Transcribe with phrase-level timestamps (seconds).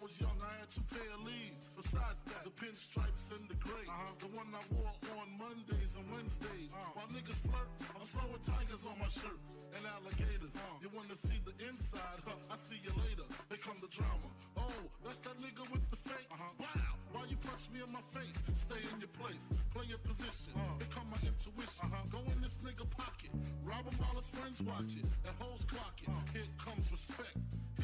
[0.00, 1.76] was young, I had two pair of leaves.
[1.76, 3.84] Besides that, the pinstripes and the gray.
[3.84, 4.16] Uh-huh.
[4.16, 6.72] The one I wore on Mondays and Wednesdays.
[6.72, 6.96] Uh-huh.
[6.96, 9.36] While niggas flirt, I'm throwing tigers on my shirt
[9.76, 10.56] and alligators.
[10.56, 10.80] Uh-huh.
[10.80, 12.18] You wanna see the inside?
[12.24, 12.34] Huh?
[12.48, 13.28] I see you later.
[13.52, 14.28] They come the drama.
[14.56, 16.26] Oh, that's that nigga with the fake.
[16.32, 16.64] Uh-huh.
[16.64, 18.40] Wow, why you punch me in my face?
[18.56, 19.46] Stay in your place,
[19.76, 20.56] play your position.
[20.56, 20.80] Uh-huh.
[20.80, 21.92] Here come my intuition.
[21.92, 22.08] Uh-huh.
[22.08, 23.30] Go in this nigga pocket,
[23.68, 25.04] rob him while his friends watch it.
[25.28, 26.08] And hoes clock it.
[26.32, 27.36] Here comes respect.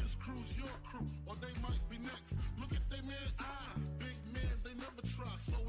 [0.07, 2.39] His crew's your crew, or they might be next.
[2.61, 3.75] Look at they man eye.
[3.99, 5.59] Big man, they never try, so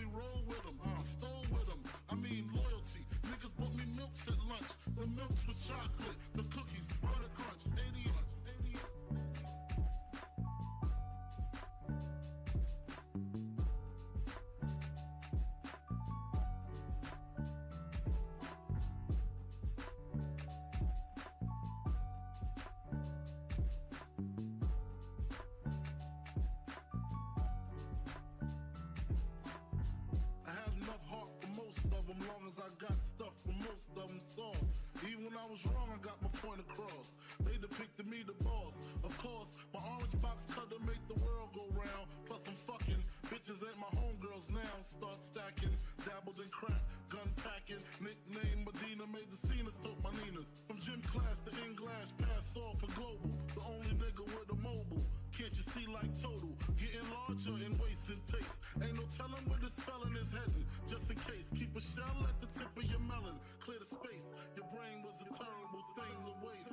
[35.38, 37.14] I was wrong, I got my point across.
[37.46, 38.74] They depicted me the boss.
[39.06, 42.10] Of course, my orange box cut cutter make the world go round.
[42.26, 42.98] Plus I'm fucking
[43.30, 44.74] bitches ain't my homegirls now.
[44.90, 45.70] Start stacking,
[46.02, 47.78] dabbled in crack, gun packing.
[48.02, 50.50] Nickname Medina made the scenes, took my Ninas.
[50.66, 53.30] From gym class to in glass, pass off for global.
[53.54, 55.06] The only nigga with a mobile.
[55.38, 56.50] Can't you see like total?
[56.74, 57.78] Getting larger and
[58.26, 58.58] taste.
[58.82, 60.64] Ain't no telling where the spelling is heading.
[60.88, 63.36] Just in case, keep a shell at the tip of your melon.
[63.68, 64.24] Clear the space.
[64.56, 66.67] Your brain was a terrible thing to waste.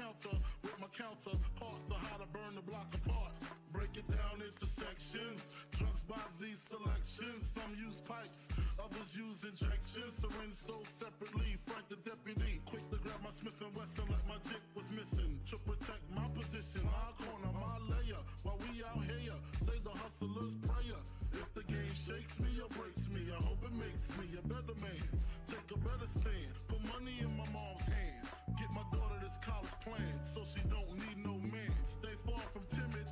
[0.00, 3.32] To encounter with my counterparts on how to burn the block apart.
[3.72, 5.44] Break it down into sections,
[5.76, 7.44] drugs by these selections.
[7.52, 8.48] Some use pipes,
[8.80, 10.16] others use injections.
[10.16, 11.60] Syringe sold separately.
[11.68, 15.36] Frank the deputy, quick to grab my Smith and Wesson like my dick was missing.
[15.52, 18.22] To protect my position, my corner, my layer.
[18.42, 19.36] While we out here,
[19.68, 21.00] say the hustler's prayer.
[21.36, 24.76] If the game shakes me or breaks me, I hope it makes me a better
[24.80, 25.04] man.
[25.44, 28.19] Take a better stand, put money in my mom's hand.
[28.72, 31.74] My daughter this college plan, so she don't need no man.
[31.84, 33.06] Stay far from timid,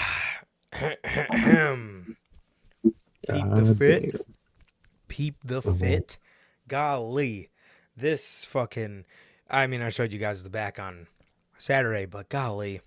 [3.29, 4.21] Peep the fit.
[5.07, 5.79] Peep the Mhm.
[5.79, 6.17] fit.
[6.67, 7.49] Golly.
[7.95, 9.05] This fucking
[9.49, 11.07] I mean I showed you guys the back on
[11.57, 12.81] Saturday, but golly.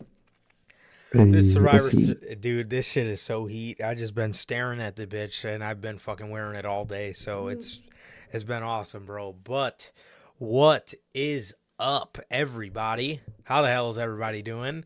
[1.12, 2.16] This Survivor let's see.
[2.28, 3.80] s- dude, this shit is so heat.
[3.80, 7.12] I just been staring at the bitch and I've been fucking wearing it all day,
[7.12, 7.80] so it's
[8.32, 9.32] it's been awesome, bro.
[9.32, 9.92] But
[10.38, 13.20] what is up, everybody?
[13.44, 14.84] How the hell is everybody doing?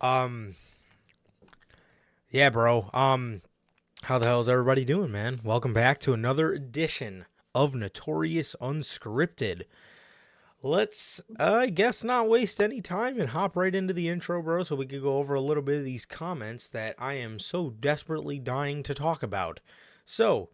[0.00, 0.54] Um
[2.30, 2.90] Yeah, bro.
[2.92, 3.42] Um
[4.02, 5.40] how the hell is everybody doing, man?
[5.42, 9.62] Welcome back to another edition of Notorious Unscripted.
[10.62, 14.76] Let's, I guess, not waste any time and hop right into the intro, bro, so
[14.76, 18.38] we could go over a little bit of these comments that I am so desperately
[18.38, 19.60] dying to talk about.
[20.04, 20.50] So,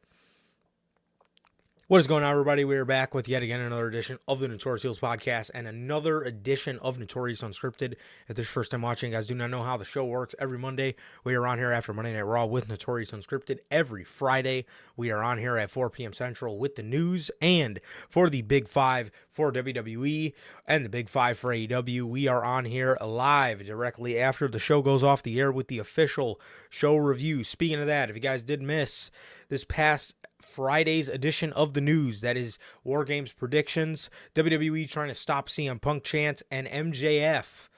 [1.93, 2.65] What is going on, everybody?
[2.65, 6.23] We are back with yet again another edition of the Notorious Heels podcast and another
[6.23, 7.97] edition of Notorious Unscripted.
[8.29, 10.35] If this is first time watching, guys do not know how the show works.
[10.39, 13.59] Every Monday, we are on here after Monday Night Raw with Notorious Unscripted.
[13.71, 14.65] Every Friday,
[14.97, 16.15] we are on here at 4 p.m.
[16.15, 17.31] Central with the news.
[17.43, 17.79] And
[18.09, 20.33] for the Big Five for WWE
[20.67, 24.81] and the Big Five for AEW, we are on here live directly after the show
[24.81, 26.41] goes off the air with the official
[26.71, 27.45] show review.
[27.45, 29.11] Speaking of that, if you guys did miss
[29.52, 32.22] this past Friday's edition of the news.
[32.22, 37.69] That is War Games predictions, WWE trying to stop CM Punk chance, and MJF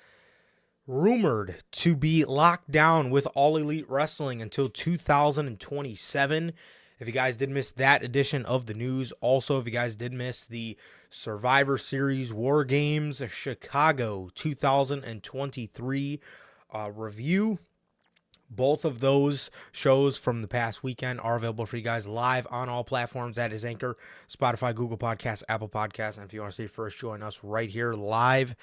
[0.86, 6.52] rumored to be locked down with All Elite Wrestling until 2027.
[7.00, 10.12] If you guys did miss that edition of the news, also if you guys did
[10.12, 10.76] miss the
[11.10, 16.20] Survivor Series War Games Chicago 2023
[16.72, 17.58] uh, review,
[18.50, 22.68] both of those shows from the past weekend are available for you guys live on
[22.68, 23.36] all platforms.
[23.36, 23.96] That is Anchor,
[24.28, 26.16] Spotify, Google Podcasts, Apple Podcasts.
[26.16, 28.54] And if you want to see first, join us right here live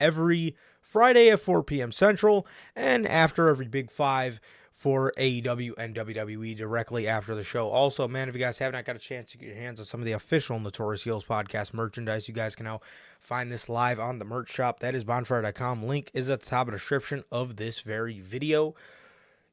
[0.00, 1.92] every Friday at 4 p.m.
[1.92, 4.40] Central and after every Big Five
[4.72, 7.68] for AEW and WWE directly after the show.
[7.68, 9.84] Also, man, if you guys have not got a chance to get your hands on
[9.84, 12.80] some of the official Notorious Heels podcast merchandise, you guys can now
[13.18, 14.80] find this live on the merch shop.
[14.80, 15.82] That is bonfire.com.
[15.82, 18.74] Link is at the top of the description of this very video.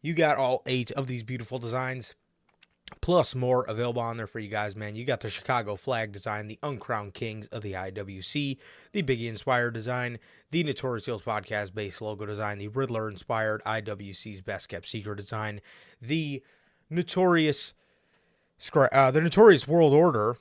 [0.01, 2.15] You got all eight of these beautiful designs,
[3.01, 4.95] plus more available on there for you guys, man.
[4.95, 8.57] You got the Chicago flag design, the Uncrowned Kings of the IWC,
[8.91, 10.19] the Biggie inspired design,
[10.51, 15.61] the Notorious Heels podcast base logo design, the Riddler inspired IWC's best kept secret design,
[16.01, 16.43] the
[16.89, 17.73] Notorious.
[18.73, 20.37] Uh, the Notorious World Order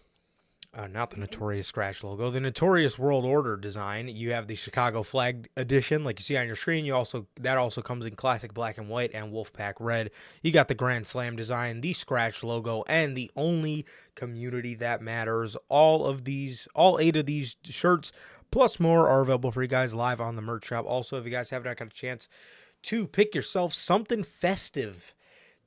[0.76, 4.08] uh, not the Notorious Scratch logo, the Notorious World Order design.
[4.08, 6.84] You have the Chicago flag edition, like you see on your screen.
[6.84, 10.10] You also that also comes in classic black and white and Wolfpack red.
[10.42, 15.56] You got the Grand Slam design, the Scratch logo, and the only community that matters.
[15.70, 18.12] All of these, all eight of these shirts,
[18.50, 20.84] plus more, are available for you guys live on the merch shop.
[20.86, 22.28] Also, if you guys have not got a chance
[22.82, 25.14] to pick yourself something festive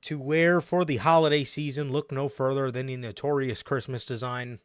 [0.02, 4.60] to wear for the holiday season, look no further than the Notorious Christmas design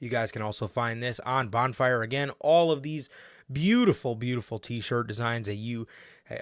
[0.00, 2.02] you guys can also find this on Bonfire.
[2.02, 3.08] Again, all of these
[3.52, 5.86] beautiful, beautiful t shirt designs that you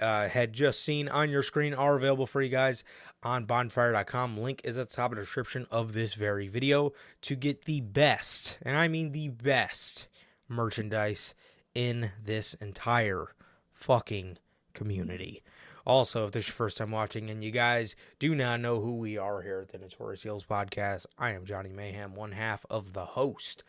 [0.01, 2.83] uh, had just seen on your screen are available for you guys
[3.23, 4.37] on bonfire.com.
[4.37, 7.81] Link is at the top of the description of this very video to get the
[7.81, 10.07] best, and I mean the best
[10.47, 11.33] merchandise
[11.75, 13.33] in this entire
[13.73, 14.37] fucking
[14.73, 15.43] community.
[15.89, 18.97] Also, if this is your first time watching and you guys do not know who
[18.97, 22.93] we are here at the Notorious Heels podcast, I am Johnny Mayhem, one half of
[22.93, 23.63] the host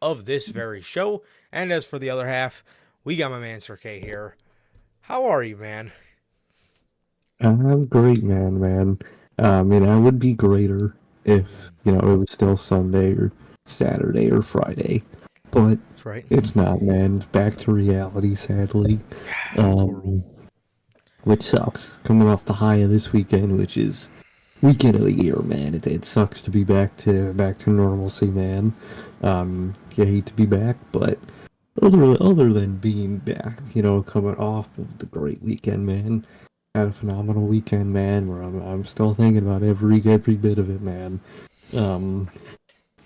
[0.00, 1.22] of this very show.
[1.52, 2.64] And as for the other half,
[3.04, 4.36] we got my man Sir K here.
[5.02, 5.92] How are you, man?
[7.38, 8.98] I'm great, man, man.
[9.38, 11.44] I mean, I would be greater if,
[11.84, 13.30] you know, it was still Sunday or
[13.66, 15.02] Saturday or Friday.
[15.50, 16.24] But right.
[16.30, 17.16] it's not, man.
[17.16, 19.00] It's back to reality, sadly.
[19.58, 20.24] Um,
[21.28, 22.00] which sucks.
[22.04, 24.08] Coming off the high of this weekend, which is
[24.62, 25.74] weekend of the year, man.
[25.74, 28.74] It, it sucks to be back to back to normalcy, man.
[29.22, 31.18] Um, you hate to be back, but
[31.82, 36.26] other other than being back, you know, coming off of the great weekend, man.
[36.74, 38.26] Had a phenomenal weekend, man.
[38.26, 41.20] Where I'm I'm still thinking about every every bit of it, man.
[41.76, 42.30] Um,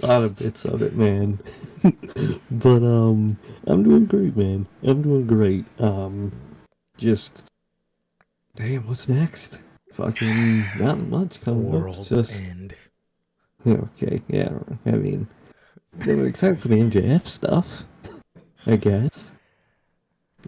[0.01, 1.41] a lot of bits of it, man.
[2.53, 3.37] but um,
[3.67, 4.69] I'm doing great, man.
[4.85, 5.65] I'm doing great.
[5.81, 6.31] Um,
[6.97, 7.52] just
[8.55, 9.61] Damn, what's next?
[9.95, 12.27] Fucking not much coming World's up.
[12.27, 12.75] Just End.
[13.67, 14.53] okay, yeah.
[14.85, 15.27] I mean,
[16.03, 17.85] I'm excited for the MJF stuff.
[18.67, 19.33] I guess.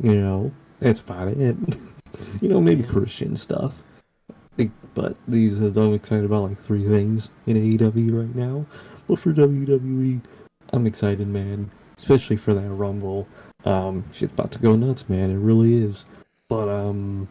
[0.02, 1.56] You know, that's about it.
[2.42, 3.72] you know, maybe Christian stuff.
[4.58, 8.66] Like, but these are I'm excited about like three things in AEW right now.
[9.08, 10.20] But for WWE,
[10.72, 11.70] I'm excited, man.
[11.96, 13.26] Especially for that Rumble.
[13.64, 15.30] Um, shit's about to go nuts, man.
[15.30, 16.04] It really is.
[16.48, 17.28] But um,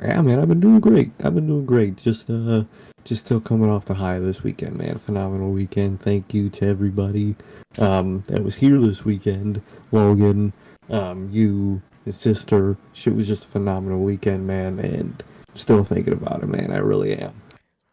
[0.00, 1.10] yeah, man, I've been doing great.
[1.22, 1.96] I've been doing great.
[1.96, 2.64] Just uh,
[3.04, 4.98] just still coming off the high this weekend, man.
[4.98, 6.00] Phenomenal weekend.
[6.00, 7.34] Thank you to everybody
[7.78, 9.60] um, that was here this weekend.
[9.90, 10.52] Logan,
[10.90, 12.76] um, you, his sister.
[12.92, 14.78] Shit was just a phenomenal weekend, man.
[14.78, 16.70] And I'm still thinking about it, man.
[16.70, 17.34] I really am.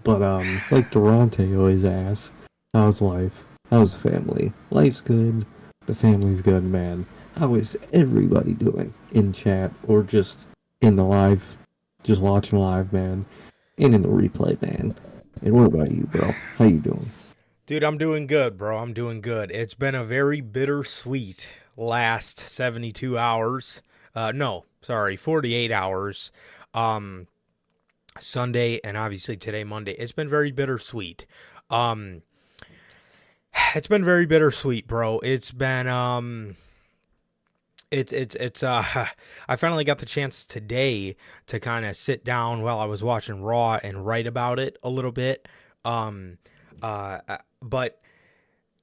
[0.04, 2.32] But um, like Durante always asks,
[2.74, 3.34] how's life?
[3.72, 4.54] How's the family?
[4.70, 5.46] Life's good.
[5.88, 7.08] The family's good, man.
[7.38, 10.46] How is everybody doing in chat or just
[10.82, 11.44] in the live
[12.06, 13.26] just watching live, man,
[13.78, 14.96] and in the replay, man.
[15.42, 16.34] And what about you, bro?
[16.58, 17.10] How you doing?
[17.66, 18.78] Dude, I'm doing good, bro.
[18.78, 19.52] I'm doing good.
[19.52, 23.82] It's been a very bittersweet last 72 hours.
[24.14, 26.32] Uh, no, sorry, 48 hours.
[26.76, 27.28] Um,
[28.20, 29.94] Sunday and obviously today, Monday.
[29.94, 31.26] It's been very bittersweet.
[31.72, 32.22] Um,
[33.76, 35.20] it's been very bittersweet, bro.
[35.20, 36.56] It's been um
[37.92, 39.08] it's it's it's uh
[39.48, 41.16] I finally got the chance today
[41.48, 44.90] to kind of sit down while I was watching Raw and write about it a
[44.90, 45.48] little bit.
[45.84, 46.38] Um
[46.82, 47.20] uh
[47.62, 48.02] but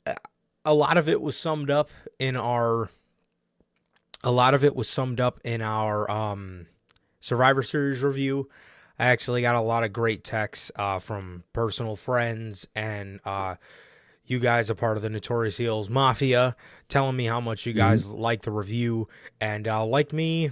[0.07, 0.15] uh,
[0.65, 2.91] a lot of it was summed up in our
[4.25, 6.67] a lot of it was summed up in our um
[7.21, 8.49] Survivor Series review.
[8.99, 13.57] I actually got a lot of great texts uh, from personal friends and uh,
[14.33, 16.57] you guys are part of the Notorious Heels Mafia,
[16.89, 18.19] telling me how much you guys mm-hmm.
[18.19, 19.07] like the review
[19.41, 20.51] and uh, like me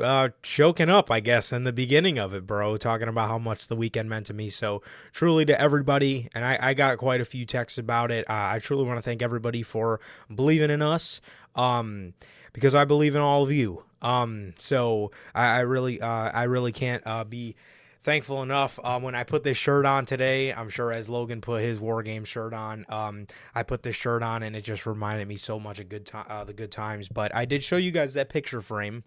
[0.00, 3.68] uh, choking up, I guess, in the beginning of it, bro, talking about how much
[3.68, 4.50] the weekend meant to me.
[4.50, 8.28] So, truly to everybody, and I, I got quite a few texts about it.
[8.28, 10.00] Uh, I truly want to thank everybody for
[10.32, 11.22] believing in us
[11.54, 12.12] um,
[12.52, 13.84] because I believe in all of you.
[14.02, 17.56] Um, so, I, I really, uh, I really can't uh, be
[18.04, 20.52] thankful enough um, when I put this shirt on today.
[20.52, 24.22] I'm sure as Logan put his War Game shirt on, um, I put this shirt
[24.22, 27.08] on and it just reminded me so much of good time, uh, the good times.
[27.08, 29.02] But I did show you guys that picture frame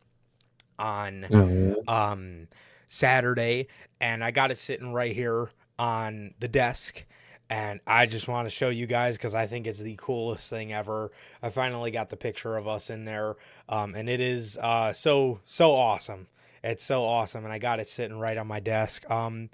[0.80, 1.74] on yeah.
[1.88, 2.48] um,
[2.88, 3.68] Saturday,
[4.02, 5.50] and I got it sitting right here
[5.80, 7.06] on the desk.
[7.50, 10.74] And I just want to show you guys because I think it's the coolest thing
[10.74, 11.12] ever.
[11.42, 13.38] I finally got the picture of us in there,
[13.70, 16.28] um, and it is uh, so so awesome.
[16.64, 19.10] It's so awesome, and I got it sitting right on my desk.
[19.10, 19.50] Um,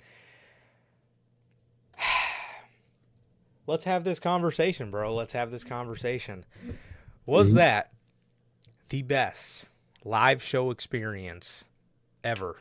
[3.67, 5.13] let's have this conversation, bro.
[5.13, 6.45] Let's have this conversation.
[7.25, 7.57] Was mm-hmm.
[7.57, 7.91] that
[8.89, 9.65] the best
[10.03, 11.65] live show experience
[12.24, 12.57] ever?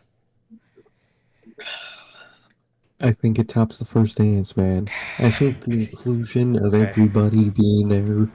[3.00, 4.88] I think it tops the first dance, man.
[5.18, 6.88] I think the inclusion of okay.
[6.88, 8.28] everybody being there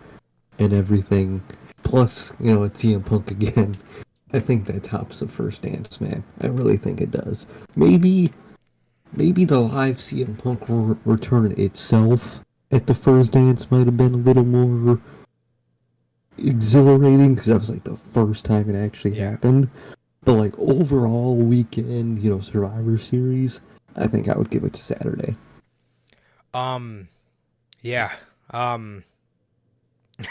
[0.60, 1.42] and everything,
[1.84, 3.78] plus, you know, it's CM Punk again,
[4.34, 6.24] I think that tops the first dance, man.
[6.42, 7.46] I really think it does.
[7.76, 8.34] Maybe,
[9.14, 12.42] maybe the live CM Punk re- return itself
[12.72, 15.00] at the first dance might have been a little more
[16.38, 19.32] exhilarating because that was like the first time it actually yeah.
[19.32, 19.70] happened.
[20.26, 23.62] But like overall weekend, you know, Survivor Series,
[23.96, 25.36] I think I would give it to Saturday.
[26.54, 27.08] Um,
[27.82, 28.12] yeah.
[28.52, 29.06] Um.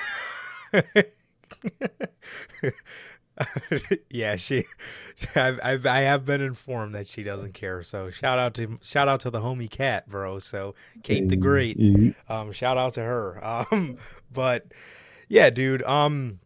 [4.11, 4.65] yeah, she.
[5.35, 7.83] I've, I've I have been informed that she doesn't care.
[7.83, 10.39] So shout out to shout out to the homie cat, bro.
[10.39, 11.79] So Kate the Great.
[11.79, 12.33] Mm-hmm.
[12.33, 13.41] Um, shout out to her.
[13.73, 13.97] Um,
[14.33, 14.67] but
[15.29, 15.83] yeah, dude.
[15.85, 16.41] Um,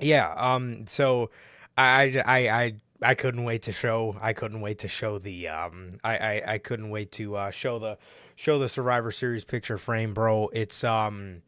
[0.00, 0.34] yeah.
[0.36, 1.30] Um, so
[1.76, 4.16] I I I I couldn't wait to show.
[4.20, 5.48] I couldn't wait to show the.
[5.48, 7.98] Um, I I, I couldn't wait to uh, show the
[8.34, 10.48] show the Survivor Series picture frame, bro.
[10.52, 11.42] It's um.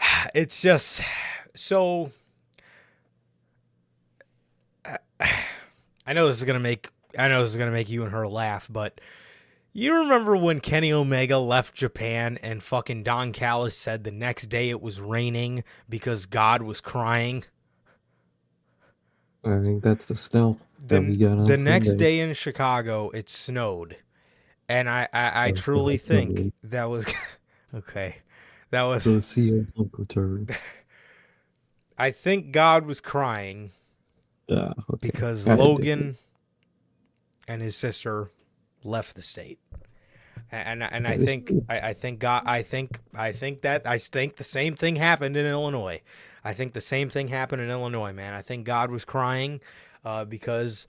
[0.34, 1.00] It's just
[1.54, 2.10] so
[6.06, 8.26] I know this is gonna make I know this is gonna make you and her
[8.26, 9.00] laugh, but
[9.72, 14.70] you remember when Kenny Omega left Japan and fucking Don Callis said the next day
[14.70, 17.44] it was raining because God was crying?
[19.44, 21.00] I think that's the snow the,
[21.46, 23.96] the next day in Chicago it snowed.
[24.68, 27.06] And I, I, I truly think that was
[27.74, 28.16] okay.
[28.70, 30.48] That was the Punk return.
[31.98, 33.70] I think God was crying
[34.48, 35.08] uh, okay.
[35.08, 36.16] Because Logan
[37.48, 38.30] and his sister
[38.84, 39.58] left the state.
[40.52, 44.36] And and, I think I, I think God I think I think that I think
[44.36, 46.02] the same thing happened in Illinois.
[46.44, 48.32] I think the same thing happened in Illinois, man.
[48.32, 49.60] I think God was crying
[50.04, 50.86] uh, because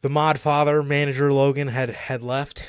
[0.00, 2.64] the mod father manager Logan had had left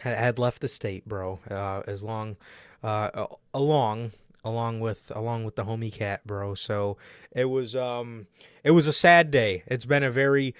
[0.00, 1.38] had, had left the state, bro.
[1.50, 2.36] Uh, as long
[2.82, 4.12] uh, along
[4.44, 6.54] along with along with the homie cat, bro.
[6.54, 6.96] So
[7.32, 8.26] it was um
[8.62, 9.62] it was a sad day.
[9.66, 10.54] It's been a very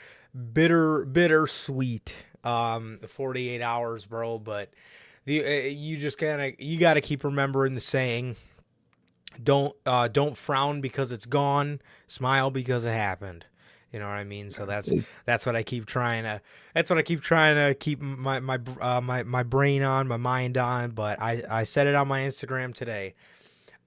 [0.52, 4.70] bitter bitter sweet um 48 hours, bro, but
[5.24, 8.36] the uh, you just kind of you got to keep remembering the saying
[9.42, 13.46] don't uh don't frown because it's gone, smile because it happened.
[13.92, 14.50] You know what I mean?
[14.50, 14.92] So that's
[15.24, 16.40] that's what I keep trying to.
[16.74, 20.16] That's what I keep trying to keep my my uh, my my brain on, my
[20.16, 20.90] mind on.
[20.90, 23.14] But I I said it on my Instagram today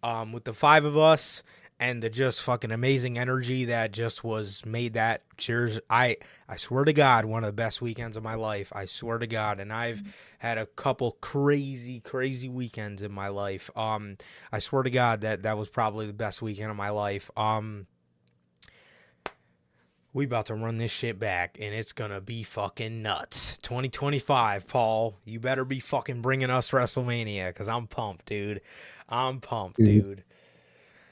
[0.04, 1.44] um, with the five of us
[1.80, 5.80] and the just fucking amazing energy that just was made that cheers.
[5.90, 6.18] I
[6.50, 8.72] i swear to god one of the best weekends of my life.
[8.76, 9.60] I swear to god.
[9.60, 10.02] And i've
[10.40, 13.70] had a couple crazy crazy weekends in my life.
[13.76, 14.18] Um
[14.52, 17.30] i swear to god that that was probably the best weekend of my life.
[17.38, 17.86] Um
[20.14, 23.60] we about to run this shit back and it's gonna be fucking nuts.
[23.60, 28.62] 2025 paul you better be fucking bringing us wrestlemania because i'm pumped dude
[29.10, 30.24] I'm pumped, dude.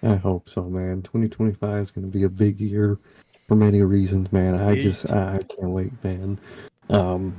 [0.04, 1.02] I hope so, man.
[1.02, 3.00] 2025 is going to be a big year
[3.48, 4.56] for many reasons, man.
[4.56, 6.40] I just I, can't wait, man.
[6.90, 7.36] Um,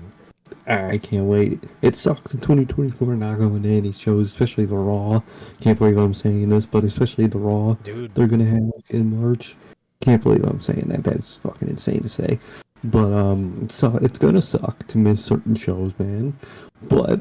[0.66, 1.62] I can't wait.
[1.82, 5.20] It sucks in 2024 not going to any shows, especially the Raw.
[5.60, 9.54] Can't believe I'm saying this, but especially the Raw Dude, they're gonna have in March.
[10.00, 11.04] Can't believe I'm saying that.
[11.04, 12.38] That's fucking insane to say.
[12.84, 16.36] But um, it's uh, it's gonna suck to miss certain shows, man.
[16.82, 17.20] But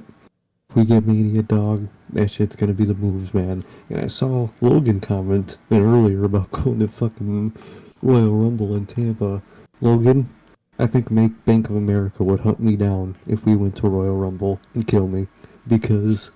[0.75, 3.63] if we get Mania Dog, that shit's gonna be the moves, man.
[3.89, 7.53] And I saw Logan comment earlier about going to fucking
[8.01, 9.41] Royal Rumble in Tampa.
[9.79, 10.29] Logan,
[10.77, 14.17] I think make Bank of America would hunt me down if we went to Royal
[14.17, 15.27] Rumble and kill me
[15.67, 16.31] because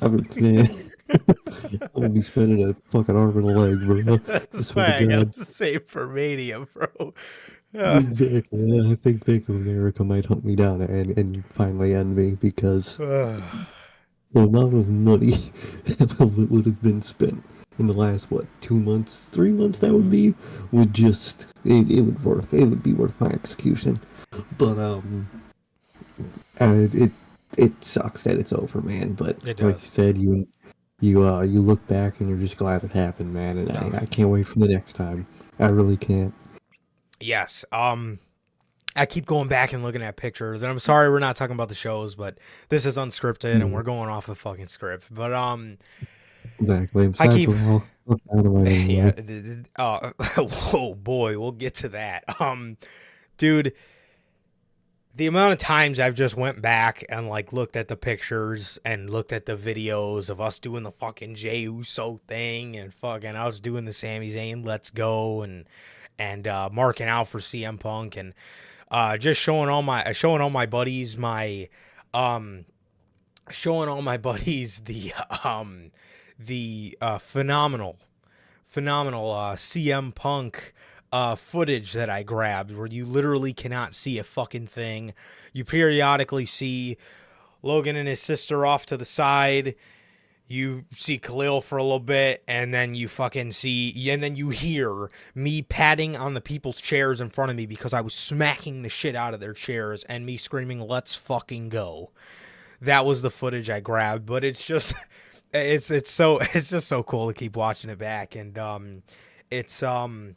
[0.00, 4.16] I would, man, I'm gonna be spending a fucking arm and a leg, bro.
[4.18, 7.14] that's why I to gotta say for Mania, bro.
[7.74, 8.48] Exactly.
[8.52, 12.36] Yeah, I think Bank of America might hunt me down and, and finally end me
[12.40, 13.42] because the
[14.34, 15.32] amount of money
[15.86, 16.18] that
[16.50, 17.42] would have been spent
[17.78, 20.34] in the last what two months, three months that would be
[20.72, 24.00] would just it, it would worth it would be worth my execution.
[24.56, 25.28] But um,
[26.60, 27.12] uh, it
[27.56, 29.12] it sucks that it's over, man.
[29.12, 30.46] But like you said, you
[31.00, 33.58] you uh you look back and you're just glad it happened, man.
[33.58, 33.90] And Yeah.
[33.98, 35.26] I, I can't wait for the next time.
[35.58, 36.34] I really can't.
[37.20, 37.64] Yes.
[37.72, 38.18] Um,
[38.96, 41.68] I keep going back and looking at pictures, and I'm sorry we're not talking about
[41.68, 43.70] the shows, but this is unscripted, and Mhm.
[43.70, 45.06] we're going off the fucking script.
[45.10, 45.78] But um,
[46.58, 47.12] Exactly.
[47.18, 48.78] I keep- the wall, look out of my way.
[48.82, 49.12] yeah.
[49.76, 52.24] Uh, whoa, boy, we'll get to that.
[52.40, 52.76] Um,
[53.36, 53.72] dude,
[55.14, 59.10] the amount of times I've just went back and like looked at the pictures and
[59.10, 63.58] looked at the videos of us doing the fucking Jey Uso thing and fucking us
[63.60, 65.66] doing the Sami Zayn Let's Go and
[66.18, 68.34] and uh, marking out for CM Punk and
[68.90, 71.68] uh, just showing all my showing all my buddies my
[72.14, 72.64] um
[73.50, 75.12] showing all my buddies the
[75.44, 75.90] um
[76.38, 77.98] the uh, phenomenal
[78.64, 80.72] phenomenal uh, CM Punk
[81.10, 85.14] uh, footage that I grabbed where you literally cannot see a fucking thing.
[85.52, 86.98] You periodically see
[87.62, 89.74] Logan and his sister off to the side.
[90.50, 94.48] You see Khalil for a little bit, and then you fucking see, and then you
[94.48, 98.80] hear me patting on the people's chairs in front of me because I was smacking
[98.80, 102.12] the shit out of their chairs and me screaming, let's fucking go.
[102.80, 104.94] That was the footage I grabbed, but it's just,
[105.52, 108.34] it's, it's so, it's just so cool to keep watching it back.
[108.34, 109.02] And, um,
[109.50, 110.36] it's, um,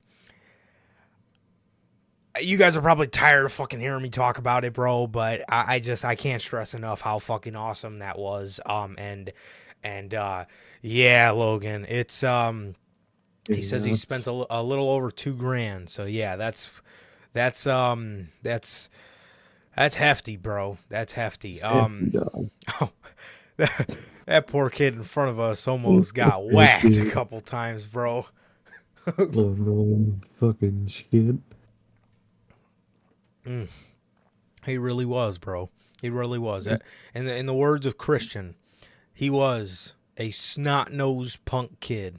[2.40, 5.08] you guys are probably tired of fucking hearing me talk about it, bro.
[5.08, 8.60] But I, I just I can't stress enough how fucking awesome that was.
[8.66, 9.34] Um and
[9.84, 10.46] and uh
[10.82, 12.76] yeah, Logan, it's um
[13.48, 15.90] he says he spent a, a little over two grand.
[15.90, 16.70] So yeah, that's
[17.34, 18.90] that's um that's
[19.76, 20.78] that's hefty, bro.
[20.90, 21.62] That's hefty.
[21.62, 22.12] Um,
[22.82, 22.92] oh,
[23.58, 28.26] that, poor kid in front of us almost got whacked a couple times, bro.
[29.18, 31.36] Oh, fucking shit.
[34.64, 35.72] He really was, bro.
[36.04, 36.68] He really was.
[36.68, 38.54] In the in the words of Christian,
[39.22, 42.18] he was a snot nosed punk kid.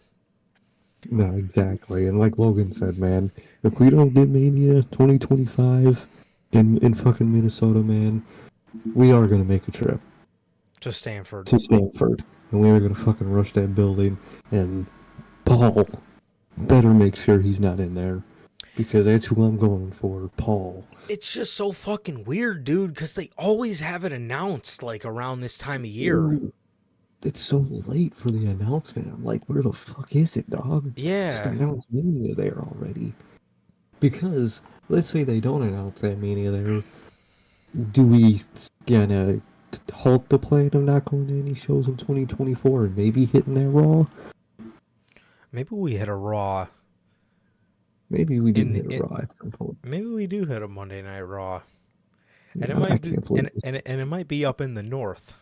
[1.11, 2.07] No, exactly.
[2.07, 3.33] And like Logan said, man,
[3.65, 6.07] if we don't get Mania 2025
[6.53, 8.25] in in fucking Minnesota, man,
[8.95, 10.01] we are gonna make a trip
[10.83, 11.47] To Stamford.
[11.49, 14.17] to Stamford, and we are gonna fucking rush that building.
[14.53, 14.87] And
[15.45, 15.89] Paul
[16.57, 18.23] better make sure he's not in there,
[18.77, 20.87] because that's who I'm going for, Paul.
[21.09, 25.59] It's just so fucking weird, dude, because they always have it announced like around this
[25.59, 26.19] time of year.
[26.21, 26.53] Ooh,
[27.25, 29.09] It's so late for the announcement.
[29.13, 30.87] I'm like, where the fuck is it, dog?
[30.97, 31.49] Just Yeah.
[31.49, 33.15] announce Mania there already.
[34.01, 36.83] Because let's say they don't announce that Mania there,
[37.93, 38.41] do we
[38.87, 39.41] gonna
[39.93, 43.69] halt the plan of not going to any shows in 2024 and maybe hitting that
[43.69, 44.05] Raw?
[45.53, 46.67] Maybe we hit a Raw.
[48.11, 49.79] Maybe we do In- hit a in- Raw at some point.
[49.85, 51.63] Maybe we do hit a Monday Night Raw.
[52.55, 55.35] And it might be and, and, and it might be up in the north.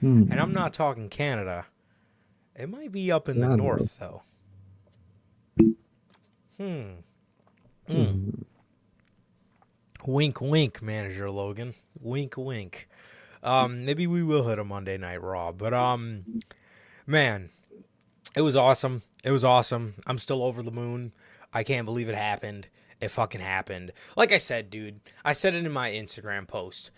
[0.00, 0.24] Hmm.
[0.30, 1.66] And I'm not talking Canada.
[2.54, 3.64] It might be up in the Yeah, know.
[3.64, 4.22] north though.
[5.58, 5.70] Hmm.
[6.58, 6.92] Hmm.
[7.92, 8.30] Hmm.
[10.06, 11.74] Wink, wink, manager Logan.
[12.00, 12.88] Wink, wink.
[13.42, 16.40] Um, maybe we will hit a Monday Night Raw, but um,
[17.06, 17.50] man,
[18.34, 19.02] it was awesome.
[19.24, 19.94] It was awesome.
[20.06, 21.12] I'm still over the moon.
[21.52, 22.68] I can't believe it happened.
[23.00, 23.92] It fucking happened.
[24.16, 26.90] Like I said, dude, I said it in my Instagram post.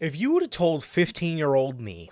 [0.00, 2.10] If you would have told 15 year old me,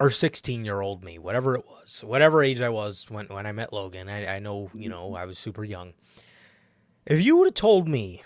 [0.00, 3.52] or 16 year old me, whatever it was, whatever age I was when, when I
[3.52, 5.92] met Logan, I, I know, you know, I was super young.
[7.06, 8.22] If you would have told me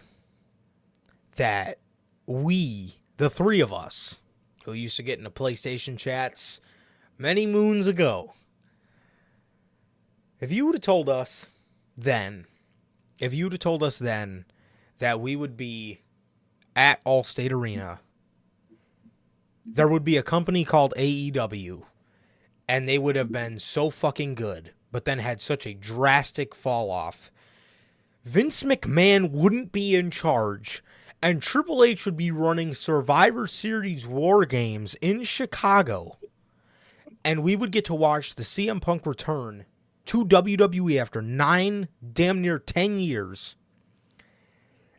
[1.35, 1.79] that
[2.27, 4.21] we, the three of us,
[4.65, 6.61] who used to get into PlayStation chats
[7.19, 8.33] many moons ago,
[10.41, 11.47] if you would have told us
[11.97, 12.47] then,
[13.19, 14.45] if you would have told us then
[14.99, 16.03] that we would be
[16.79, 17.99] at Allstate Arena,
[19.67, 21.83] there would be a company called AEW,
[22.69, 26.89] and they would have been so fucking good, but then had such a drastic fall
[26.89, 27.33] off.
[28.23, 30.85] Vince McMahon wouldn't be in charge,
[31.21, 36.17] and Triple H would be running Survivor Series War Games in Chicago.
[37.25, 39.65] And we would get to watch the CM Punk return
[40.05, 43.57] to WWE after nine, damn near 10 years.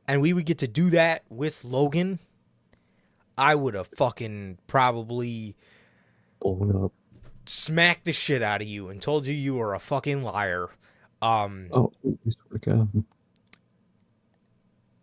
[0.10, 2.18] And we would get to do that with Logan.
[3.38, 5.56] I would have fucking probably
[6.44, 6.92] up.
[7.46, 10.70] smacked the shit out of you and told you you were a fucking liar.
[11.22, 13.04] Um, Oh, I swear to God.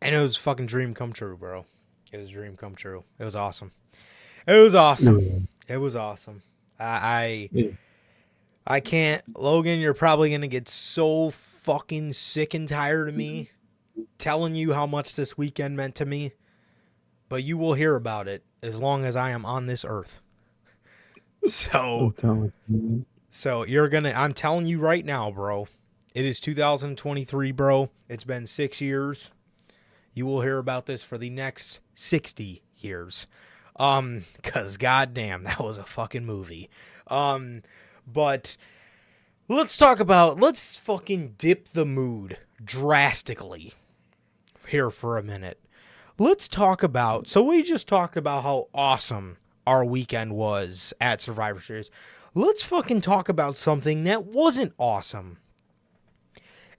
[0.03, 1.65] and it was a fucking dream come true, bro.
[2.13, 3.05] It was a dream come true.
[3.19, 3.71] It was awesome.
[4.47, 5.19] It was awesome.
[5.21, 5.75] Yeah.
[5.75, 6.43] It was awesome.
[6.79, 7.71] I, I Yeah.
[8.67, 13.51] I can't Logan, you're probably gonna get so fucking sick and tired of me
[14.19, 16.33] telling you how much this weekend meant to me.
[17.29, 20.21] But you will hear about it as long as I am on this earth.
[21.49, 22.13] So
[23.31, 25.69] so you're gonna I'm telling you right now, bro.
[26.13, 27.91] It is 2023, bro.
[28.09, 29.31] It's been six years.
[30.13, 33.27] You will hear about this for the next 60 years.
[33.79, 36.69] Um, cause goddamn, that was a fucking movie.
[37.07, 37.63] Um,
[38.07, 38.57] but
[39.47, 43.75] let's talk about let's fucking dip the mood drastically
[44.69, 45.61] here for a minute.
[46.19, 51.61] Let's talk about so we just talked about how awesome our weekend was at Survivor
[51.61, 51.91] Series.
[52.35, 55.39] Let's fucking talk about something that wasn't awesome.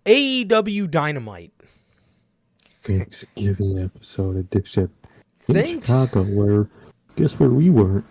[0.05, 1.51] AEW Dynamite.
[2.83, 4.89] Thanksgiving episode of Dipshit
[5.49, 5.87] in Thanks.
[5.87, 6.69] Chicago, where
[7.15, 8.05] guess where we weren't?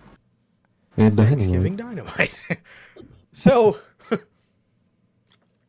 [0.96, 1.38] And Dynamite.
[1.38, 2.38] Thanksgiving Dynamite.
[3.32, 3.78] so,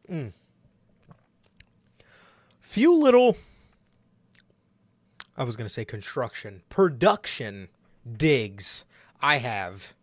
[0.10, 0.32] Mm.
[2.62, 3.36] few little,
[5.38, 7.68] I was going to say construction, production
[8.12, 8.86] digs
[9.22, 9.94] I have.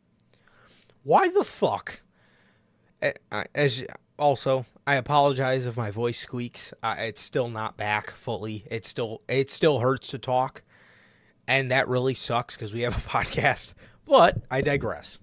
[1.03, 2.01] Why the fuck?
[3.03, 3.13] eh,
[3.55, 3.85] As
[4.19, 6.73] also, I apologize if my voice squeaks.
[6.83, 8.65] Uh, it's still not back fully.
[8.71, 10.63] It still it still hurts to talk,
[11.49, 13.75] and that really sucks because we have a podcast.
[14.05, 15.19] But I digress.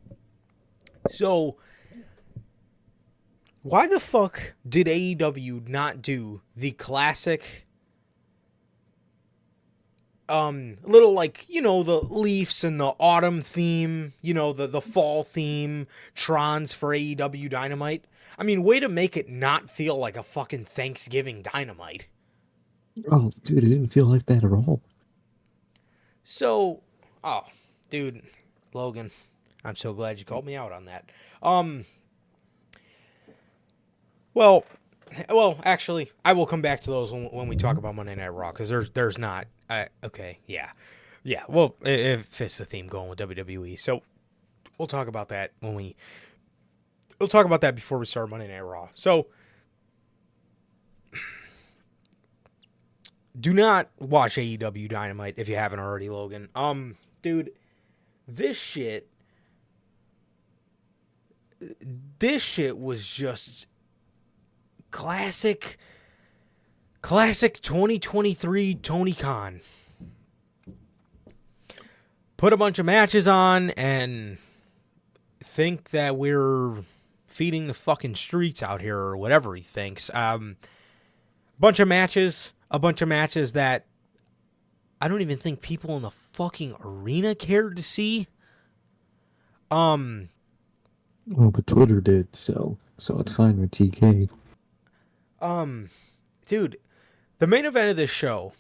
[1.11, 1.57] So,
[3.63, 7.65] why the fuck did AEW not do the classic
[10.31, 14.81] um little like, you know, the Leafs and the autumn theme, you know, the the
[14.81, 18.05] fall theme, Trons for AEW Dynamite?
[18.37, 22.07] I mean, way to make it not feel like a fucking Thanksgiving Dynamite.
[23.11, 24.81] Oh, dude, it didn't feel like that at all.
[26.23, 26.81] So,
[27.23, 27.43] oh,
[27.89, 28.21] dude,
[28.73, 29.11] Logan,
[29.63, 31.09] I'm so glad you called me out on that.
[31.41, 31.85] Um,
[34.33, 34.65] well,
[35.29, 38.29] well, actually, I will come back to those when, when we talk about Monday Night
[38.29, 39.47] Raw because there's there's not.
[39.71, 40.69] Uh, okay, yeah,
[41.23, 41.43] yeah.
[41.47, 44.01] Well, it, it fits the theme going with WWE, so
[44.77, 45.95] we'll talk about that when we.
[47.19, 48.89] We'll talk about that before we start Monday Night Raw.
[48.93, 49.27] So.
[53.39, 56.49] do not watch AEW Dynamite if you haven't already, Logan.
[56.53, 57.51] Um, dude,
[58.27, 59.07] this shit,
[62.19, 63.67] this shit was just
[64.91, 65.77] classic,
[67.01, 69.61] classic 2023 Tony Khan.
[72.37, 74.37] Put a bunch of matches on and
[75.43, 76.77] think that we're
[77.27, 80.09] feeding the fucking streets out here or whatever he thinks.
[80.13, 80.57] Um,
[81.59, 83.85] bunch of matches, a bunch of matches that
[84.99, 88.27] I don't even think people in the fucking arena cared to see.
[89.69, 90.29] Um,
[91.37, 94.27] Oh, but Twitter did, so so it's fine with TK.
[95.39, 95.89] um,
[96.47, 96.77] dude,
[97.41, 98.53] the main event of this show,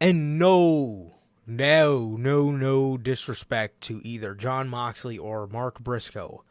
[0.00, 1.14] and no,
[1.46, 6.42] no, no, no disrespect to either Jon Moxley or Mark Briscoe,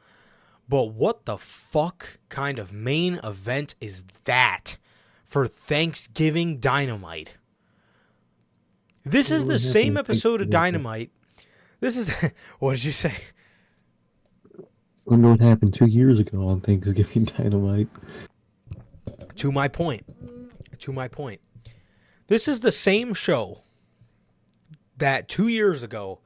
[0.69, 4.77] but what the fuck kind of main event is that
[5.25, 7.31] for Thanksgiving Dynamite?
[9.03, 11.11] This is the same episode of Dynamite.
[11.81, 12.09] This is
[12.59, 13.13] what did you say?
[15.03, 17.89] Wonder what happened two years ago on Thanksgiving Dynamite.
[19.37, 20.05] To my point.
[20.79, 21.41] To my point.
[22.27, 23.63] This is the same show
[24.97, 26.19] that two years ago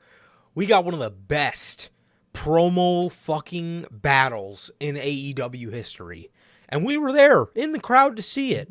[0.56, 1.90] we got one of the best
[2.34, 6.32] promo fucking battles in AEW history.
[6.70, 8.70] And we were there in the crowd to see it.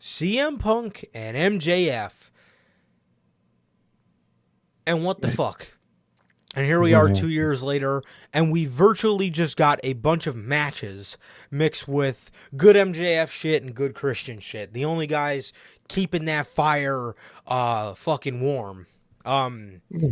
[0.00, 2.30] CM Punk and MJF.
[4.86, 5.72] And what the fuck?
[6.54, 10.34] And here we are two years later, and we virtually just got a bunch of
[10.34, 11.16] matches
[11.48, 14.72] mixed with good MJF shit and good Christian shit.
[14.72, 15.52] The only guys
[15.86, 17.14] keeping that fire
[17.46, 18.86] uh fucking warm.
[19.24, 20.10] Um Yeah,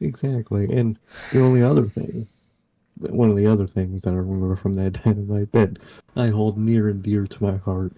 [0.00, 0.64] exactly.
[0.76, 0.98] And
[1.32, 2.26] the only other thing,
[2.98, 5.78] one of the other things that I remember from that dynamite that
[6.16, 7.92] I hold near and dear to my heart,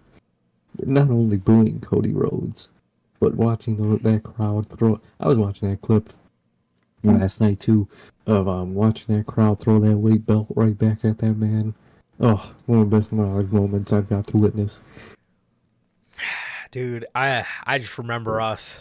[0.81, 2.69] not only booing Cody Rhodes,
[3.19, 5.01] but watching the, that crowd throw.
[5.21, 6.13] I was watching that clip
[7.03, 7.89] last night too,
[8.27, 11.75] of um watching that crowd throw that weight belt right back at that man.
[12.21, 14.81] Oh, one of the best moments I've got to witness.
[16.71, 18.81] dude, I I just remember us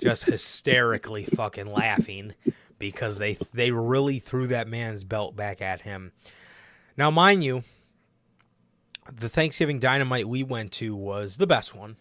[0.00, 2.34] just hysterically fucking laughing
[2.78, 6.12] because they they really threw that man's belt back at him.
[6.96, 7.62] Now, mind you,
[9.12, 11.96] the Thanksgiving Dynamite we went to was the best one.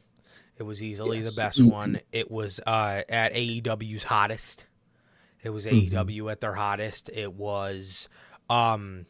[0.58, 1.26] It was easily Yes.
[1.30, 2.02] the best one.
[2.12, 4.66] It was uh, at AEW's hottest.
[5.44, 5.92] It was Mhm.
[5.92, 7.10] AEW at their hottest.
[7.14, 8.10] It was,
[8.50, 9.06] um,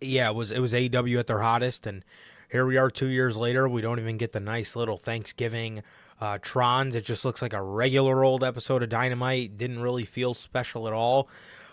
[0.00, 2.04] yeah, it was it was AEW at their hottest, and
[2.50, 3.68] here we are two years later.
[3.68, 5.82] We don't even get the nice little Thanksgiving
[6.20, 6.94] uh, Trons.
[6.94, 9.56] It just looks like a regular old episode of Dynamite.
[9.56, 11.28] Didn't really feel special at all.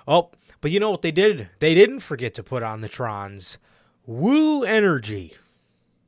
[0.07, 0.29] Oh,
[0.61, 1.49] but you know what they did?
[1.59, 3.57] They didn't forget to put on the Trons.
[4.05, 5.33] Woo energy.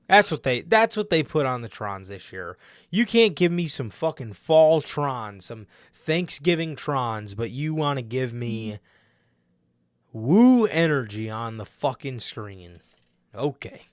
[0.07, 2.57] That's what they that's what they put on the Trons this year.
[2.89, 8.03] You can't give me some fucking fall Trons, some Thanksgiving Trons, but you want to
[8.03, 8.79] give me
[10.13, 12.81] woo energy on the fucking screen.
[13.35, 13.83] Okay.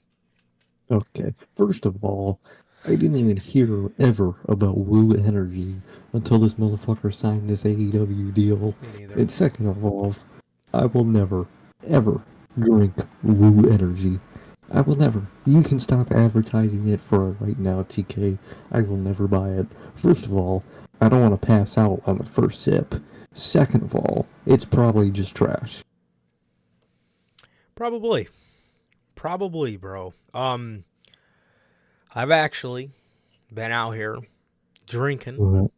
[0.91, 2.39] Okay, first of all,
[2.85, 5.75] I didn't even hear ever about Woo Energy
[6.13, 8.75] until this motherfucker signed this AEW deal.
[9.17, 10.15] And second of all,
[10.75, 11.47] I will never,
[11.89, 12.23] ever
[12.59, 14.21] drink Woo Energy.
[14.73, 15.27] I will never.
[15.47, 18.39] You can stop advertising it for it right now, TK.
[18.73, 19.67] I will never buy it.
[19.97, 20.65] First of all,
[21.01, 22.95] I don't want to pass out on the first sip.
[23.33, 25.83] Second of all, it's probably just trash.
[27.75, 28.29] Probably.
[29.15, 30.13] Probably, bro.
[30.33, 30.85] Um
[32.15, 32.91] I've actually
[33.53, 34.19] been out here
[34.87, 35.69] drinking Uh,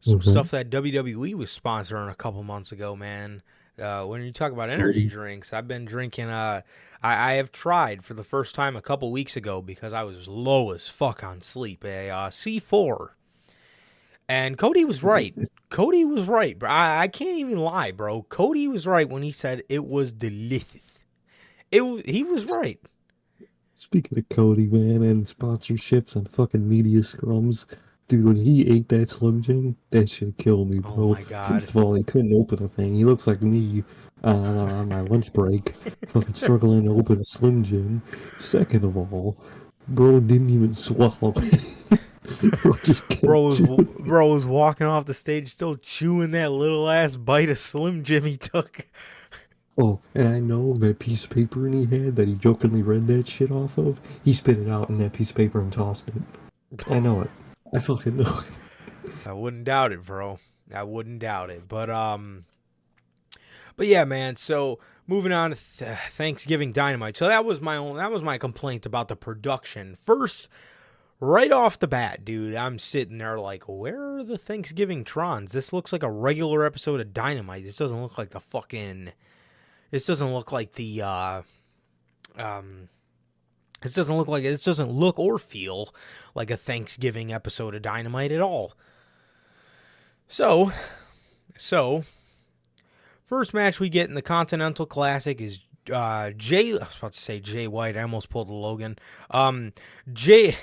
[0.00, 0.30] some Mhm.
[0.30, 3.42] stuff that WWE was sponsoring a couple months ago, man.
[3.80, 6.28] Uh, when you talk about energy drinks, I've been drinking.
[6.28, 6.62] Uh,
[7.02, 10.28] I, I have tried for the first time a couple weeks ago because I was
[10.28, 11.84] low as fuck on sleep.
[11.84, 13.08] A uh, C4,
[14.28, 15.34] and Cody was right.
[15.70, 16.70] Cody was right, bro.
[16.70, 18.22] I, I can't even lie, bro.
[18.22, 20.98] Cody was right when he said it was delicious.
[21.70, 22.80] It he was right.
[23.74, 27.64] Speaking of Cody, man, and sponsorships and fucking media scrums,
[28.08, 30.92] dude, when he ate that Slim Jim, that shit killed me, bro.
[30.96, 31.52] Oh my God.
[31.52, 32.94] First of all, he couldn't open a thing.
[32.94, 33.84] He looks like me
[34.24, 35.74] uh, on my lunch break,
[36.08, 38.02] fucking struggling to open a Slim Jim.
[38.38, 39.36] Second of all,
[39.88, 41.32] bro didn't even swallow.
[42.62, 47.16] bro, just Bro was bro was walking off the stage still chewing that little ass
[47.16, 48.86] bite of Slim Jim he took.
[49.80, 53.06] Oh, and I know that piece of paper in he had that he jokingly read
[53.06, 54.00] that shit off of.
[54.24, 56.14] He spit it out in that piece of paper and tossed it.
[56.90, 57.30] I know it.
[57.74, 58.42] I fucking know.
[59.26, 60.38] I wouldn't doubt it, bro.
[60.72, 61.68] I wouldn't doubt it.
[61.68, 62.44] But um
[63.76, 67.16] but yeah, man, so moving on to th- Thanksgiving Dynamite.
[67.16, 69.94] So that was my own that was my complaint about the production.
[69.96, 70.48] First
[71.20, 75.50] right off the bat, dude, I'm sitting there like, where are the Thanksgiving Trons?
[75.50, 77.64] This looks like a regular episode of Dynamite.
[77.64, 79.12] This doesn't look like the fucking
[79.90, 81.42] this doesn't look like the uh
[82.36, 82.88] um
[83.82, 85.94] this doesn't look like this doesn't look or feel
[86.34, 88.74] like a Thanksgiving episode of Dynamite at all.
[90.26, 90.72] So,
[91.56, 92.04] so
[93.24, 95.60] first match we get in the Continental Classic is
[95.92, 96.72] uh Jay.
[96.72, 97.96] I was about to say Jay White.
[97.96, 98.98] I almost pulled a Logan.
[99.30, 99.72] Um,
[100.12, 100.56] Jay.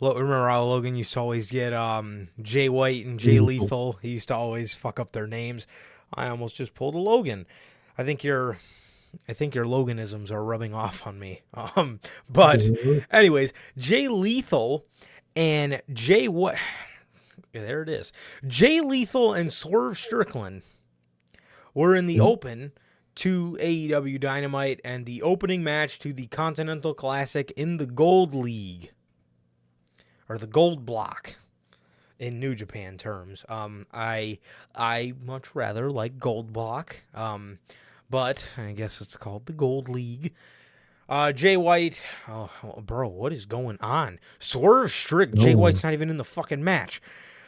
[0.00, 3.64] Remember how Logan used to always get um Jay White and Jay Lethal.
[3.64, 3.98] Lethal.
[4.02, 5.66] He used to always fuck up their names.
[6.14, 7.46] I almost just pulled a Logan.
[7.98, 8.58] I think your,
[9.28, 11.42] I think your Loganisms are rubbing off on me.
[11.76, 12.62] Um, but
[13.10, 14.84] anyways, Jay Lethal
[15.36, 16.56] and Jay what?
[17.52, 18.12] There it is.
[18.46, 20.62] Jay Lethal and Swerve Strickland
[21.74, 22.26] were in the Mhm.
[22.26, 22.72] open
[23.16, 28.92] to AEW Dynamite and the opening match to the Continental Classic in the Gold League
[30.28, 31.36] or the Gold Block
[32.18, 33.44] in New Japan terms.
[33.48, 34.38] Um, I
[34.74, 36.96] I much rather like Gold Block.
[37.14, 37.58] Um,
[38.10, 40.34] but I guess it's called the Gold League.
[41.08, 42.50] Uh, Jay White, oh,
[42.82, 44.18] bro, what is going on?
[44.38, 47.00] Swerve Strick, Jay White's not even in the fucking match.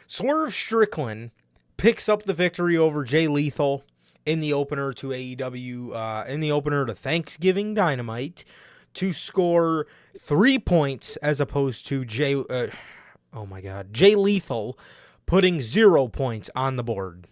[0.07, 1.29] Swerve Strickland
[1.77, 3.83] picks up the victory over Jay Lethal
[4.25, 8.43] in the opener to AEW, uh, in the opener to Thanksgiving Dynamite
[8.95, 9.87] to score
[10.19, 12.67] three points as opposed to Jay, uh,
[13.33, 14.77] oh my God, Jay Lethal
[15.25, 17.27] putting zero points on the board.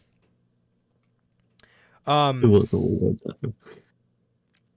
[2.10, 3.54] It Um, was a one time.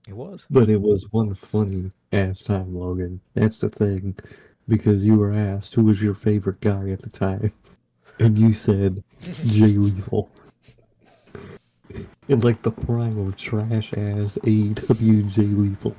[0.07, 0.45] it was.
[0.51, 3.19] But it was one funny ass time, Logan.
[3.33, 4.15] That's the thing.
[4.69, 7.51] because you were asked who was your favorite guy at the time,
[8.19, 10.29] and you said Jay Lethal.
[12.29, 15.95] In like the prime of trash ass AEW Jay Lethal.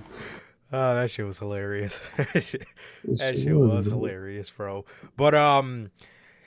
[0.72, 2.00] Oh, that shit was hilarious.
[2.16, 2.66] that shit,
[3.04, 3.86] that shit was was.
[3.86, 4.84] hilarious, bro.
[5.16, 5.90] But um,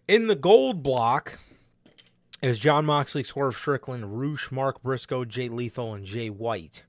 [0.07, 1.37] in the gold block
[2.41, 6.83] is Jon Moxley, Swerve Strickland, Roosh, Mark Briscoe, Jay Lethal, and Jay White.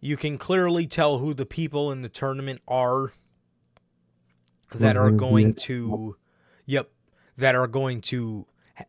[0.00, 3.12] You can clearly tell who the people in the tournament are
[4.74, 6.16] that are Mhm, going to,
[6.66, 6.90] yep,
[7.36, 8.46] that are going to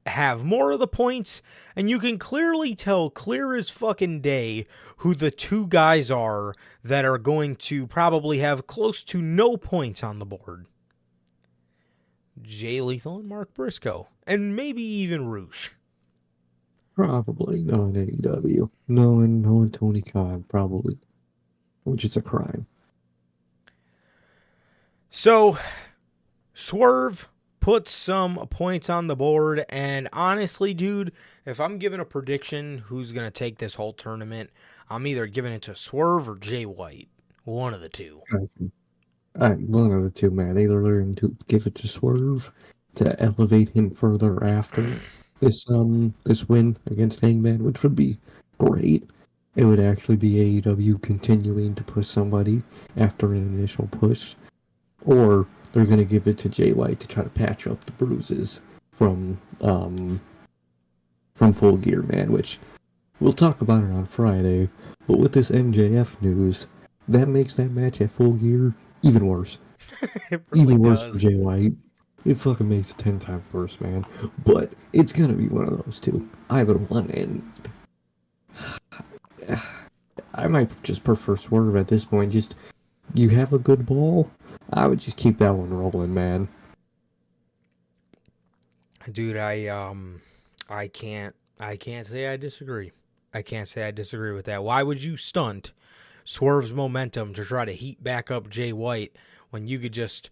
[0.07, 1.41] have more of the points,
[1.75, 4.65] and you can clearly tell, clear as fucking day,
[4.97, 10.03] who the two guys are that are going to probably have close to no points
[10.03, 10.65] on the board.
[12.41, 15.69] Jay Lethal and Mark Briscoe, and maybe even Roosh.
[16.95, 18.69] Probably knowing AEW.
[18.87, 20.97] No, knowing Tony Khan, probably.
[21.83, 22.65] Which is a crime.
[25.09, 25.57] So,
[26.53, 27.27] Swerve
[27.59, 31.11] puts some points on the board, and honestly, dude,
[31.45, 34.51] if I'm giving a prediction who's going to take this whole tournament,
[34.89, 37.09] I'm either giving it to Swerve or Jay White.
[37.43, 38.21] One of the two.
[38.31, 38.47] I
[39.35, 40.57] one of the two, man.
[40.57, 42.51] Either learn to give it to Swerve
[42.95, 44.99] to elevate him further after
[45.39, 48.17] this um this win against Hangman, which would be
[48.57, 49.09] great.
[49.55, 52.61] It would actually be AEW continuing to push somebody
[52.97, 54.35] after an initial push,
[55.05, 58.61] or they're gonna give it to Jay White to try to patch up the bruises
[58.91, 60.19] from um
[61.35, 62.31] from Full Gear, man.
[62.31, 62.59] Which
[63.19, 64.69] we'll talk about it on Friday.
[65.07, 66.67] But with this MJF news,
[67.07, 68.73] that makes that match at Full Gear
[69.05, 69.57] even worse.
[70.31, 71.15] really even worse does.
[71.15, 71.73] for Jay White.
[72.25, 74.03] It fucking makes it ten times worse, man.
[74.43, 76.27] But it's gonna be one of those two.
[76.49, 77.43] Either one, and
[80.33, 82.31] I might just prefer Swerve at this point.
[82.31, 82.55] Just
[83.13, 84.29] you have a good ball,
[84.73, 86.47] I would just keep that one rolling, man.
[89.11, 90.21] Dude, I um
[90.67, 92.91] I can't I can't say I disagree.
[93.33, 94.63] I can't say I disagree with that.
[94.63, 95.73] Why would you stunt
[96.25, 99.15] Swerve's momentum to try to heat back up Jay White
[99.51, 100.29] when you could just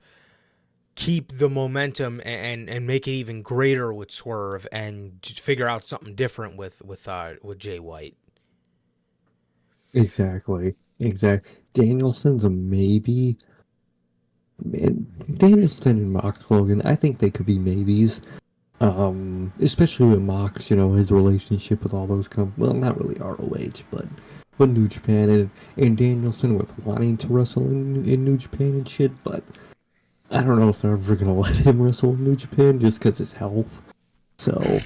[0.95, 6.15] keep the momentum and and make it even greater with Swerve and figure out something
[6.15, 8.17] different with with uh with Jay White.
[9.93, 11.51] Exactly, Exactly.
[11.73, 13.37] Danielson's a maybe.
[14.63, 15.05] Man,
[15.37, 18.21] Danielson and Mox Logan, I think they could be maybes.
[18.79, 23.15] Um, especially with Mox, you know, his relationship with all those com well, not really
[23.15, 24.05] ROH, but
[24.57, 28.89] but New Japan and and Danielson with wanting to wrestle in in New Japan and
[28.89, 29.43] shit, but
[30.31, 33.17] I don't know if they're ever gonna let him wrestle in New Japan just because
[33.17, 33.81] his health.
[34.37, 34.85] So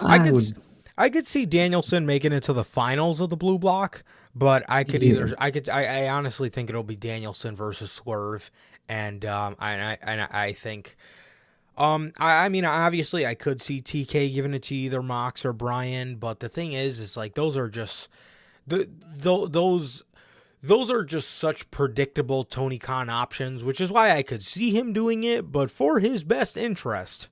[0.00, 0.56] I I, could would
[0.98, 4.02] I could see Danielson making it to the finals of the blue block,
[4.34, 5.10] but I could Yeah.
[5.10, 8.50] either I could I, I honestly think it'll be Danielson versus Swerve,
[8.88, 10.96] and um I I and I I think
[11.76, 15.52] um I, I mean obviously I could see TK giving it to either Mox or
[15.52, 18.08] Brian, but the thing is is like those are just
[18.66, 18.88] the
[19.22, 20.02] th- those
[20.62, 24.92] those are just such predictable Tony Khan options, which is why I could see him
[24.92, 27.28] doing it, but for his best interest,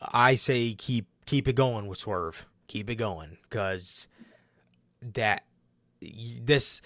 [0.00, 2.46] I say keep keep it going with Swerve.
[2.66, 4.08] Keep it going cuz
[5.00, 5.44] that
[6.00, 6.80] this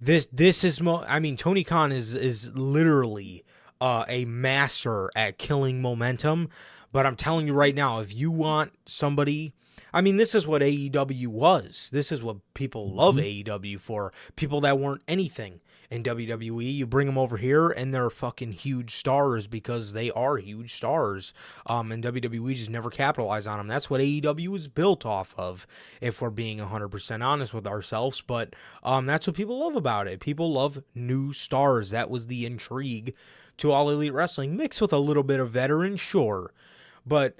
[0.00, 3.44] this this is mo- I mean Tony Khan is is literally
[3.80, 6.48] uh, a master at killing momentum,
[6.92, 9.54] but I'm telling you right now if you want somebody
[9.92, 11.90] I mean, this is what AEW was.
[11.92, 14.12] This is what people love AEW for.
[14.36, 18.96] People that weren't anything in WWE, you bring them over here, and they're fucking huge
[18.96, 21.34] stars because they are huge stars.
[21.66, 23.68] Um, and WWE just never capitalized on them.
[23.68, 25.66] That's what AEW is built off of,
[26.00, 28.22] if we're being 100% honest with ourselves.
[28.22, 30.20] But um, that's what people love about it.
[30.20, 31.90] People love new stars.
[31.90, 33.14] That was the intrigue
[33.58, 36.54] to All Elite Wrestling, mixed with a little bit of veteran, sure.
[37.04, 37.36] But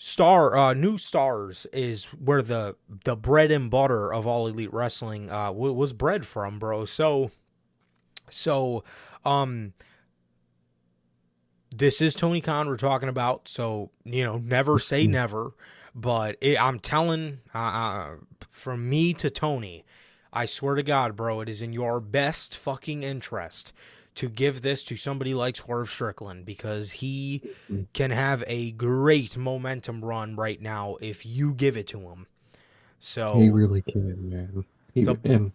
[0.00, 5.28] star uh new stars is where the the bread and butter of all elite wrestling
[5.28, 6.84] uh w- was bred from bro.
[6.84, 7.32] So
[8.30, 8.84] so
[9.24, 9.72] um
[11.74, 15.52] this is tony khan we're talking about so you know never say never.
[15.94, 18.10] But it, i'm telling uh, uh
[18.50, 19.84] from me to tony
[20.32, 23.72] i swear to god bro it is in your best fucking interest
[24.18, 27.40] to give this to somebody like Swerve Strickland because he
[27.92, 32.26] can have a great momentum run right now if you give it to him.
[32.98, 34.64] So He really can, man.
[34.92, 35.52] He, The- and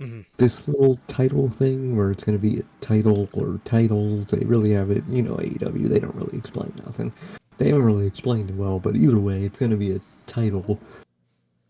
[0.00, 0.26] Mhm.
[0.36, 4.70] this little title thing where it's going to be a title or titles, they really
[4.70, 5.02] have it.
[5.08, 7.12] You know, AEW, they don't really explain nothing.
[7.58, 10.78] They haven't really explained it well, but either way, it's going to be a title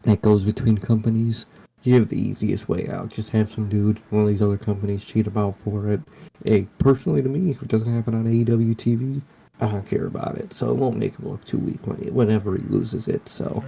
[0.03, 1.47] that goes between companies.
[1.93, 3.11] Have the easiest way out.
[3.11, 6.01] Just have some dude, one of these other companies, cheat about for it.
[6.45, 9.21] Hey, personally to me, if it doesn't happen on AEW TV,
[9.61, 10.53] I don't care about it.
[10.53, 13.29] So it won't make him look too weak when he, whenever he loses it.
[13.29, 13.63] So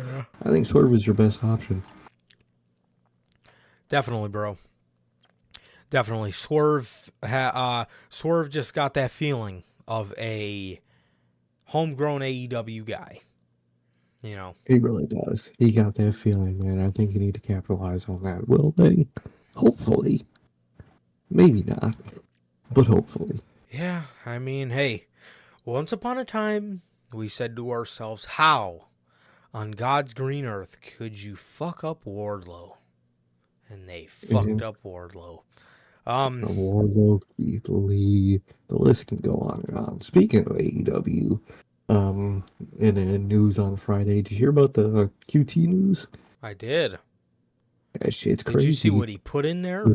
[0.45, 1.83] I think Swerve is your best option.
[3.89, 4.57] Definitely, bro.
[5.91, 7.13] Definitely, Swerve.
[7.25, 10.81] Ha, uh, Swerve just got that feeling of a
[11.67, 13.21] homegrown AEW guy.
[14.27, 15.51] You know, He really does.
[15.59, 16.85] He got that feeling, man.
[16.85, 18.49] I think you need to capitalize on that.
[18.49, 19.07] Will they?
[19.55, 20.25] Hopefully.
[21.31, 21.95] Maybe not,
[22.73, 23.41] but hopefully.
[23.71, 24.03] yeah.
[24.25, 25.07] I mean, hey,
[25.65, 28.87] once upon a time, we said to ourselves, "How
[29.55, 32.77] on God's green earth could you fuck up Wardlow?"
[33.69, 34.63] And they fucked Mhm.
[34.63, 35.43] up Wardlow.
[36.07, 40.01] Um, Wardlow, Keith Lee, the list can go on and on.
[40.01, 41.41] Speaking of AEW,
[41.89, 42.45] um,
[42.79, 46.07] in the news on Friday, did you hear about the QT news?
[46.43, 46.99] I did.
[48.01, 48.59] That shit's crazy.
[48.59, 49.87] Did you see what he put in there?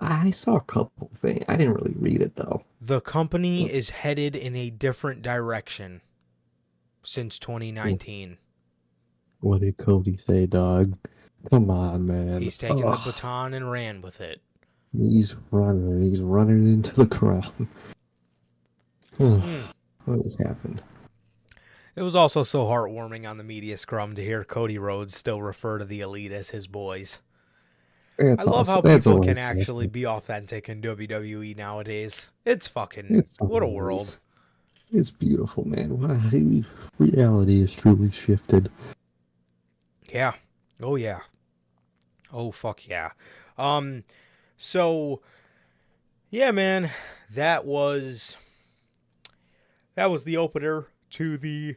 [0.00, 1.44] I saw a couple things.
[1.48, 2.64] I didn't really read it though.
[2.80, 6.02] The company is headed in a different direction
[7.04, 8.38] since 2019.
[9.40, 10.96] What did Cody say, dog?
[11.50, 12.42] Come on, man.
[12.42, 14.40] He's taken the baton and ran with it.
[14.92, 16.00] He's running.
[16.00, 17.52] He's running into the crowd.
[19.16, 19.62] Hmm.
[20.04, 20.82] What has happened?
[21.94, 25.78] It was also so heartwarming on the media scrum to hear Cody Rhodes still refer
[25.78, 27.20] to the elite as his boys.
[28.18, 28.90] That's I love how awesome.
[28.90, 29.58] That's people can awesome.
[29.58, 32.30] actually be authentic in WWE nowadays.
[32.44, 34.18] It's fucking It's what a world.
[34.90, 36.64] It's beautiful, man.
[36.98, 38.70] Reality has truly shifted.
[40.08, 40.34] Yeah.
[40.82, 41.20] Oh yeah.
[42.32, 43.10] Oh fuck yeah.
[43.58, 44.04] Um
[44.56, 45.20] so
[46.30, 46.90] yeah, man,
[47.30, 48.36] that was
[49.94, 51.76] that was the opener to the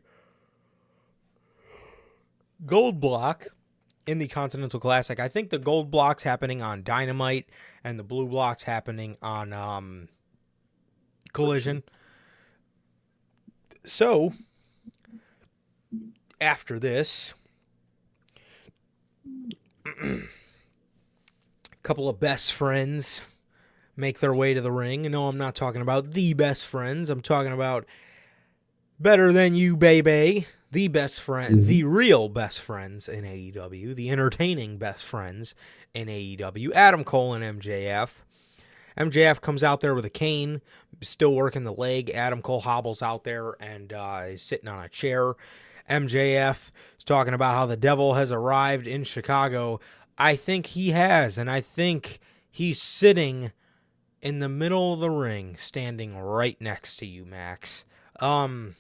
[2.66, 3.48] gold block
[4.08, 5.20] in the Continental Classic.
[5.20, 7.48] I think the gold block's happening on Dynamite
[7.84, 10.10] and the blue block's happening on um
[11.34, 11.84] Collision.
[13.84, 14.34] So
[16.40, 17.34] after this,
[19.86, 20.22] a
[21.84, 23.22] couple of best friends
[23.96, 25.04] make their way to the ring.
[25.04, 27.10] No, I'm not talking about the best friends.
[27.10, 27.86] I'm talking about
[29.00, 30.48] better than you, baby.
[30.72, 31.66] The best friend, Mhm.
[31.68, 35.56] the real best friends in AEW, the entertaining best friends
[35.94, 36.74] in AEW.
[36.74, 38.24] Adam Cole and MJF.
[38.98, 40.62] MJF comes out there with a cane,
[41.02, 42.10] still working the leg.
[42.10, 45.34] Adam Cole hobbles out there and uh, is sitting on a chair.
[45.90, 49.80] MJF is talking about how the devil has arrived in Chicago.
[50.18, 52.20] I think he has, and I think
[52.50, 53.52] he's sitting
[54.22, 57.86] in the middle of the ring, standing right next to you, Max.
[58.20, 58.76] Um,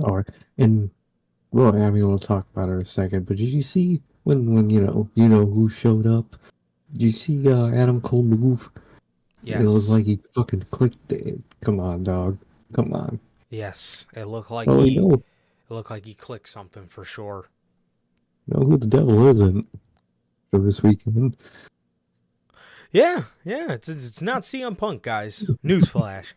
[0.00, 0.26] All right,
[0.58, 0.90] and
[1.52, 3.26] well, I mean, we'll talk about it in a second.
[3.26, 6.36] But did you see when, when you know, you know who showed up?
[6.92, 8.68] Did you see uh, Adam Cole move?
[9.42, 11.38] yes, It looked like he fucking clicked it.
[11.64, 12.38] Come on, dog.
[12.74, 13.20] Come on.
[13.48, 15.22] yes, it looked like Oh, he, it
[15.70, 17.48] looked like he clicked something for sure.
[18.48, 19.66] know who the devil isn't
[20.50, 21.36] for this weekend.
[22.92, 25.48] Yeah, yeah, it's it's it's not CM Punk, guys.
[25.64, 26.34] Newsflash.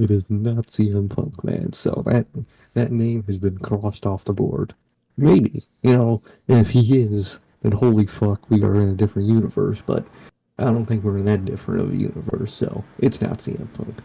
[0.00, 1.74] It is not CM Punk, man.
[1.74, 2.26] So that
[2.72, 4.74] that name has been crossed off the board.
[5.18, 9.82] Maybe, you know, if he is, then holy fuck, we are in a different universe.
[9.84, 10.06] But
[10.58, 12.54] I don't think we're in that different of a universe.
[12.54, 13.98] So it's not CM Punk.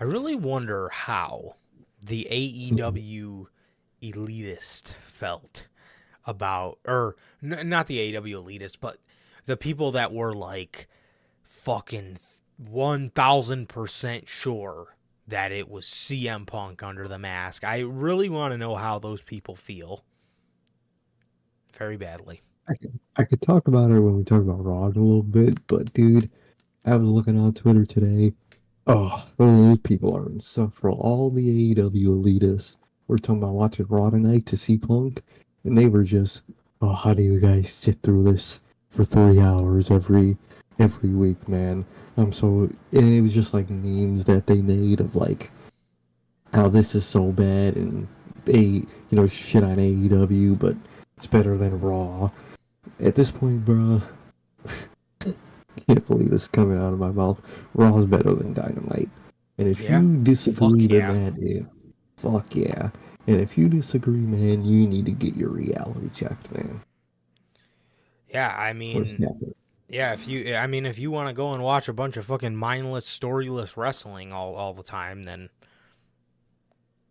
[0.00, 1.56] I really wonder how
[2.02, 3.46] the AEW
[4.02, 5.66] elitist felt
[6.24, 8.96] about, or n- not the AEW elitist, but
[9.44, 10.88] the people that were like
[11.42, 12.16] fucking
[12.60, 14.96] 1000% sure
[15.26, 17.64] that it was CM Punk under the mask.
[17.64, 20.04] I really want to know how those people feel.
[21.72, 22.40] Very badly.
[22.68, 25.66] I could I could talk about it when we talk about Raw a little bit,
[25.66, 26.30] but dude,
[26.84, 28.32] I was looking on Twitter today.
[28.86, 30.98] Oh, those people are insufferable.
[31.00, 32.74] All the AEW elitists
[33.08, 35.22] were talking about watching Raw tonight to see Punk,
[35.64, 36.42] and they were just,
[36.80, 40.36] oh, how do you guys sit through this for three hours every
[40.78, 41.84] every week, man?
[42.16, 45.50] I'm so, and it was just like memes that they made of like
[46.52, 48.06] how this is so bad, and
[48.44, 50.76] they, you know, shit on AEW, but
[51.16, 52.30] it's better than Raw.
[53.00, 54.02] At this point, bro,
[55.20, 57.40] can't believe this coming out of my mouth.
[57.74, 59.08] Raw is better than Dynamite.
[59.58, 60.00] And if Yeah.
[60.00, 61.12] you disagree, Fuck yeah.
[61.12, 61.64] that is
[62.16, 62.90] fuck yeah.
[63.26, 66.80] And if you disagree, man, you need to get your reality checked, man.
[68.30, 69.04] Yeah, I mean?
[69.92, 72.24] Yeah, if you, I mean, if you want to go and watch a bunch of
[72.24, 75.50] fucking mindless, storyless wrestling all, all the time, then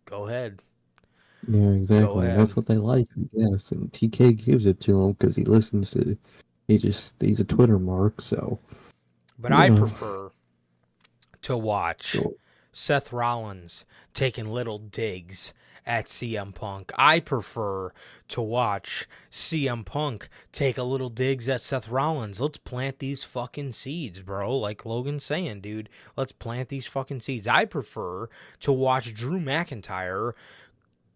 [0.04, 0.60] go ahead.
[1.46, 2.26] Yeah, exactly.
[2.26, 3.70] That's what they like, I guess.
[3.70, 6.16] And TK gives it to him because he listens to.
[6.66, 8.58] He just he's a Twitter mark, so
[9.38, 9.76] But I Yeah.
[9.76, 10.30] prefer
[11.42, 12.32] to watch Sure.
[12.72, 15.52] Seth Rollins taking little digs
[15.84, 16.92] at CM Punk.
[16.96, 17.92] I prefer
[18.28, 22.40] to watch CM Punk take a little digs at Seth Rollins.
[22.40, 24.56] Let's plant these fucking seeds, bro.
[24.56, 25.88] Like Logan's saying, dude.
[26.16, 27.46] Let's plant these fucking seeds.
[27.46, 28.28] I prefer
[28.60, 30.32] to watch Drew McIntyre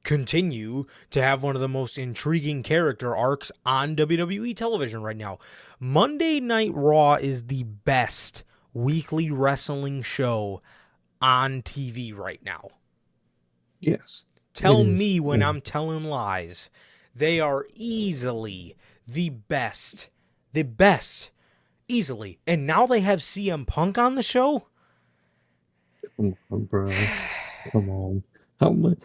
[0.05, 5.39] continue to have one of the most intriguing character arcs on WWE television right now.
[5.81, 10.63] Monday Night Raw is the best weekly wrestling show
[11.21, 12.69] on TV right now.
[13.81, 14.25] yes.
[14.55, 15.51] Tell me when yeah.
[15.51, 16.71] I'm telling lies.
[17.15, 18.75] They are easily
[19.07, 20.09] the best.
[20.55, 21.31] The best.
[21.89, 22.39] Easily.
[22.47, 24.67] And now they have CM Punk on the show?
[26.17, 26.91] Come on, bro.
[27.71, 28.23] Come on.
[28.59, 28.99] How much?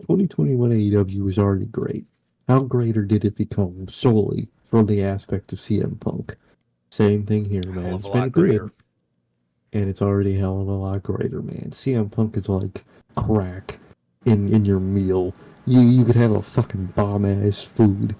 [0.00, 2.04] 2021 AEW was already great.
[2.48, 6.36] How greater did it become solely from the aspect of CM Punk?
[6.90, 7.94] Same thing here, man.
[7.94, 8.72] It's been greater.
[9.72, 11.70] And it's already hell of a lot greater, man.
[11.70, 12.84] CM Punk is like
[13.16, 13.78] crack
[14.26, 15.34] in in your meal.
[15.66, 18.14] You you could have a fucking bomb ass food,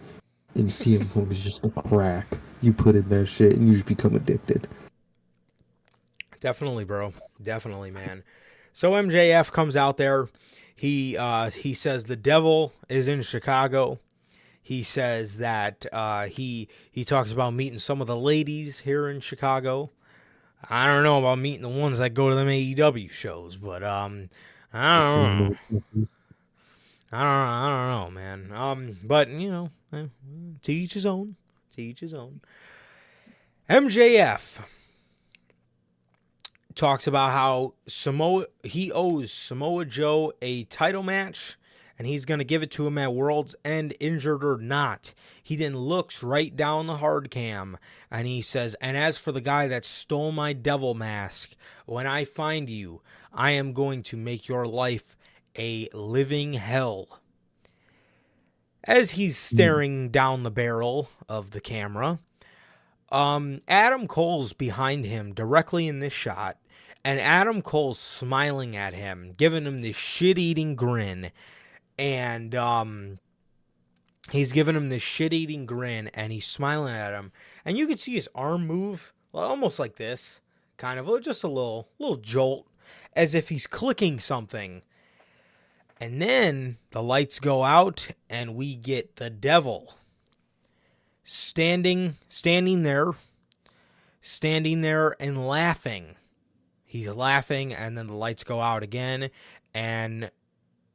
[0.55, 2.27] and CM Punk is just the crack.
[2.61, 4.69] You put in that shit, and you just become addicted.
[6.41, 7.13] Definitely, bro.
[7.43, 8.25] Definitely, man.
[8.73, 10.29] So MJF comes out there.
[10.75, 14.01] He uh he says the devil is in Chicago.
[14.61, 19.21] He says that uh he he talks about meeting some of the ladies here in
[19.21, 19.91] Chicago.
[20.71, 24.29] I don't know about meeting the ones that go to them AEW shows, but um
[24.73, 25.57] I don't know.
[27.13, 28.53] I don't I don't know, man.
[28.53, 30.07] Um but you know, eh,
[30.63, 31.37] to each his own.
[31.75, 32.41] To each his own.
[33.69, 34.61] MJF
[36.75, 41.57] talks about how Samoa he owes Samoa Joe a title match
[41.99, 45.15] and he's going to give it to him at World's End injured or not.
[45.43, 47.79] He then looks right down the hard cam
[48.11, 51.55] and he says, "And as for the guy that stole my devil mask,
[51.87, 55.17] when I find you, I am going to make your life
[55.59, 57.21] a living hell."
[58.85, 62.19] As he's staring down the barrel of the camera,
[63.13, 66.59] um, Adam Cole's behind him directly in this shot,
[67.05, 71.31] and Adam Cole's smiling at him, giving him this shit-eating grin,
[71.99, 73.19] and um,
[74.31, 77.33] he's giving him this shit-eating grin, and he's smiling at him,
[77.65, 80.41] and you can see his arm move, almost like this,
[80.77, 82.67] kind of, just a little, little jolt,
[83.15, 84.83] as if he's clicking something.
[86.01, 89.95] And then the lights go out, and we get the devil
[91.25, 93.13] standing standing there
[94.21, 96.17] standing there and laughing
[96.85, 99.31] he's laughing and then the lights go out again
[99.73, 100.31] and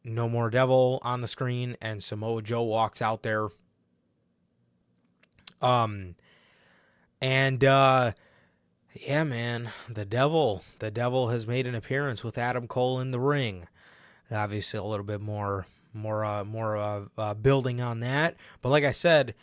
[0.07, 3.49] no more devil on the screen and Samoa Joe walks out there.
[5.61, 6.15] Um
[7.21, 8.11] and uh
[8.93, 13.19] yeah man the devil the devil has made an appearance with Adam Cole in the
[13.19, 13.67] ring.
[14.31, 18.35] Obviously a little bit more more uh more uh, uh building on that.
[18.61, 19.33] But like I said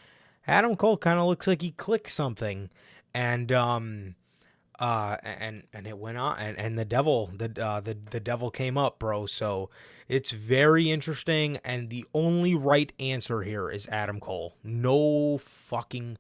[0.47, 2.71] Adam Cole kind of looks like he clicked something,
[3.15, 4.15] and um,
[4.79, 8.51] uh, and and it went on, and, and the devil, the uh, the the devil
[8.51, 9.27] came up, bro.
[9.27, 9.71] So
[10.09, 14.55] it's very interesting, and the only right answer here is Adam Cole.
[14.63, 16.19] No fucking,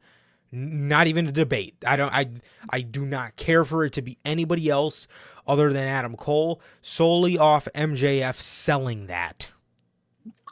[0.50, 1.76] not even a debate.
[1.86, 2.30] I don't, I
[2.70, 5.06] I do not care for it to be anybody else
[5.46, 9.48] other than Adam Cole, solely off MJF selling that.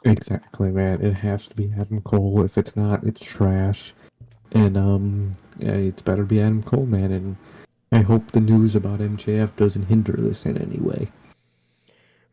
[0.05, 1.01] Exactly, man.
[1.01, 2.43] It has to be Adam Cole.
[2.43, 3.93] If it's not, it's trash.
[4.51, 7.11] And um, yeah, it's better be Adam Cole, man.
[7.11, 7.37] And
[7.91, 11.07] I hope the news about MJF doesn't hinder this in any way.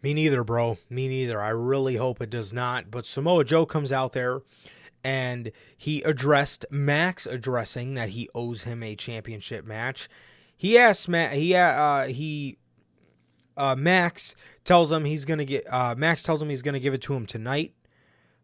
[0.03, 0.79] Me neither, bro.
[0.89, 1.41] Me neither.
[1.41, 2.91] I really hope it does not.
[2.91, 4.41] But Samoa Joe comes out there
[5.05, 10.09] and he addressed Max addressing that he owes him a championship match.
[10.57, 12.59] He asked Matt he uh he
[13.57, 14.35] uh Max
[14.65, 17.03] tells him he's going to get uh Max tells him he's going to give it
[17.03, 17.75] to him tonight.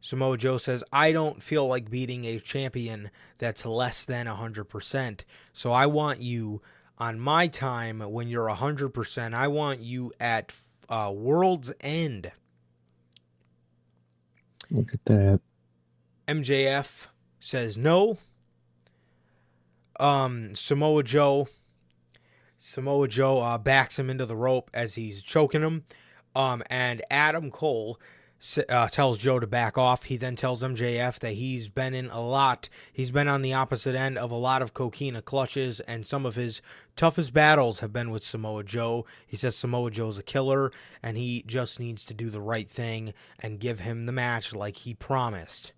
[0.01, 5.21] Samoa Joe says, I don't feel like beating a champion that's less than 100%.
[5.53, 6.63] So I want you
[6.99, 9.35] on my time when you're 100%.
[9.35, 10.53] I want you at
[10.89, 12.32] uh, World's End.
[14.70, 15.41] Look at that.
[16.26, 17.07] MJF
[17.41, 18.18] says no.
[19.99, 21.49] Um, Samoa Joe.
[22.59, 25.84] Samoa Joe uh, backs him into the rope as he's choking him.
[26.34, 27.99] Um, and Adam Cole
[28.68, 30.05] uh, tells Joe to back off.
[30.05, 32.68] He then tells MJF that he's been in a lot.
[32.93, 36.34] He's been on the opposite end of a lot of coquina clutches, and some of
[36.34, 36.61] his
[36.97, 39.07] toughest battles have been with Samoa Joe.
[39.26, 40.70] He says Samoa Joe's a killer,
[41.03, 44.76] and he just needs to do the right thing and give him the match like
[44.78, 45.72] he promised.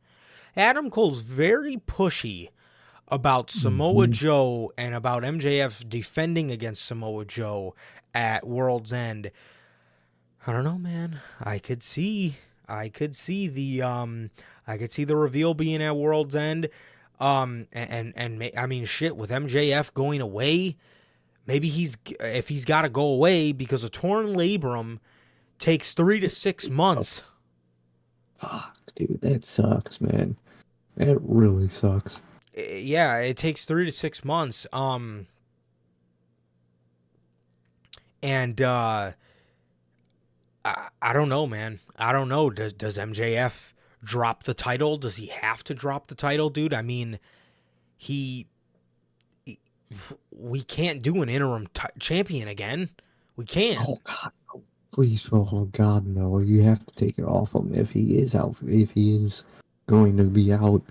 [0.57, 2.49] Adam Cole's very pushy
[3.07, 4.13] about Samoa mm-hmm.
[4.13, 7.75] Joe and about MJF defending against Samoa Joe
[8.13, 9.31] at World's End.
[10.47, 11.21] I don't know, man.
[11.41, 12.37] I could see
[12.69, 14.31] I could see the um
[14.67, 16.69] I could see the reveal being at World's End.
[17.19, 20.77] Um and and, and I mean shit with MJF going away,
[21.47, 24.99] maybe he's if he's got to go away because a torn labrum
[25.59, 27.23] takes 3 to 6 months.
[28.41, 30.37] Fuck, dude, that sucks, man.
[30.97, 32.21] That really sucks.
[32.57, 34.67] Yeah, it takes 3 to 6 months.
[34.73, 35.27] Um
[38.23, 39.13] and uh
[40.69, 41.81] I, I don't know, man.
[41.97, 42.51] I don't know.
[42.51, 44.97] Does does MJF drop the title?
[44.97, 46.75] Does he have to drop the title, dude?
[46.75, 47.19] I mean,
[47.97, 48.47] he,
[49.45, 49.59] he
[50.31, 52.91] we can't do an interim t- champion again.
[53.37, 53.89] We can't.
[53.89, 54.33] Oh God,
[54.93, 56.39] please, oh God, no!
[56.39, 58.57] You have to take it off him if he is out.
[58.67, 59.45] If he is
[59.87, 60.83] going to be out,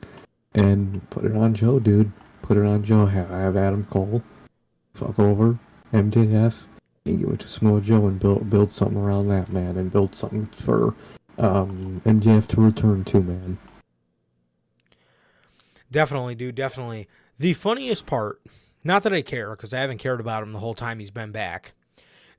[0.56, 2.12] and put it on Joe, dude.
[2.42, 3.06] Put it on Joe.
[3.06, 4.24] Have, have Adam Cole
[4.96, 5.60] fuck over
[5.94, 6.56] MJF
[7.08, 10.16] and give it to Samoa Joe and build build something around that man and build
[10.16, 10.94] something for
[11.38, 13.58] um, MJF to return to, man.
[15.92, 16.56] Definitely, dude.
[16.56, 17.08] Definitely.
[17.38, 18.42] The funniest part,
[18.84, 21.32] not that I care because I haven't cared about him the whole time he's been
[21.32, 21.74] back.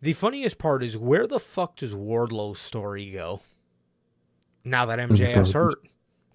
[0.01, 3.41] The funniest part is where the fuck does Wardlow's story go?
[4.65, 5.79] Now that MJF's hurt.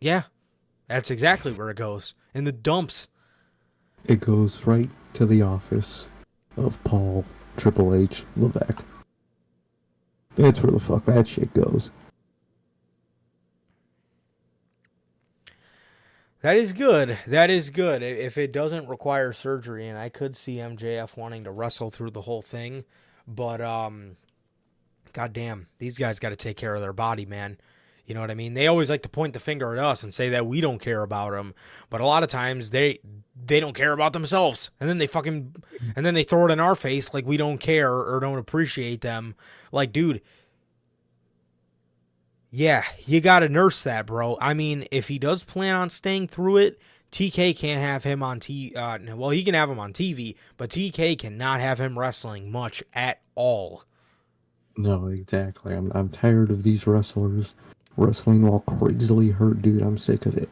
[0.01, 0.23] Yeah,
[0.87, 2.13] that's exactly where it goes.
[2.33, 3.07] In the dumps.
[4.05, 6.09] It goes right to the office
[6.57, 7.23] of Paul
[7.57, 8.83] Triple H Levesque.
[10.35, 11.91] That's where the fuck that shit goes.
[16.41, 17.17] That is good.
[17.25, 18.03] That is good.
[18.03, 22.23] If it doesn't require surgery, and I could see MJF wanting to wrestle through the
[22.23, 22.83] whole thing,
[23.25, 24.17] but um,
[25.13, 27.57] goddamn, these guys got to take care of their body, man.
[28.05, 28.53] You know what I mean?
[28.53, 31.03] They always like to point the finger at us and say that we don't care
[31.03, 31.53] about them,
[31.89, 32.99] but a lot of times they
[33.45, 35.55] they don't care about themselves, and then they fucking
[35.95, 39.01] and then they throw it in our face like we don't care or don't appreciate
[39.01, 39.35] them.
[39.71, 40.21] Like, dude,
[42.51, 44.37] yeah, you got to nurse that, bro.
[44.41, 46.79] I mean, if he does plan on staying through it,
[47.11, 48.73] TK can't have him on T.
[48.75, 52.83] Uh, well, he can have him on TV, but TK cannot have him wrestling much
[52.93, 53.85] at all.
[54.75, 55.73] No, exactly.
[55.73, 57.53] I'm I'm tired of these wrestlers
[57.97, 59.81] wrestling while crazily hurt, dude.
[59.81, 60.49] I'm sick of it.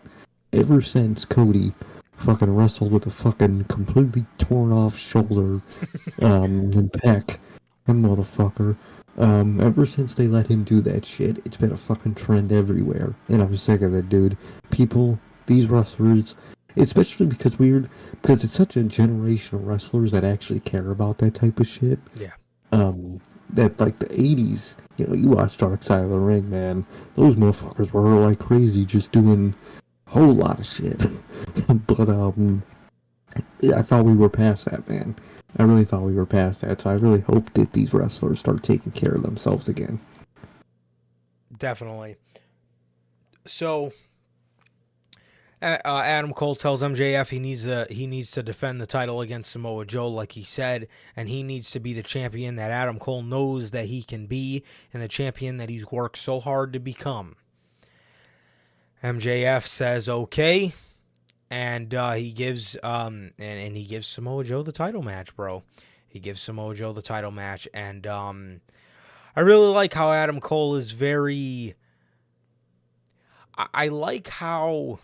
[0.54, 1.74] Ever since Cody
[2.18, 5.62] fucking wrestled with a fucking completely torn off shoulder
[6.22, 7.38] um, and pec,
[7.88, 8.78] and motherfucker.
[9.18, 13.14] Um, ever since they let him do that shit, it's been a fucking trend everywhere,
[13.28, 14.38] and I'm sick of it, dude.
[14.70, 16.36] People, these wrestlers,
[16.78, 17.90] especially because weird,
[18.22, 22.00] because it's such a generation of wrestlers that actually care about that type of shit.
[22.16, 22.32] Yeah.
[23.54, 26.86] That like the '80s you know, you watch Dark Side of the Ring, man.
[27.16, 29.54] Those motherfuckers were like crazy, just doing
[30.08, 31.02] a whole lot of shit.
[31.88, 32.62] but um,
[33.76, 35.16] I thought we were past that, man.
[35.58, 36.82] I really thought we were past that.
[36.82, 40.00] So I really hope that these wrestlers start taking care of themselves again.
[41.58, 42.16] Definitely.
[43.46, 43.92] So
[45.62, 49.52] uh, Adam Cole tells MJF he needs to he needs to defend the title against
[49.52, 53.22] Samoa Joe, like he said, and he needs to be the champion that Adam Cole
[53.22, 57.36] knows that he can be, and the champion that he's worked so hard to become.
[59.04, 60.74] MJF says okay,
[61.50, 65.64] and uh, he gives um and, and he gives Samoa Joe the title match, bro.
[66.08, 68.62] He gives Samoa Joe the title match, and um,
[69.36, 71.76] I really like how Adam Cole is very.
[73.58, 75.00] I, I like how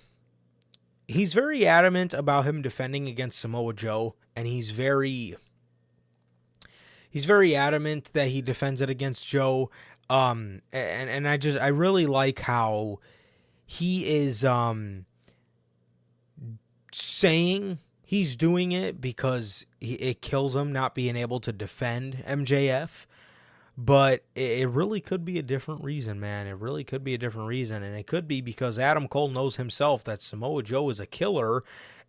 [1.08, 5.36] he's very adamant about him defending against Samoa Joe, and he's very
[7.10, 9.70] he's very adamant that he defends it against Joe.
[10.10, 13.00] Um, and and I just I really like how
[13.66, 15.06] he is um
[16.92, 23.06] saying he's doing it because it kills him not being able to defend MJF
[23.78, 26.48] but it really could be a different reason, man.
[26.48, 27.84] It really could be a different reason.
[27.84, 31.64] And it could be because Adam Cole knows himself that Samoa Joe is a killer.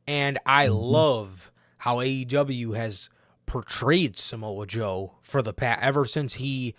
[0.06, 0.74] And I mm-hmm.
[0.74, 3.10] love how AEW has
[3.44, 6.74] portrayed Samoa Joe for the past ever since he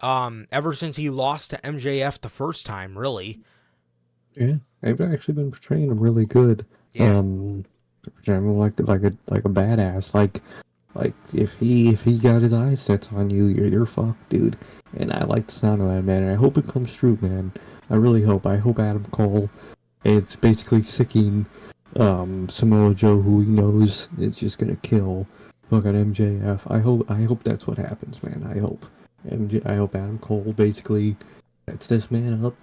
[0.00, 3.40] um ever since he lost to MJF the first time, really.
[4.36, 6.64] Yeah, they've actually been portraying him really good.
[6.92, 7.18] Yeah.
[7.18, 7.64] Um
[8.26, 10.14] like like a like a badass.
[10.14, 10.40] Like
[10.94, 14.56] like if he if he got his eyes set on you, you're you're fucked, dude.
[14.96, 16.22] and I like the sound of that, man.
[16.22, 17.52] And I hope it comes true, man.
[17.90, 18.46] I really hope.
[18.46, 19.50] I hope Adam Cole.
[20.04, 21.46] It's basically sicking
[21.96, 25.26] um, Samoa Joe, who he knows is just gonna kill
[25.70, 26.60] fucking MJF.
[26.70, 27.10] I hope.
[27.10, 28.50] I hope that's what happens, man.
[28.54, 28.86] I hope.
[29.28, 31.16] MJ, I hope Adam Cole basically
[31.68, 32.54] sets this man up.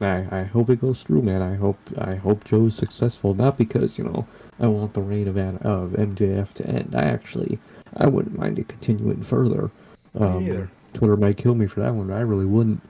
[0.00, 1.42] I, I hope it goes through, man.
[1.42, 3.34] I hope I hope Joe's successful.
[3.34, 4.26] Not because you know
[4.58, 6.94] I want the reign of of MJF to end.
[6.94, 7.58] I actually
[7.96, 9.70] I wouldn't mind it continuing further.
[10.18, 10.70] Um.
[10.94, 12.82] Twitter might kill me for that one, but I really wouldn't.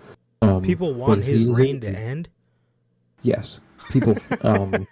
[0.42, 2.28] Um, People want his reign to end.
[3.22, 4.16] Yes, people.
[4.42, 4.86] Um,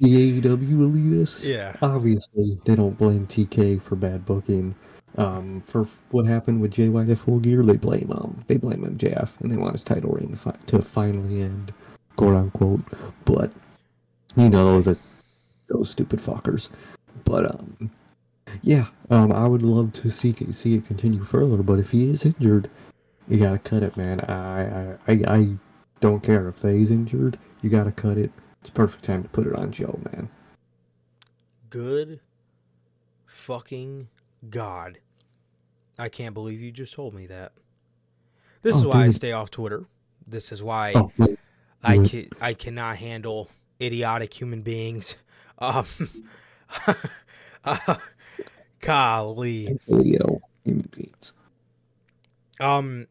[0.00, 1.44] the AEW elitists.
[1.44, 1.76] Yeah.
[1.82, 4.74] Obviously, they don't blame TK for bad booking.
[5.20, 8.82] Um, for what happened with Jay White at Full Gear, they blame um, they blame
[8.82, 11.74] MJF, and they want his title reign to, fi- to finally end,
[12.16, 12.80] quote unquote.
[13.26, 13.50] But
[14.36, 14.96] you know those
[15.68, 16.70] those stupid fuckers.
[17.24, 17.90] But um,
[18.62, 21.62] yeah, um, I would love to see see it continue further.
[21.62, 22.70] But if he is injured,
[23.28, 24.20] you gotta cut it, man.
[24.20, 25.48] I I I, I
[26.00, 27.38] don't care if they's injured.
[27.60, 28.30] You gotta cut it.
[28.62, 30.30] It's perfect time to put it on Joe, man.
[31.68, 32.20] Good
[33.26, 34.08] fucking
[34.48, 34.98] God.
[36.00, 37.52] I can't believe you just told me that.
[38.62, 39.84] This is Oh, why I stay off Twitter.
[40.26, 41.12] This is why Oh,
[41.82, 43.48] I can I cannot handle
[43.80, 45.16] idiotic human beings.
[45.62, 45.84] Um,
[47.66, 47.96] uh,
[48.80, 49.78] golly.
[49.86, 51.32] Human beings.
[52.58, 53.06] Um,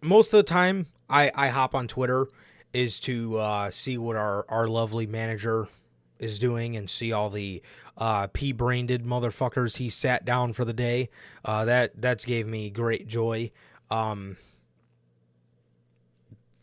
[0.00, 2.26] most of the time, I I hop on Twitter
[2.72, 5.68] is to uh, see what our our lovely manager
[6.18, 7.62] is doing and see all the
[7.96, 11.08] uh, p-brained motherfuckers he sat down for the day.
[11.44, 13.50] Uh, that that's gave me great joy.
[13.90, 14.36] Um,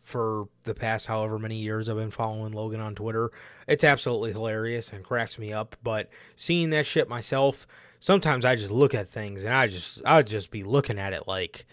[0.02, 3.32] for the past however many years I've been following Logan on Twitter,
[3.68, 5.76] it's absolutely hilarious and cracks me up.
[5.82, 7.66] But seeing that shit myself,
[8.02, 11.28] sometimes I just look at things and I just I'd just be looking at it
[11.28, 11.66] like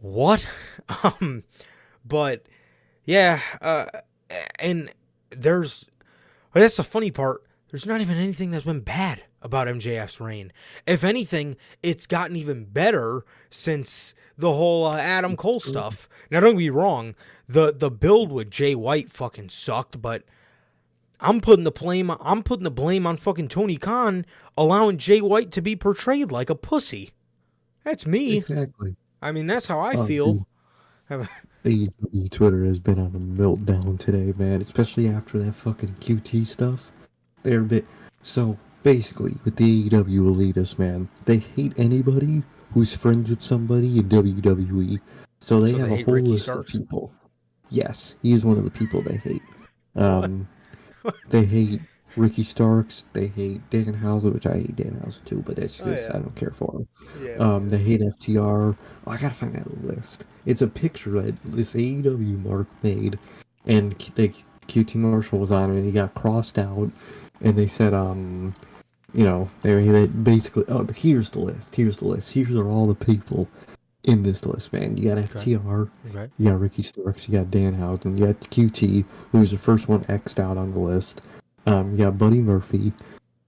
[0.00, 0.46] what
[1.04, 1.44] um
[2.04, 2.42] but
[3.04, 3.86] yeah uh
[4.58, 4.92] and
[5.30, 5.86] there's
[6.54, 7.42] well, that's the funny part.
[7.70, 10.52] There's not even anything that's been bad about MJF's reign.
[10.86, 16.08] If anything it's gotten even better since the whole uh, Adam Cole stuff.
[16.30, 17.14] Now don't be wrong
[17.48, 20.22] the the build with Jay White fucking sucked but
[21.20, 24.26] I'm putting the blame I'm putting the blame on fucking Tony Khan
[24.56, 27.10] allowing Jay White to be portrayed like a pussy.
[27.84, 28.36] That's me.
[28.38, 28.96] Exactly.
[29.20, 30.46] I mean, that's how I Oh, feel.
[31.64, 34.60] AEW Twitter has been on a meltdown today, man.
[34.60, 36.90] Especially after that fucking QT stuff.
[37.42, 37.86] They're a bit
[38.22, 41.08] so basically with the AEW elitists, man.
[41.24, 42.42] They hate anybody
[42.72, 45.00] who's friends with somebody in WWE.
[45.40, 46.74] So they So they have a whole Ricky list Starks?
[46.74, 47.12] of people.
[47.68, 49.42] Yes, he's one of the people they hate.
[49.94, 50.48] Um,
[51.28, 51.82] they hate
[52.16, 53.04] Ricky Starks.
[53.12, 56.08] They hate Dan Danhausen, which I hate Dan Danhausen too, but that's just Oh, yeah.
[56.10, 56.88] I don't care for him.
[57.24, 57.36] Yeah.
[57.36, 58.76] Um, they hate FTR.
[59.06, 60.24] Oh, I gotta find that list.
[60.46, 63.18] It's a picture that this AEW Mark made,
[63.66, 64.28] and Q- they,
[64.68, 66.90] QT Marshall was on it, and he got crossed out,
[67.40, 68.54] and they said, um,
[69.14, 71.74] you know, they, they basically, oh, here's the list.
[71.74, 72.30] Here's the list.
[72.30, 73.48] here's are all the people
[74.04, 74.96] in this list, man.
[74.96, 75.56] You got Okay.
[75.56, 76.32] FTR, okay.
[76.38, 79.88] you got Ricky Starks, you got Dan Danhausen, you got QT, who was the first
[79.88, 81.22] one X'd out on the list.
[81.66, 82.92] Um, you got Buddy Murphy,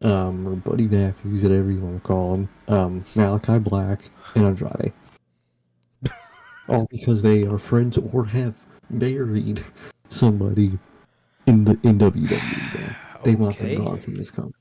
[0.03, 2.49] um, or Buddy Matthews, whatever you want to call him.
[2.69, 4.03] Um, Malachi Black
[4.35, 4.93] and Andrade.
[6.69, 8.55] All because they are friends or have
[8.91, 9.65] married
[10.09, 10.79] somebody
[11.47, 12.97] in the in WWE.
[13.25, 13.75] They want Okay.
[13.75, 14.55] them gone from this company.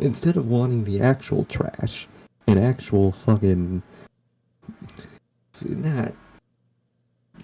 [0.00, 2.08] Instead of wanting the actual trash
[2.46, 3.82] and actual fucking
[5.62, 6.12] not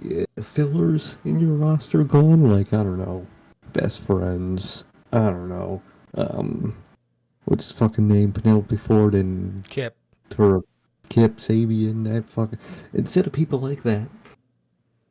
[0.00, 3.26] yeah, fillers in your roster gone, like I don't know,
[3.72, 4.84] best friends.
[5.14, 5.82] I don't know.
[6.14, 6.76] Um,
[7.44, 8.32] what's his fucking name?
[8.32, 9.96] Penelope Ford and Kip.
[10.36, 10.60] her
[11.08, 12.04] Kip Sabian.
[12.04, 12.58] That fucking
[12.92, 14.08] instead of people like that,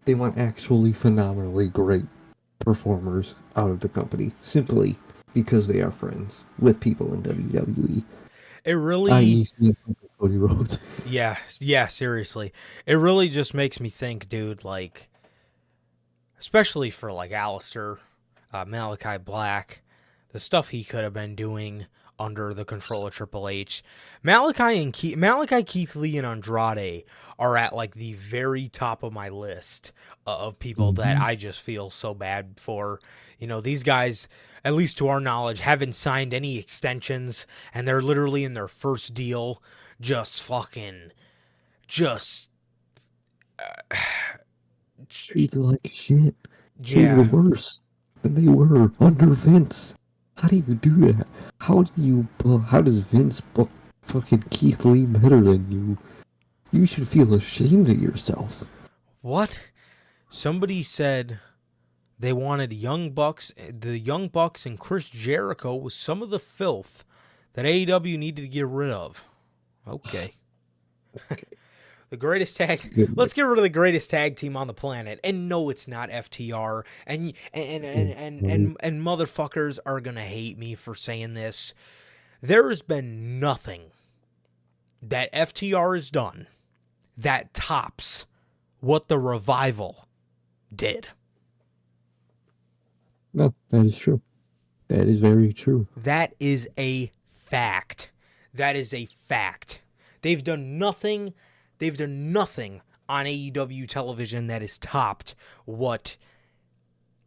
[0.06, 2.06] they want actually phenomenally great
[2.60, 4.98] performers out of the company simply
[5.34, 8.04] because they are friends with people in WWE,
[8.66, 10.78] It really, i.e., CM Punk and Cody Rhodes.
[11.06, 11.88] yeah, yeah.
[11.88, 12.54] Seriously,
[12.86, 14.64] it really just makes me think, dude.
[14.64, 15.10] Like,
[16.40, 17.98] especially for like Aleister,
[18.52, 19.82] uh, Malachi Black,
[20.34, 21.86] the stuff he could have been doing
[22.20, 23.84] under the control of Triple H.
[24.22, 27.06] Malachi and Keith, Malachi, Keith Lee, and Andrade
[27.40, 29.92] are at like the very top of my list
[30.28, 33.00] uh, of people that I just feel so bad for.
[33.40, 34.28] You know, these guys,
[34.64, 39.14] at least to our knowledge, haven't signed any extensions, and they're literally in their first
[39.14, 39.62] deal,
[40.00, 41.12] just fucking,
[41.88, 42.52] just.
[45.10, 46.36] treated like shit.
[46.80, 47.18] They Yeah.
[47.18, 47.80] were worse
[48.22, 49.96] than they were under Vince.
[50.36, 51.28] How do you do that?
[51.60, 52.28] How do you?
[52.38, 53.70] bu- How does Vince book
[54.02, 55.98] fucking Keith Lee better than you?
[56.72, 58.64] You should feel ashamed of yourself.
[59.22, 59.60] What?
[60.30, 61.40] Somebody said
[62.18, 67.06] they wanted Young Bucks, the Young Bucks and Chris Jericho was some of the filth
[67.54, 69.24] that AEW needed to get rid of.
[69.88, 70.34] Okay.
[71.32, 71.44] Okay.
[72.14, 73.10] The greatest tag.
[73.16, 75.20] Let's get rid of the greatest tag team on the planet.
[75.24, 76.84] And no, it's not FTR.
[77.08, 81.74] And and and and and, and motherfuckers are gonna hate me for saying this.
[82.40, 83.86] There has been nothing
[85.02, 86.46] that FTR has done
[87.18, 88.28] that tops
[88.80, 90.08] what the revival
[90.74, 91.08] did.
[93.34, 94.22] No, that is true.
[94.88, 95.88] That is very true.
[95.98, 98.12] That is a fact.
[98.54, 99.82] That is a fact.
[100.22, 101.34] They've done nothing.
[101.84, 102.80] They've done nothing
[103.10, 106.16] on AEW television that has topped what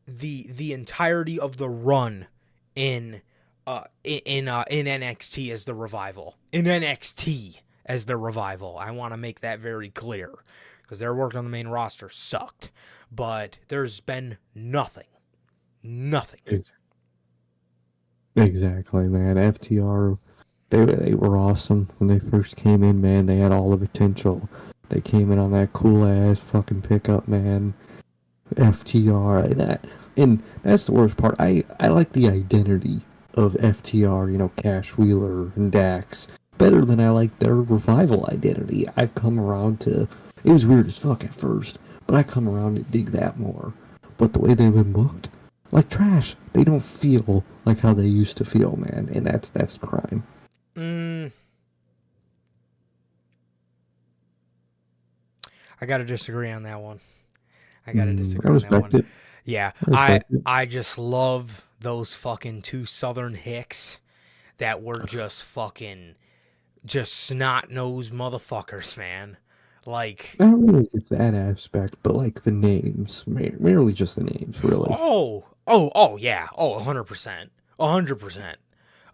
[0.08, 2.26] the the entirety of the run
[2.74, 3.20] in
[3.66, 6.38] uh in uh, in NXT as the revival.
[6.52, 8.78] In NXT as the revival.
[8.78, 10.32] I want to make that very clear
[10.80, 12.70] because their work on the main roster sucked.
[13.12, 15.08] But there's been nothing.
[15.82, 16.40] Nothing.
[18.36, 19.36] Exactly, man.
[19.36, 20.16] FTR,
[20.70, 23.26] they they were awesome when they first came in, man.
[23.26, 24.48] They had all the potential.
[24.88, 27.74] They came in on that cool ass fucking pickup, man.
[28.54, 29.84] FTR, that
[30.16, 31.36] and that's the worst part.
[31.38, 33.00] I I like the identity
[33.34, 34.30] of FTR.
[34.30, 38.88] You know, Cash Wheeler and Dax better than I like their revival identity.
[38.96, 40.08] I've come around to.
[40.44, 43.72] It was weird as fuck at first, but I come around to dig that more.
[44.16, 45.28] But the way they've been booked,
[45.72, 46.36] like trash.
[46.52, 50.24] They don't feel like how they used to feel, man, and that's that's crime.
[50.76, 51.32] Mm.
[55.80, 57.00] I got to disagree on that one.
[57.86, 58.94] I got to Mm, disagree on that one.
[58.94, 59.06] it.
[59.44, 60.20] Yeah, I I.
[60.44, 63.98] I just love those fucking two Southern hicks
[64.58, 66.16] that were just fucking
[66.84, 69.36] just snot nosed motherfuckers, man.
[69.86, 74.98] Like, Not really that aspect, but like the names, mer- merely just the names, really.
[74.98, 78.58] oh, oh, oh, yeah, oh, hundred percent, hundred percent,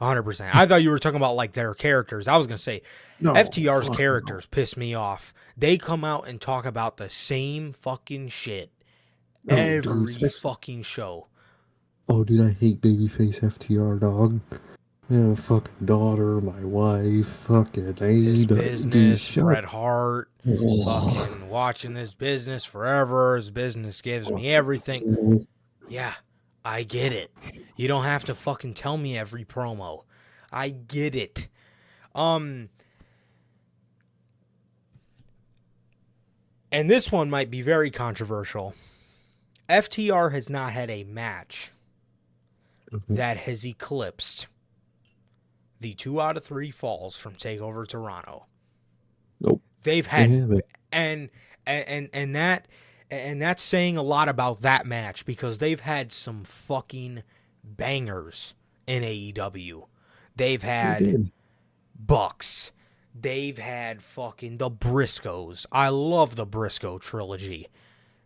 [0.02, 0.54] hundred percent.
[0.54, 2.28] I thought you were talking about like their characters.
[2.28, 2.82] I was gonna say
[3.20, 3.94] No, FTR's no.
[3.94, 5.32] characters piss me off.
[5.56, 8.70] They come out and talk about the same fucking shit
[9.44, 11.28] No, every fucking show.
[12.08, 14.40] Oh, dude, I hate babyface FTR, dog.
[15.08, 21.12] Yeah, fucking daughter, my wife, fucking aid, dude, business, shut Bret Hart, up.
[21.14, 23.36] fucking watching this business forever.
[23.36, 25.46] His business gives me everything.
[25.88, 26.14] Yeah,
[26.64, 27.30] I get it.
[27.76, 30.04] You don't have to fucking tell me every promo.
[30.52, 31.48] I get it.
[32.14, 32.68] Um
[36.70, 38.74] And this one might be very controversial.
[39.68, 41.70] FTR has not had a match
[42.90, 43.02] Mhm.
[43.08, 44.46] that has eclipsed
[45.80, 48.46] the 2 out of 3 falls from Takeover Toronto.
[49.40, 49.62] Nope.
[49.82, 50.62] They've had haven't.
[50.92, 51.30] and
[51.66, 52.68] and and, and that
[53.12, 57.22] and that's saying a lot about that match because they've had some fucking
[57.62, 58.54] bangers
[58.86, 59.86] in AEW.
[60.34, 61.30] They've had.
[61.94, 62.72] Bucks.
[63.14, 65.66] They've had fucking the Briscoes.
[65.70, 67.68] I love the Briscoe trilogy.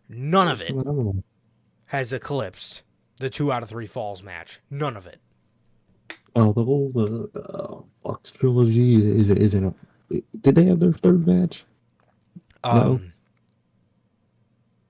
[0.09, 0.73] None of it
[1.87, 2.83] has eclipsed
[3.17, 4.61] the two out of three falls match.
[4.69, 5.19] None of it.
[6.35, 10.21] Although the uh, Fox trilogy is isn't a.
[10.39, 11.65] Did they have their third match?
[12.63, 12.71] No.
[12.71, 13.13] Um,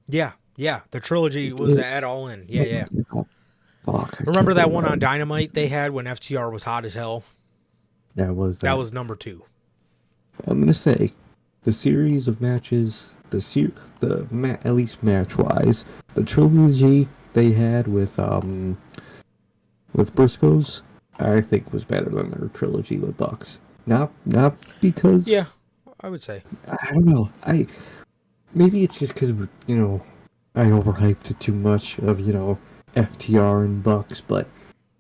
[0.08, 0.82] Yeah, yeah.
[0.92, 2.46] The trilogy was at all in.
[2.48, 2.86] Yeah, yeah.
[3.86, 4.20] Fuck.
[4.20, 7.24] Remember that one on Dynamite they had when FTR was hot as hell?
[8.16, 9.44] That was That was number two.
[10.46, 11.14] I'm gonna say
[11.64, 15.86] the series of matches, the ser- the ma- at least match wise,
[16.16, 18.78] the trilogy they had with um
[19.94, 20.82] with Briscoes,
[21.20, 23.60] I think was better than their trilogy with Bucks.
[23.86, 25.46] Not not because Yeah,
[26.02, 26.44] I would say.
[26.68, 27.30] I don't know.
[27.44, 27.68] I
[28.58, 30.02] maybe it's just because you know
[30.56, 32.58] I overhyped it too much of you know
[32.96, 34.48] FTR and Bucks, but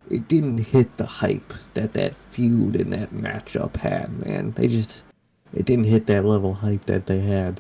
[0.10, 4.26] it didn't hit the hype that that feud and that matchup had.
[4.26, 5.04] Man, they just
[5.54, 7.60] it didn't hit that level hype that they had,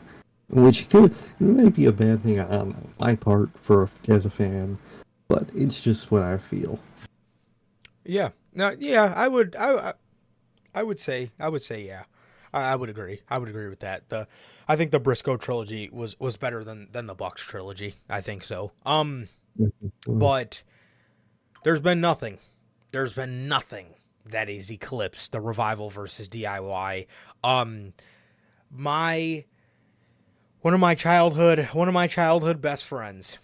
[0.50, 4.78] which could might be a bad thing on my part for as a fan,
[5.28, 6.80] but it's just what I feel.
[8.06, 8.30] Yeah.
[8.54, 9.94] No, yeah, I would I I,
[10.74, 12.04] I would say I would say yeah.
[12.54, 13.22] I, I would agree.
[13.30, 14.08] I would agree with that.
[14.10, 14.28] The
[14.68, 17.96] I think the Briscoe trilogy was was better than than the Bucks trilogy.
[18.10, 18.72] I think so.
[18.86, 19.30] Um
[20.06, 20.64] but
[21.64, 22.38] there's been nothing.
[22.92, 23.96] There's been nothing
[24.26, 27.08] that is eclipsed the revival versus DIY.
[27.44, 27.94] Um
[28.70, 29.46] my
[30.62, 33.38] one of my childhood one of my childhood best friends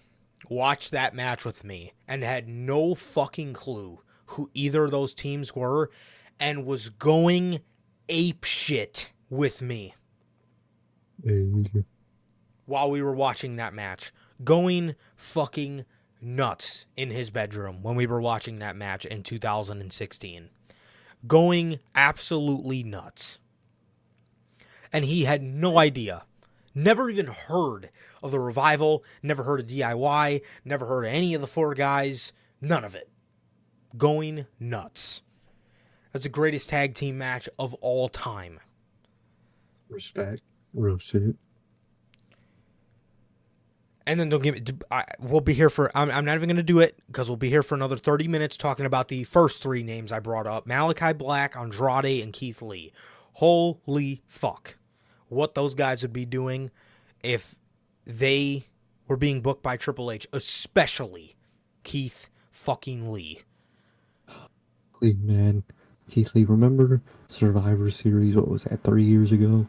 [0.49, 5.55] watched that match with me and had no fucking clue who either of those teams
[5.55, 5.89] were
[6.39, 7.61] and was going
[8.09, 9.95] ape shit with me.
[12.65, 14.11] While we were watching that match,
[14.43, 15.86] going fucking
[16.24, 20.49] nuts in his bedroom when we were watching that match in 2016.
[21.28, 23.39] Going absolutely nuts.
[24.91, 26.24] And he had no idea.
[26.76, 27.89] Never even heard
[28.21, 32.32] of the revival, never heard of DIY, never heard of any of the four guys,
[32.61, 33.09] none of it.
[33.95, 35.21] Going nuts.
[36.11, 38.59] That's the greatest tag team match of all time.
[39.89, 40.41] Respect.
[40.74, 41.36] Real shit.
[44.05, 44.61] And then don't give me.
[44.91, 45.95] I, we'll be here for.
[45.95, 48.28] I'm, I'm not even going to do it because we'll be here for another 30
[48.28, 52.61] minutes talking about the first three names I brought up Malachi Black, Andrade, and Keith
[52.61, 52.91] Lee.
[53.34, 54.78] Holy fuck.
[55.30, 56.69] What those guys would be doing
[57.24, 57.55] if
[58.05, 58.67] they
[59.07, 61.36] were being booked by Triple H, especially
[61.84, 63.41] Keith fucking Lee.
[65.01, 65.63] Lee, man.
[66.09, 68.36] Keith Lee, remember Survivor Series?
[68.36, 69.65] What was that, three years ago?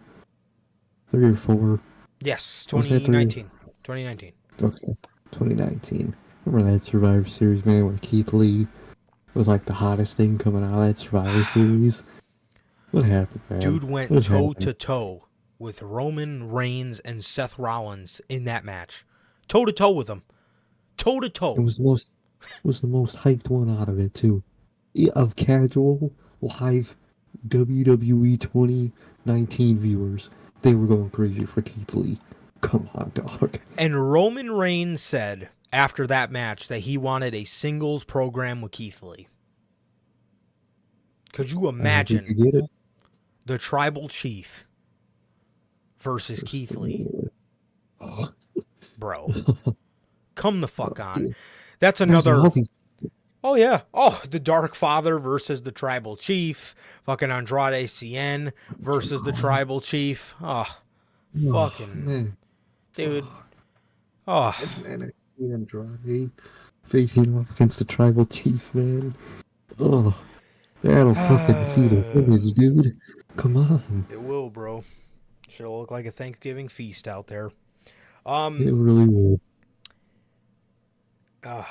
[1.15, 1.81] Three or four?
[2.21, 3.51] Yes, Was that three- 2019.
[3.85, 4.33] 2019.
[4.63, 4.97] Okay.
[5.31, 6.15] 2019.
[6.45, 8.67] Remember that Survivor Series, man, when Keith Lee
[9.35, 12.03] was like the hottest thing coming out of that Survivor Series?
[12.91, 13.61] What happened, man?
[13.61, 14.61] Dude went What toe happened?
[14.63, 15.27] to toe
[15.59, 19.05] with Roman Reigns and Seth Rollins in that match.
[19.49, 20.23] Toe to toe with them.
[20.97, 21.55] Toe to toe.
[21.57, 22.09] It was the most
[22.43, 24.43] it was the most hyped one out of it too.
[25.15, 26.95] Of casual live
[27.49, 30.31] WWE 2019 viewers,
[30.65, 32.19] they were going crazy for Keith Lee.
[32.63, 33.59] Come on, dog.
[33.79, 39.03] And Roman Reigns said after that match that he wanted a singles program with Keith
[39.03, 39.29] Lee.
[41.33, 42.69] Could you I don't think imagine you
[43.45, 44.65] the tribal chief
[45.99, 47.07] versus Keith Lee?
[48.99, 49.33] Bro.
[50.35, 51.35] Come the fuck on.
[51.81, 52.69] That's another all these-
[53.47, 53.83] Oh yeah.
[53.93, 56.75] Oh, the Dark Father versus the Tribal Chief.
[57.03, 60.35] Fucking Andrade Cien versus the Tribal Chief.
[60.41, 60.65] Oh,
[61.47, 62.37] oh, fucking man,
[62.95, 63.27] dude.
[64.27, 66.31] Oh, man, Andrade
[66.85, 69.15] facing off against the tribal chief, man.
[69.79, 70.17] Oh,
[70.83, 72.97] that'll fucking defeat a village, dude.
[73.37, 74.85] Come on, it will, bro.
[75.49, 77.51] Should look like a Thanksgiving feast out there.
[78.25, 78.67] Um.
[78.67, 79.41] it really will.
[81.45, 81.69] ah,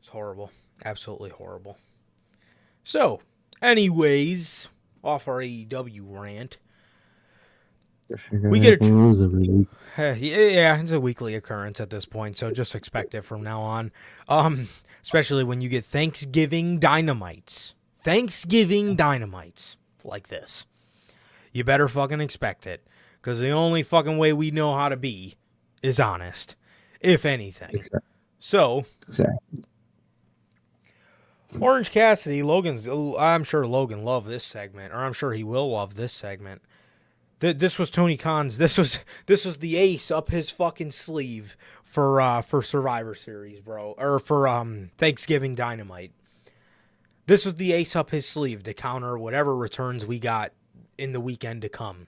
[0.00, 0.50] it's horrible.
[0.84, 1.78] Absolutely horrible.
[2.84, 3.20] So,
[3.62, 4.68] anyways,
[5.02, 6.58] off our AEW rant.
[8.30, 9.68] We get a tr- One of those every week.
[9.98, 13.62] Eh, yeah, it's a weekly occurrence at this point, so just expect it from now
[13.62, 13.90] on.
[14.28, 14.68] Um,
[15.02, 20.66] especially when you get Thanksgiving dynamites, Thanksgiving dynamites like this.
[21.50, 22.86] You better fucking expect it,
[23.22, 25.36] because the only fucking way we know how to be
[25.82, 26.56] is honest,
[27.00, 27.82] if anything.
[28.38, 29.64] So, exactly.
[31.60, 32.86] Orange Cassidy, Logan's.
[32.86, 36.62] I'm sure Logan loved this segment, or I'm sure he will love this segment.
[37.40, 38.58] Th- This was Tony Khan's.
[38.58, 43.60] This was this was the ace up his fucking sleeve for uh for Survivor Series,
[43.60, 46.12] bro, or for um Thanksgiving Dynamite.
[47.26, 50.52] This was the ace up his sleeve to counter whatever returns we got
[50.96, 52.06] in the weekend to come.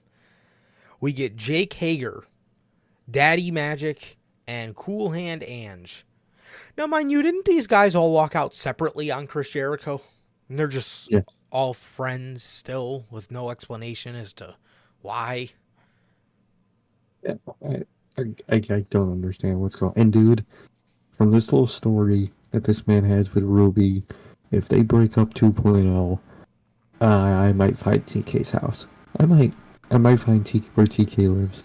[1.01, 2.23] We get Jake Hager,
[3.09, 6.05] Daddy Magic, and Cool Hand Ange.
[6.77, 10.01] Now, mind you, didn't these guys all walk out separately on Chris Jericho?
[10.47, 11.23] And they're just Yes.
[11.51, 14.55] all friends still with no explanation as to
[15.01, 15.49] why.
[17.23, 17.35] Yeah,
[17.67, 17.83] I,
[18.17, 20.01] I, I don't understand what's going on.
[20.01, 20.45] And dude,
[21.17, 24.03] from this little story that this man has with Ruby,
[24.51, 26.19] if they break up 2.0,
[27.01, 28.87] uh, I might find TK's house.
[29.19, 29.53] I might.
[29.91, 31.63] I might find T- where TK lives.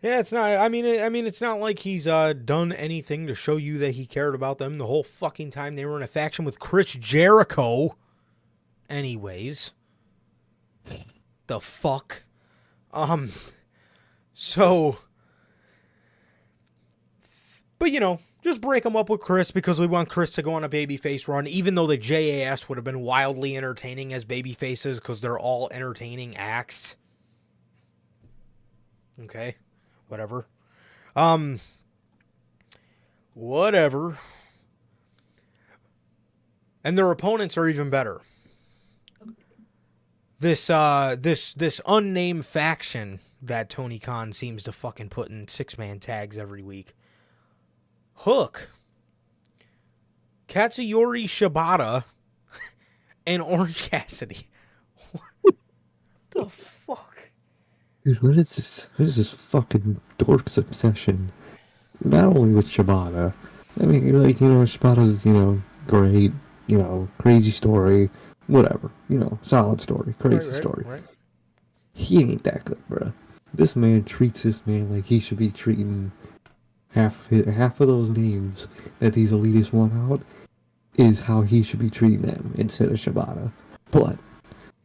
[0.00, 0.58] Yeah, it's not.
[0.58, 3.92] I mean, I mean, it's not like he's uh, done anything to show you that
[3.92, 6.92] he cared about them the whole fucking time they were in a faction with Chris
[6.92, 7.96] Jericho.
[8.88, 9.72] Anyways,
[11.48, 12.22] the fuck,
[12.92, 13.30] um,
[14.32, 14.98] so,
[17.80, 20.54] but you know, just break them up with Chris because we want Chris to go
[20.54, 24.94] on a babyface run, even though the JAS would have been wildly entertaining as babyfaces
[24.94, 26.94] because they're all entertaining acts.
[29.24, 29.56] Okay
[30.08, 30.46] whatever.
[31.14, 31.60] Um
[33.34, 34.18] whatever.
[36.82, 38.20] And their opponents are even better.
[40.38, 46.00] This uh this this unnamed faction that Tony Khan seems to fucking put in six-man
[46.00, 46.94] tags every week.
[48.14, 48.70] Hook.
[50.48, 52.04] Katsuyori Shibata
[53.26, 54.48] and Orange Cassidy.
[55.42, 55.54] what
[56.30, 57.07] the fuck?
[58.08, 58.86] Dude, what is this?
[58.96, 61.30] What is this fucking dork's obsession?
[62.02, 63.34] Not only with Shibata.
[63.78, 66.32] I mean, like, you know, Shibata's, you know, great,
[66.68, 68.08] you know, crazy story,
[68.46, 68.90] whatever.
[69.10, 70.84] You know, solid story, crazy Right, right, story.
[70.86, 71.02] right.
[71.92, 73.12] He ain't that good, bro.
[73.52, 76.10] this man treats this man like he should be treating
[76.92, 78.68] half of his, half of those names
[79.00, 80.22] that these elitists want out
[80.96, 83.52] is how he should be treating them instead of Shibata.
[83.90, 84.16] But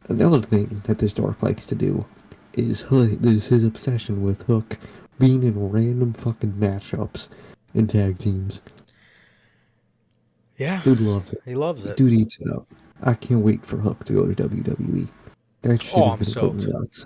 [0.09, 2.03] another thing that this dork likes to do
[2.53, 4.77] is Hook is his obsession with Hook
[5.19, 7.29] being in random fucking matchups
[7.73, 8.61] in tag teams.
[10.57, 11.41] Yeah, Dude loves it.
[11.45, 11.97] he loves it.
[11.97, 12.67] Dude eats it up.
[13.01, 15.07] I can't wait for Hook to go to WWE.
[15.63, 17.05] That shit Oh, I'm is gonna put me stoked.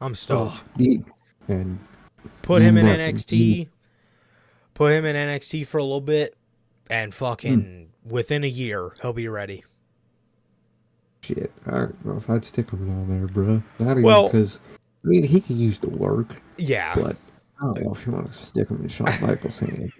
[0.00, 0.60] I'm stoked.
[0.78, 1.04] Oh,
[1.48, 1.78] and
[2.42, 3.68] Put him in NXT.
[4.74, 6.36] Put him in NXT for a little bit,
[6.88, 8.08] and fucking hmm.
[8.08, 9.64] within a year he'll be ready.
[11.20, 13.62] Shit, I don't know if I'd stick him down there, bro.
[13.78, 14.58] Not even Well- because
[15.04, 17.16] I mean he could use the work, Yeah, but
[17.60, 19.92] I don't know if you want to stick him in Shawn Michaels' hand.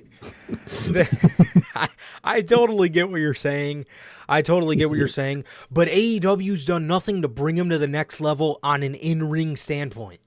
[1.74, 1.88] I,
[2.22, 3.86] I totally get what you're saying.
[4.28, 5.44] I totally get what you're saying.
[5.70, 10.20] But AEW's done nothing to bring him to the next level on an in-ring standpoint.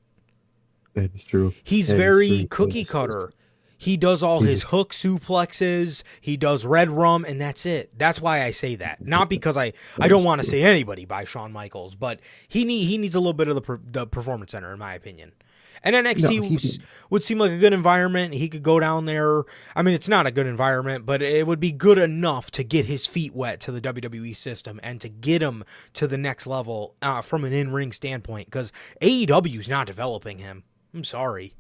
[0.96, 1.54] That is true.
[1.64, 2.48] He's That very true.
[2.50, 3.32] cookie cutter.
[3.84, 6.04] He does all his hook suplexes.
[6.22, 7.98] He does red rum, and that's it.
[7.98, 9.06] That's why I say that.
[9.06, 12.86] Not because I I don't want to say anybody by Shawn Michaels, but he need
[12.86, 15.34] he needs a little bit of the per, the performance center, in my opinion.
[15.86, 16.80] And NXT No, was-
[17.10, 18.36] would seem like a good environment.
[18.36, 19.44] He could go down there.
[19.76, 22.86] I mean, it's not a good environment, but it would be good enough to get
[22.86, 25.66] his feet wet to the WWE system and to get him
[25.96, 28.48] to the next level uh, from an in ring standpoint.
[28.48, 28.72] Because
[29.02, 30.64] AEW's not developing him.
[30.94, 31.54] I'm sorry.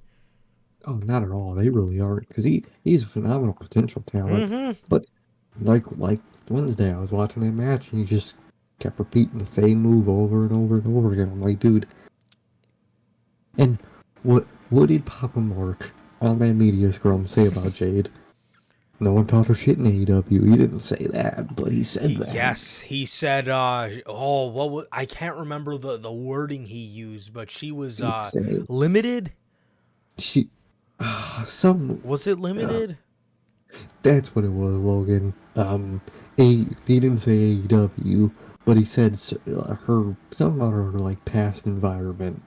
[0.85, 1.53] Oh, not at all.
[1.53, 4.51] They really aren't because he he's a phenomenal potential talent.
[4.51, 4.77] Mhm.
[4.89, 5.05] But
[5.61, 6.19] like like
[6.49, 8.35] Wednesday, I was watching that match and he just
[8.79, 11.29] kept repeating the same move over and over and over again.
[11.31, 11.87] I'm like, dude.
[13.57, 13.77] And
[14.23, 18.09] what what did Papa Mark on that media scrum say about Jade?
[18.99, 20.49] No one taught her shit in AEW.
[20.49, 22.33] He didn't say that, but he said that.
[22.33, 23.49] yes, he said.
[23.49, 28.01] Uh, oh, what was, I can't remember the the wording he used, but she was
[28.01, 28.29] uh,
[28.69, 29.31] limited.
[30.17, 30.47] she
[30.99, 32.97] uh, some Was it limited?
[34.03, 35.33] That's what it was, Logan.
[35.55, 36.01] Um,
[36.37, 36.67] a he
[36.99, 38.31] didn't say AEW,
[38.65, 39.19] but he said
[39.55, 42.41] uh, her some about her like past environment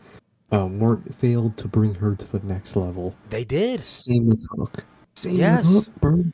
[0.53, 3.15] um weren't failed to bring her to the next level.
[3.31, 3.83] They did.
[3.85, 4.85] Same with Hook.
[5.15, 5.67] Same Yes.
[5.67, 6.25] with Hook, bro.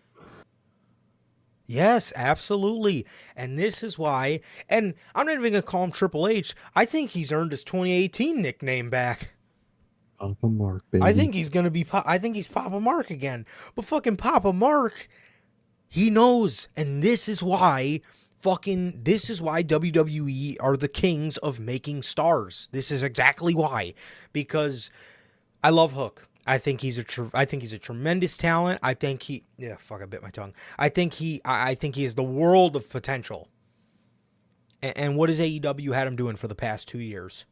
[1.66, 3.06] Yes, absolutely.
[3.34, 4.40] And this is why.
[4.68, 6.54] And I'm not even gonna call him Triple H.
[6.74, 9.30] I think he's earned his 2018 nickname back.
[10.22, 11.02] Papa Mark, baby.
[11.02, 11.84] I think he's gonna be.
[11.92, 13.44] I think he's Papa Mark again.
[13.74, 15.08] But fucking Papa Mark,
[15.88, 18.00] he knows, and this is why.
[18.36, 22.68] Fucking, this is why WWE are the kings of making stars.
[22.72, 23.94] This is exactly why,
[24.32, 24.90] because
[25.62, 26.28] I love Hook.
[26.44, 27.04] I think he's a.
[27.04, 28.80] Tr- I think he's a tremendous talent.
[28.82, 29.44] I think he.
[29.58, 30.02] Yeah, fuck.
[30.02, 30.54] I bit my tongue.
[30.78, 31.40] I think he.
[31.44, 33.48] I, I think he is the world of potential.
[34.82, 37.44] And, and what has AEW had him doing for the past two years?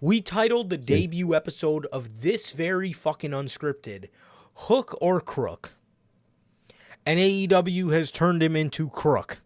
[0.00, 4.08] We titled the debut episode of this very fucking unscripted
[4.54, 5.74] Hook or Crook.
[7.04, 9.40] And AEW has turned him into Crook.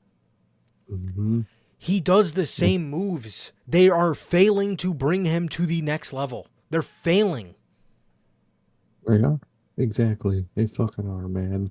[0.90, 1.46] Mhm.
[1.76, 3.52] He does the same moves.
[3.66, 6.46] They are failing to bring him to the next level.
[6.68, 7.54] They're failing.
[9.08, 9.36] Yeah,
[9.76, 10.46] exactly.
[10.54, 11.70] They fucking are, man.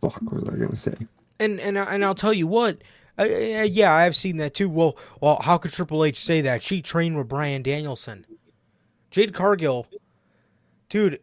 [0.00, 0.94] Fuck, what was I gonna say?
[1.40, 2.82] And and and I'll tell you what.
[3.18, 3.26] Uh, uh,
[3.62, 4.68] yeah, I've seen that too.
[4.68, 6.62] Well, well, how could Triple H say that?
[6.62, 8.26] She trained with Bryan Danielson.
[9.10, 9.86] Jade Cargill,
[10.88, 11.20] dude.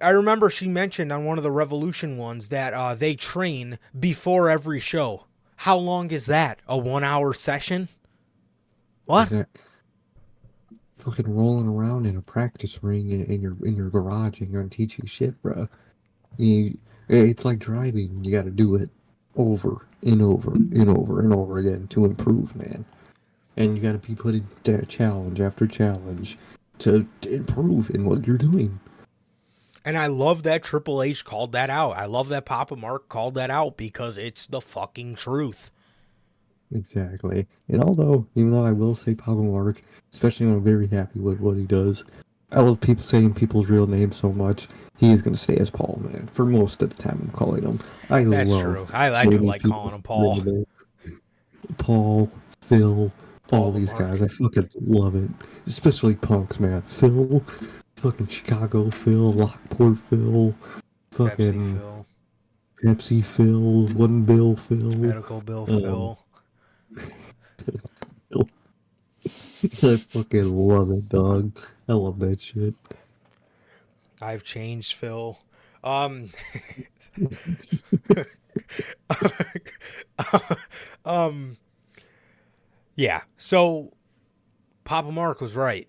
[0.00, 4.48] I remember she mentioned on one of the Revolution ones that uh, they train before
[4.48, 5.24] every show.
[5.56, 6.60] How long is that?
[6.68, 7.88] A one-hour session?
[9.06, 9.28] What?
[10.98, 14.62] Fucking rolling around in a practice ring in, in your in your garage and you're
[14.64, 15.68] teaching shit, bro.
[16.36, 16.78] You,
[17.08, 18.22] it's like driving.
[18.22, 18.90] You got to do it
[19.36, 22.84] over and over and over and over again to improve, man.
[23.56, 26.38] And you got to be put into challenge after challenge
[26.78, 28.78] to, to improve in what you're doing.
[29.84, 31.92] And I love that Triple H called that out.
[31.92, 35.70] I love that Papa Mark called that out because it's the fucking truth.
[36.74, 37.46] Exactly.
[37.68, 39.82] And although, even though I will say Papa Mark,
[40.12, 42.04] especially when I'm very happy with what he does,
[42.50, 44.68] I love people saying people's real names so much.
[44.96, 46.28] He is going to stay as Paul, man.
[46.32, 47.78] For most of the time, I'm calling him.
[48.10, 48.86] I That's love true.
[48.92, 50.40] I, I do like calling him Paul.
[50.40, 50.66] real.
[51.76, 52.30] Paul,
[52.62, 53.12] Phil,
[53.48, 54.18] Paul all the these Mark.
[54.18, 54.22] guys.
[54.22, 55.30] I fucking love it.
[55.66, 56.82] Especially punks, man.
[56.82, 57.44] Phil,
[57.96, 60.54] fucking Chicago Phil, Lockport Phil,
[61.12, 62.06] fucking Pepsi Phil,
[62.84, 64.76] Pepsi Phil, Phil, One Bill Phil.
[64.78, 66.18] Medical Bill Um, Phil.
[69.82, 71.52] I fucking love it, dog.
[71.88, 72.74] I love that shit.
[74.20, 75.38] I've changed Phil.
[75.82, 76.30] Um,
[81.04, 81.56] um,
[82.94, 83.22] yeah.
[83.36, 83.92] So
[84.84, 85.88] Papa Mark was right.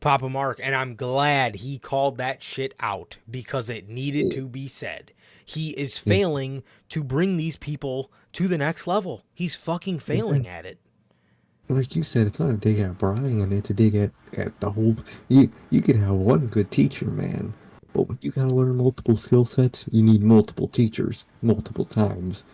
[0.00, 4.68] Papa Mark, and I'm glad he called that shit out because it needed to be
[4.68, 5.12] said.
[5.44, 9.22] He is failing to bring these people to the next level.
[9.32, 10.80] He's fucking failing at it.
[11.68, 13.52] Like you said, it's not a dig at Bryan.
[13.52, 14.96] It's a dig at, at the whole.
[15.28, 17.54] You you can have one good teacher, man,
[17.92, 22.44] but when you gotta learn multiple skill sets, you need multiple teachers, multiple times.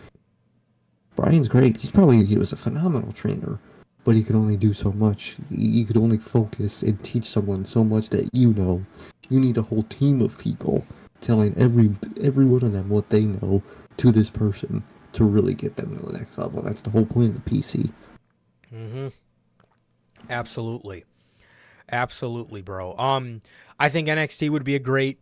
[1.14, 1.76] Bryan's great.
[1.76, 3.58] He's probably he was a phenomenal trainer,
[4.04, 5.36] but he could only do so much.
[5.50, 8.82] You could only focus and teach someone so much that you know.
[9.28, 10.86] You need a whole team of people
[11.20, 13.62] telling every every one of them what they know
[13.98, 14.82] to this person
[15.12, 16.62] to really get them to the next level.
[16.62, 17.92] That's the whole point of the PC.
[18.72, 19.08] Mm-hmm.
[20.30, 21.04] Absolutely.
[21.90, 22.96] Absolutely, bro.
[22.96, 23.42] Um,
[23.78, 25.18] I think NXT would be a great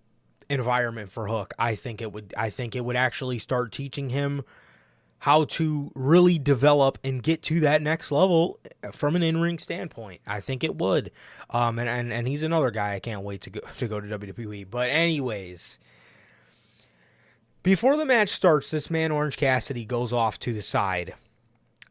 [0.49, 1.55] environment for Hook.
[1.59, 4.43] I think it would I think it would actually start teaching him
[5.21, 8.59] how to really develop and get to that next level
[8.93, 10.21] from an in-ring standpoint.
[10.27, 11.11] I think it would.
[11.51, 14.19] Um and, and, and he's another guy I can't wait to go to go to
[14.19, 14.67] WWE.
[14.71, 15.79] But anyways,
[17.63, 21.15] before the match starts, this man Orange Cassidy goes off to the side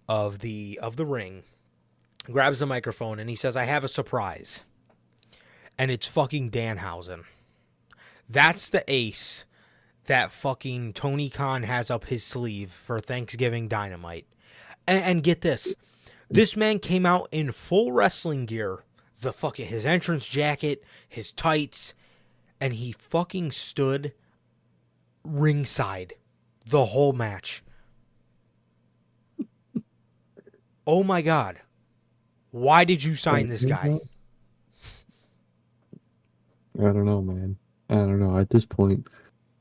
[0.10, 1.44] of the of the ring,
[2.26, 4.64] grabs the microphone, and he says, "I have a surprise,"
[5.78, 7.24] and it's fucking Danhausen.
[8.28, 9.46] That's the ace
[10.06, 14.26] that fucking Tony Khan has up his sleeve for Thanksgiving Dynamite.
[14.88, 15.76] And, and get this,
[16.30, 18.84] this man came out in full wrestling gear,
[19.22, 21.94] the fucking his entrance jacket, his tights,
[22.60, 24.14] and he fucking stood
[25.24, 26.14] ringside
[26.66, 27.62] the whole match.
[30.92, 31.60] Oh my god.
[32.50, 34.00] Why did you sign this guy?
[36.80, 37.58] I don't know, man.
[37.92, 38.36] I don't know.
[38.40, 39.08] At this point,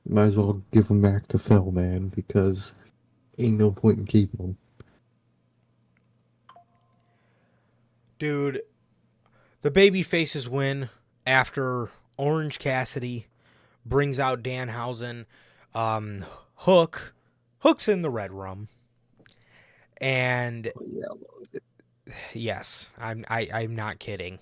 [0.08, 2.72] might as well give him back to Phil, man, because
[3.36, 4.56] ain't no point in keeping him.
[8.18, 8.62] Dude,
[9.60, 10.88] the baby faces win
[11.26, 13.26] after Orange Cassidy
[13.84, 15.26] brings out Danhausen.
[15.74, 16.24] Um,
[16.54, 17.12] Hook,
[17.58, 18.68] Hook's in the red room,
[20.00, 20.72] and
[22.32, 24.38] yes, I'm I, I'm not kidding.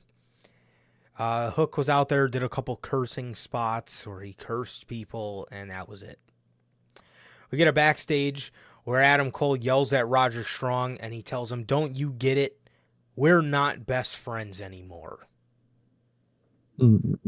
[1.18, 5.70] Uh, Hook was out there, did a couple cursing spots where he cursed people, and
[5.70, 6.20] that was it.
[7.50, 8.52] We get a backstage
[8.84, 12.60] where Adam Cole yells at Roger Strong, and he tells him, "Don't you get it?
[13.14, 15.26] We're not best friends anymore."
[16.78, 17.18] Mm,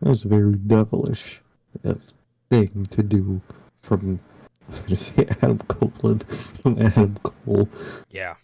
[0.00, 1.40] that was a very devilish
[1.84, 1.94] uh,
[2.50, 3.40] thing to do
[3.82, 4.18] from
[4.68, 6.24] I was gonna say Adam Copeland
[6.62, 7.68] from Adam Cole.
[8.10, 8.34] Yeah,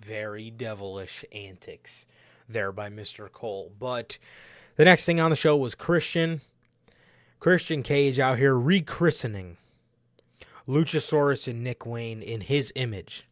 [0.00, 2.06] very devilish antics
[2.48, 3.30] there by Mr.
[3.30, 3.72] Cole.
[3.78, 4.18] But
[4.76, 6.40] the next thing on the show was Christian.
[7.40, 9.56] Christian Cage out here rechristening
[10.66, 13.26] Luchasaurus and Nick Wayne in his image.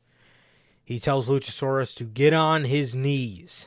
[0.85, 3.67] He tells Luchasaurus to get on his knees.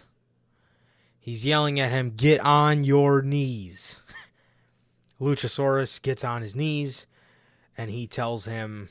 [1.20, 3.98] He's yelling at him, Get on your knees.
[5.22, 7.08] Luchasaurus gets on his knees
[7.78, 8.90] and he tells him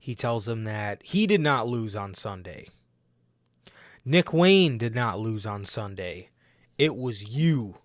[0.00, 2.68] he tells him that he did not lose on Sunday.
[4.04, 6.30] Nick Wayne did not lose on Sunday.
[6.78, 7.76] It was you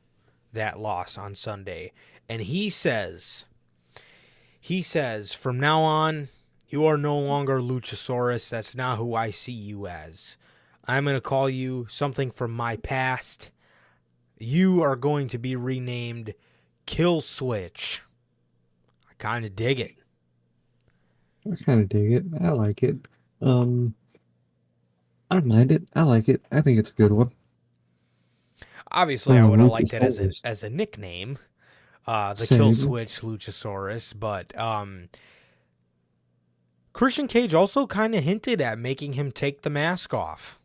[0.53, 1.91] that lost on Sunday.
[2.29, 3.45] And he says
[4.59, 6.29] he says from now on
[6.69, 8.49] you are no longer Luchasaurus.
[8.49, 10.37] That's not who I see you as.
[10.85, 13.51] I'm going to call you something from my past.
[14.39, 16.33] You are going to be renamed
[16.85, 18.01] Kill Switch.
[19.23, 19.95] I kind of dig it.
[21.51, 22.23] I kind of dig it.
[22.41, 22.97] I like it.
[23.41, 23.95] Um,
[25.29, 25.83] I don't mind it.
[25.95, 26.45] I like it.
[26.51, 27.31] I think it's a good one.
[28.91, 31.37] Obviously, I Oh, would have liked that as a as a nickname,
[32.07, 34.13] uh, the Kill Switch Luchasaurus.
[34.17, 35.09] But um,
[36.93, 40.59] Christian Cage also kind of hinted at making him take the mask off.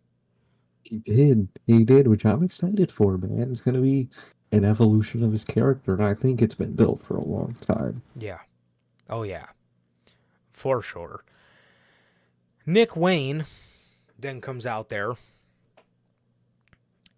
[0.83, 1.49] He did.
[1.67, 3.51] He did, which I'm excited for, man.
[3.53, 4.09] It's gonna be
[4.53, 8.03] an evolution of his character, and I think it's been built for a long time.
[8.17, 8.39] Yeah.
[9.09, 9.47] Oh yeah.
[10.53, 11.25] For sure.
[12.67, 13.47] Nick Wayne
[14.19, 15.15] then comes out there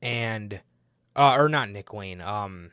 [0.02, 0.60] and
[1.16, 2.70] uh or not Nick Wayne, um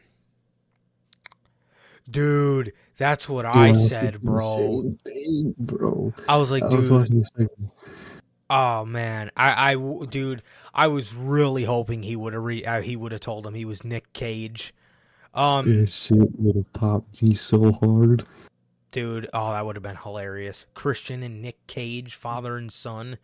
[2.09, 4.93] Dude, that's what I Yeah, said, bro.
[5.03, 6.13] thing, bro.
[6.27, 7.49] I was like, I dude, thing.
[8.49, 10.41] oh man, I, I, dude,
[10.73, 13.65] I was really hoping he would have re- uh, he would have told him he
[13.65, 14.73] was Nick Cage.
[15.33, 18.25] Um, This shit would have popped me so hard.
[18.91, 20.65] Dude, oh, that would have been hilarious.
[20.73, 23.17] Christian and Nick Cage, father and son.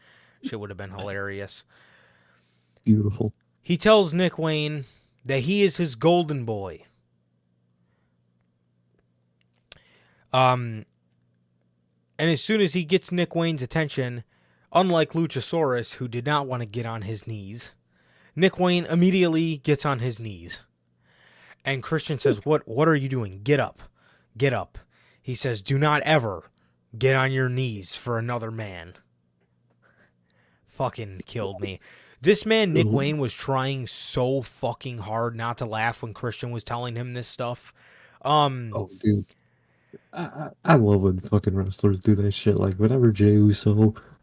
[0.43, 1.63] Shit would have been hilarious.
[2.83, 3.33] Beautiful.
[3.61, 4.85] He tells Nick Wayne
[5.23, 6.83] that he is his golden boy.
[10.33, 10.85] Um,
[12.19, 14.23] and as soon as he gets Nick Wayne's attention,
[14.73, 17.73] unlike Luchasaurus, who did not want to get on his knees,
[18.35, 20.61] Nick Wayne immediately gets on his knees.
[21.63, 23.41] And Christian says, "What what are you doing?
[23.43, 23.81] Get up.
[24.37, 24.77] Get up."
[25.23, 26.51] He says, "Do not ever
[26.95, 28.93] get on your knees for another man."
[30.67, 31.79] Fucking killed me.
[32.21, 32.87] This man Nick.
[32.87, 37.27] Wayne was trying so fucking hard not to laugh when Christian was telling him this
[37.27, 37.73] stuff.
[38.23, 39.25] Um Oh, dude.
[40.11, 42.55] I, I, I love when fucking wrestlers do that shit.
[42.55, 43.73] Like, whenever Jey Uso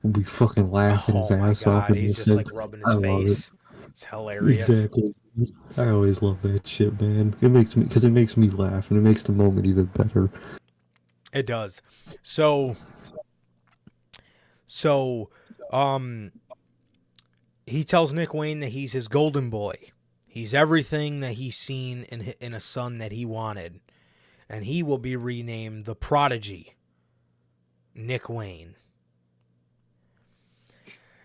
[0.02, 1.88] will be fucking laughing his oh my ass off.
[1.88, 3.26] and he's he just said- like rubbing I his love it.
[3.28, 3.50] face.
[3.88, 4.68] It's hilarious.
[4.68, 5.14] Exactly.
[5.76, 7.34] I always love that shit, man.
[7.40, 10.30] It makes me, because it makes me laugh and it makes the moment even better.
[11.32, 11.82] It does.
[12.22, 12.76] So
[14.66, 15.30] so
[15.72, 16.32] um
[17.66, 19.76] he tells Nick Wayne that he's his golden boy.
[20.26, 23.80] He's everything that he's seen in in a son that he wanted.
[24.48, 26.74] And he will be renamed the prodigy
[27.94, 28.74] Nick Wayne.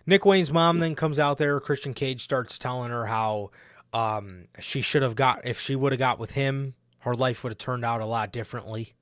[0.06, 1.58] Nick Wayne's mom then comes out there.
[1.58, 3.50] Christian Cage starts telling her how
[3.92, 7.50] um, she should have got, if she would have got with him, her life would
[7.50, 8.94] have turned out a lot differently.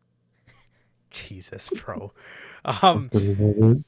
[1.15, 2.12] Jesus, bro.
[2.65, 3.85] Um,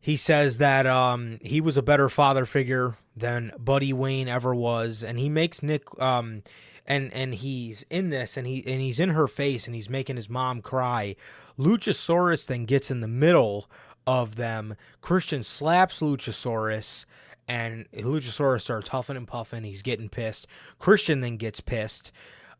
[0.00, 5.02] he says that um, he was a better father figure than Buddy Wayne ever was,
[5.02, 6.42] and he makes Nick um,
[6.86, 10.16] and and he's in this, and he and he's in her face, and he's making
[10.16, 11.16] his mom cry.
[11.58, 13.70] Luchasaurus then gets in the middle
[14.06, 14.76] of them.
[15.00, 17.06] Christian slaps Luchasaurus,
[17.48, 19.64] and Luchasaurus starts huffing and puffing.
[19.64, 20.46] He's getting pissed.
[20.78, 22.12] Christian then gets pissed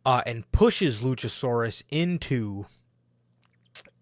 [0.06, 2.66] uh, and pushes Luchasaurus into.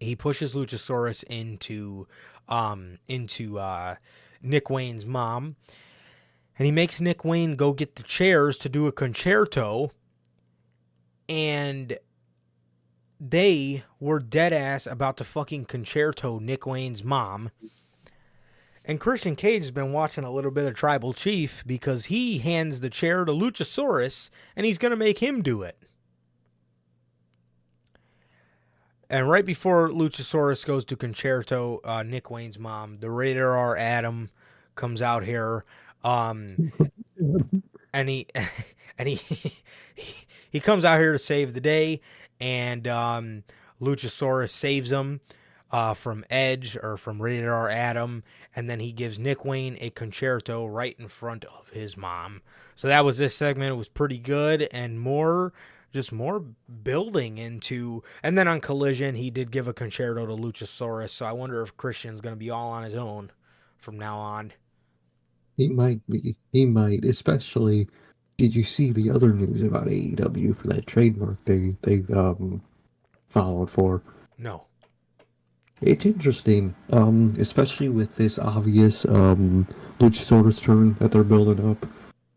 [0.03, 2.07] He pushes Luchasaurus into
[2.47, 3.95] um, into uh,
[4.41, 5.55] Nick Wayne's mom,
[6.57, 9.91] and he makes Nick Wayne go get the chairs to do a Con-Chair-To,
[11.29, 11.97] and
[13.19, 17.51] they were dead ass about to fucking Con-Chair-To Nick Wayne's mom.
[18.85, 22.81] And Christian Cage has been watching a little bit of Tribal Chief because he hands
[22.81, 25.77] the chair to Luchasaurus and he's going to make him do it.
[29.13, 34.31] And right before Luchasaurus goes to Con-Chair-To, uh, Nick Wayne's mom, the Rated R Adam,
[34.73, 35.65] comes out here,
[36.03, 36.71] um,
[37.93, 38.25] and he
[38.97, 39.53] and he, he
[40.49, 42.01] he comes out here to save the day,
[42.41, 43.43] and um,
[43.79, 45.21] Luchasaurus saves him
[45.69, 48.23] uh, from Edge or from Rated R Adam,
[48.55, 52.41] and then he gives Nick Wayne a Con-Chair-To right in front of his mom.
[52.73, 53.73] So that was this segment.
[53.73, 55.53] It was pretty good and more
[55.93, 56.39] just more
[56.83, 61.31] building into and then on collision he did give a Con-Chair-To to luchasaurus so i
[61.33, 63.31] wonder if christian's going to be all on his own
[63.77, 64.53] from now on
[65.57, 66.37] He might be.
[66.51, 67.05] He might.
[67.05, 67.87] Especially,
[68.37, 72.61] did you see the other news about AEW for that trademark they they um
[73.29, 74.03] followed for?
[74.37, 74.65] no
[75.81, 79.67] It's interesting, um, especially with this obvious um
[79.99, 81.87] Luchasaurus turn that they're building up.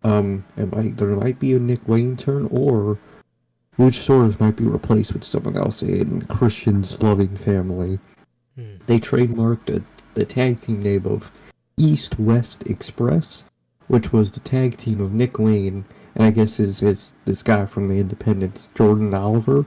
[0.05, 2.99] Um, it might there might be a Nick Wayne turn, or
[3.79, 7.99] Luchasaurus might be replaced with someone else in Christian's loving family.
[8.57, 8.77] Hmm.
[8.87, 9.83] They trademarked a,
[10.15, 11.31] the tag team name of
[11.77, 13.45] East West Express,
[13.89, 15.85] which was the tag team of Nick Wayne,
[16.15, 19.67] and I guess is is this guy from the Independents, Jordan Oliver.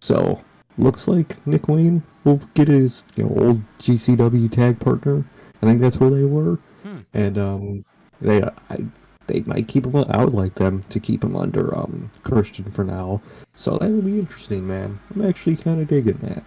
[0.00, 0.42] So
[0.78, 5.24] looks like Nick Wayne will get his you know old GCW tag partner.
[5.62, 6.98] I think that's where they were, Hmm.
[7.12, 7.84] and um,
[8.20, 8.84] they I,
[9.26, 9.96] they might keep him.
[9.96, 13.20] I would like them to keep him under um Christian for now.
[13.54, 14.98] So that would be interesting, man.
[15.14, 16.44] I'm actually kind of digging that.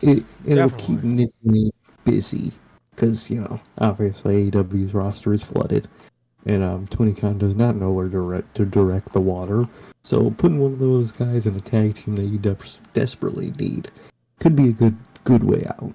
[0.00, 1.08] It it'll keep Definitely.
[1.08, 1.70] Nick Wayne
[2.04, 2.52] busy
[2.90, 5.88] because you know obviously AEW's roster is flooded,
[6.46, 9.68] and um Tony Khan does not know where to direct to direct the water.
[10.02, 13.90] So putting one of those guys in a tag team that you des- desperately need
[14.40, 15.94] could be a good good way out.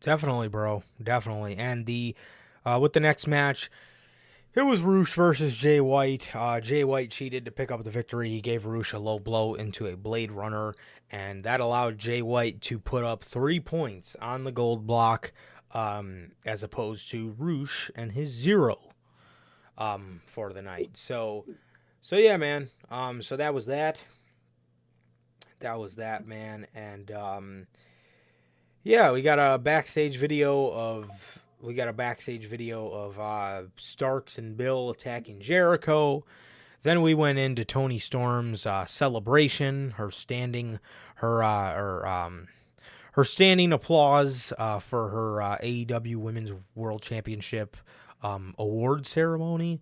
[0.00, 0.82] Definitely, bro.
[1.02, 1.56] Definitely.
[1.56, 2.14] And the
[2.66, 3.70] uh, with the next match,
[4.54, 6.30] it was Rush versus Jay White.
[6.34, 8.28] Uh, Jay White cheated to pick up the victory.
[8.28, 10.74] He gave Rush a low blow into a Blade Runner,
[11.10, 15.32] and that allowed Jay White to put up three points on the gold block,
[15.72, 18.78] um, as opposed to Rush and his zero
[19.76, 20.90] um, for the night.
[20.94, 21.46] So,
[22.00, 22.70] so yeah, man.
[22.90, 24.00] Um, so that was that.
[25.60, 26.66] That was that, man.
[26.74, 27.66] And um,
[28.84, 34.36] yeah, we got a backstage video of we got a backstage video of uh, Starks
[34.36, 36.24] and Bill attacking Jericho.
[36.82, 40.78] Then we went into Toni Storm's uh, celebration, her standing,
[41.16, 42.48] her uh, her um,
[43.12, 47.76] her standing applause uh, for her uh, AEW Women's World Championship
[48.22, 49.80] um, award ceremony.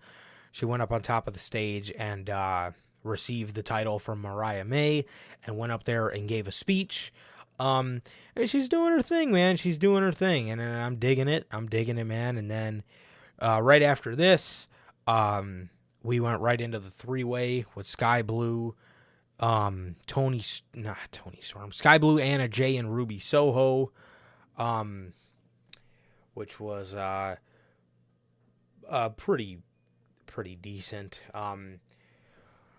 [0.53, 2.71] She went up on top of the stage and uh,
[3.03, 5.05] received the title from Mariah May,
[5.45, 7.13] and went up there and gave a speech.
[7.59, 8.03] Um,
[8.37, 9.57] and she's doing her thing, man.
[9.57, 11.47] She's doing her thing, and, I'm digging it.
[11.51, 12.37] I'm digging it, man.
[12.37, 12.83] And then
[13.39, 14.67] uh, right after this,
[15.07, 15.71] Um,
[16.05, 18.75] we went right into the three way with Skye Blue,
[19.41, 20.43] um, Toni,
[20.75, 23.91] not Toni Storm, Skye Blue, Anna Jay, and Ruby Soho,
[24.57, 25.13] um,
[26.35, 27.37] which was uh,
[28.89, 29.59] uh, pretty,
[30.27, 31.21] pretty decent.
[31.35, 31.81] Um,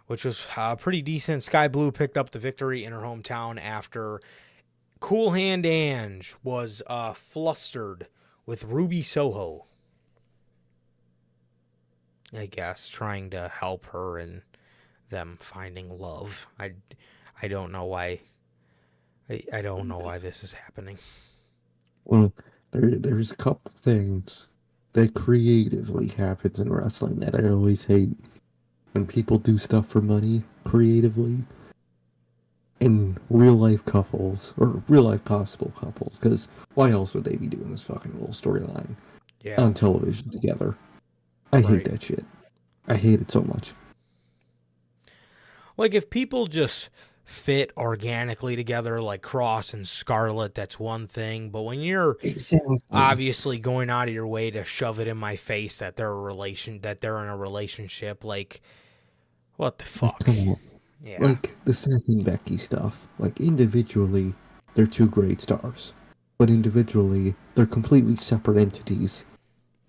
[0.08, 1.44] which was uh, pretty decent.
[1.44, 4.20] Skye Blue picked up the victory in her hometown after
[5.04, 8.08] Cool Hand Ange was uh, flustered
[8.46, 9.66] with Ruby Soho.
[12.32, 14.44] I guess trying to help her and
[15.10, 16.48] them finding love.
[16.58, 16.76] I,
[17.42, 18.22] I don't know why.
[19.30, 20.98] I, I don't know why this is happening.
[22.06, 22.32] Well,
[22.72, 24.48] there there's a couple things
[24.94, 28.16] that creatively happens in wrestling that I always hate.
[28.94, 31.40] When people do stuff for money creatively
[32.84, 37.48] in real life couples or real life possible couples, because why else would they be
[37.48, 38.96] doing this fucking little storyline
[39.42, 39.62] Yeah.
[39.62, 40.76] on television together?
[41.52, 41.66] I Right.
[41.66, 42.26] hate that shit.
[42.88, 43.72] I hate it so much.
[45.78, 46.90] Like if people just
[47.24, 51.50] fit organically together like Kross and Scarlett, that's one thing.
[51.50, 52.82] But when you're Exactly.
[52.92, 56.22] obviously going out of your way to shove it in my face that they're a
[56.22, 58.62] relation that they're in a relationship, like
[59.56, 60.22] what the fuck?
[61.04, 61.22] Yeah.
[61.22, 63.08] Like the Seth and Becky stuff.
[63.20, 64.34] Like individually,
[64.74, 65.92] they're two great stars,
[66.38, 69.26] but individually, they're completely separate entities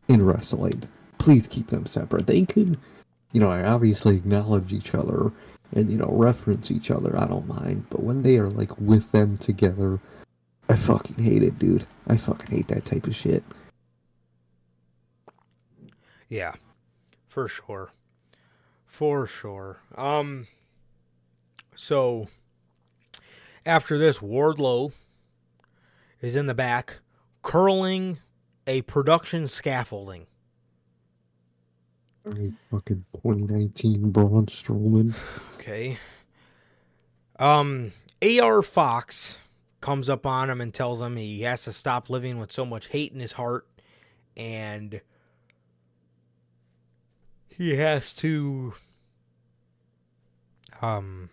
[0.09, 0.83] in wrestling.
[1.19, 2.27] Please keep them separate.
[2.27, 2.79] They could,
[3.33, 5.33] you know, I obviously acknowledge each other
[5.73, 7.19] and you know reference each other.
[7.19, 10.01] I don't mind, but when they are like with them together,
[10.69, 11.87] I fucking hate it, dude.
[12.07, 13.45] I fucking hate that type of shit.
[16.29, 16.55] Yeah,
[17.29, 17.91] for sure.
[18.87, 19.79] For sure.
[19.97, 20.47] Um
[21.75, 22.29] so
[23.67, 24.93] after this Wardlow
[26.21, 26.99] is in the back
[27.43, 28.19] curling
[28.67, 30.27] a production scaffolding.
[32.25, 35.15] Fucking 2019 Braun Strowman.
[35.55, 35.99] Okay.
[37.39, 37.93] Um
[38.23, 39.39] AR Fox
[39.81, 42.89] comes up on him and tells him he has to stop living with so much
[42.89, 43.67] hate in his heart
[44.35, 45.03] and
[47.49, 48.73] he has to
[50.81, 51.29] um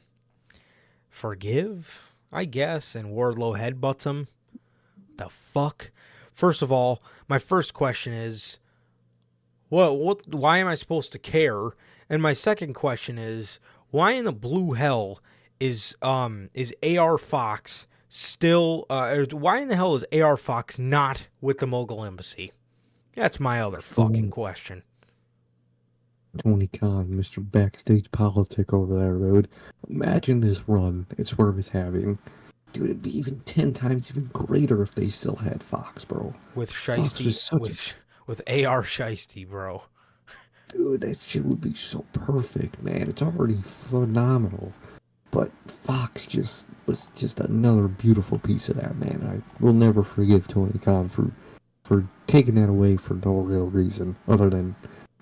[1.12, 4.28] forgive, I guess, and Wardlow headbutts him.
[5.18, 5.92] The fuck?
[6.32, 8.58] First of all, my first question is
[9.70, 11.72] what what why am I supposed to care?
[12.10, 13.60] And my second question is
[13.92, 15.20] why in the blue hell
[15.60, 21.28] is um is AR Fox still uh why in the hell is AR Fox not
[21.42, 22.52] with the Mogul Embassy?
[23.16, 24.84] That's my other fucking question.
[26.38, 27.38] Tony Khan, Mr.
[27.52, 29.48] Backstage Politic over there, dude.
[29.90, 32.18] Imagine this run that Swerve is having.
[32.74, 36.34] Dude, it'd be even ten times even greater if they still had Fox, bro.
[36.56, 37.94] With Shiesty such a- with
[38.28, 39.84] with AR Shiesty, bro.
[40.70, 43.10] Dude, that shit would be so perfect, man.
[43.10, 43.58] It's already
[43.90, 44.72] phenomenal.
[45.32, 45.52] But
[45.84, 49.22] Fox just was just another beautiful piece of that, man.
[49.44, 51.30] I will never forgive Tony Khan for
[51.84, 54.76] for taking that away for no real reason other than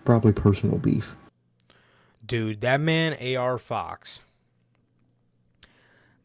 [0.09, 1.15] probably personal beef.
[2.25, 4.21] Dude, that man AR Fox.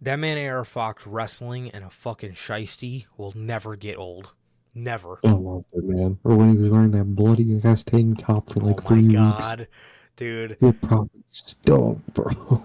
[0.01, 4.32] That man AR Fox wrestling and a fucking Shiesty will never get old.
[4.74, 5.19] Never.
[5.23, 6.19] I it, man.
[6.24, 9.09] Or when he was wearing that bloody ass tank top for like oh three my
[9.09, 9.15] weeks.
[9.15, 9.69] god.
[10.16, 10.56] Dude.
[10.62, 12.65] It probably stunk, bro.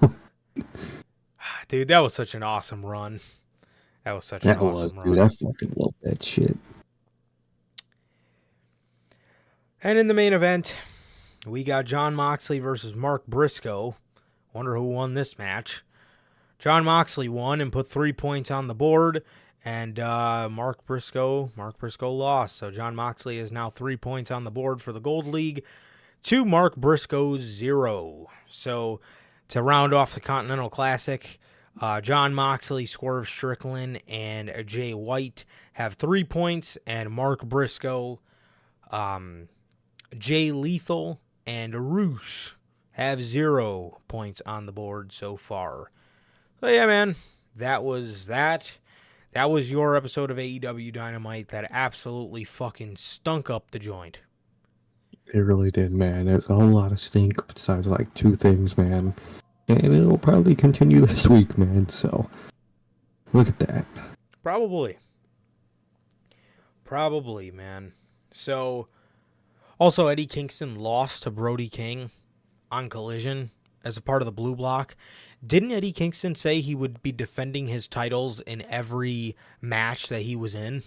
[1.67, 3.19] Dude, that was such an awesome run.
[4.05, 5.17] That was such that an was, awesome dude.
[5.17, 5.19] run.
[5.19, 6.57] I fucking love that shit.
[9.83, 10.73] And in the main event,
[11.45, 13.95] we got Jon Moxley versus Mark Briscoe.
[14.53, 15.83] Wonder who won this match.
[16.57, 19.23] Jon Moxley won and put three points on the board,
[19.63, 22.57] and uh, Mark Briscoe, Mark Briscoe lost.
[22.57, 25.63] So Jon Moxley is now three points on the board for the Gold League,
[26.23, 28.27] to Mark Briscoe's zero.
[28.49, 28.99] So
[29.47, 31.39] to round off the Continental Classic,
[31.79, 38.19] uh, Jon Moxley, Swerve Strickland, and Jay White have three points, and Mark Briscoe,
[38.91, 39.47] um,
[40.17, 42.53] Jay Lethal, and Roos
[42.91, 45.89] have zero points on the board so far.
[46.59, 47.15] So yeah, man,
[47.55, 48.77] that was that.
[49.31, 54.19] That was your episode of AEW Dynamite that absolutely fucking stunk up the joint.
[55.33, 56.27] It really did, man.
[56.27, 59.15] There's a whole lot of stink besides like two things, man.
[59.67, 61.89] And it'll probably continue this week, man.
[61.89, 62.29] So
[63.33, 63.87] look at that.
[64.43, 64.99] Probably.
[66.83, 67.93] Probably, man.
[68.31, 68.87] So,
[69.79, 72.11] also, Eddie Kingston lost to Brody King
[72.71, 73.51] on Collision
[73.83, 74.95] as a part of the Blue Block.
[75.45, 80.35] Didn't Eddie Kingston say he would be defending his titles in every match that he
[80.35, 80.83] was in?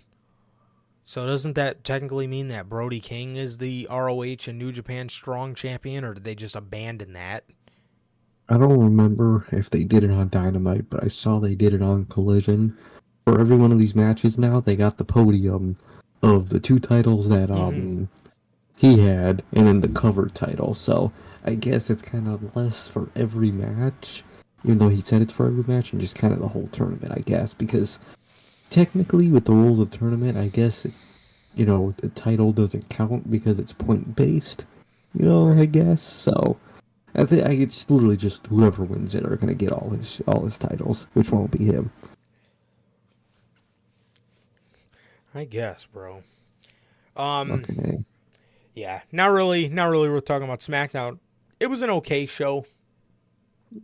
[1.05, 5.55] So doesn't that technically mean that Brody King is the ROH and New Japan Strong
[5.55, 7.45] Champion, or did they just abandon that?
[8.49, 11.83] I don't remember if they did it on Dynamite, but I saw they did it
[11.83, 12.77] on Collision.
[13.25, 15.77] For every one of these matches now, they got the podium
[16.23, 18.09] of the two titles that um Mhm.
[18.83, 20.75] He had, and then the cover title.
[20.75, 21.13] So
[21.45, 24.25] I guess it's kind of less for every match,
[24.65, 27.13] even though he said it's for every match, and just kind of the whole tournament,
[27.17, 28.01] I guess, because
[28.71, 30.85] technically with the rules of the tournament, I guess
[31.55, 34.67] you know the title doesn't count because it's point based.
[35.15, 36.57] You know, I guess so.
[37.15, 40.59] I think it's literally just whoever wins it are gonna get all his all his
[40.59, 41.93] titles, which won't be him.
[45.37, 46.25] I guess, bro.
[47.17, 48.12] Um, A.
[48.75, 50.09] yeah, not really, not really.
[50.09, 51.19] We're talking about SmackDown.
[51.61, 52.67] It was an okay show.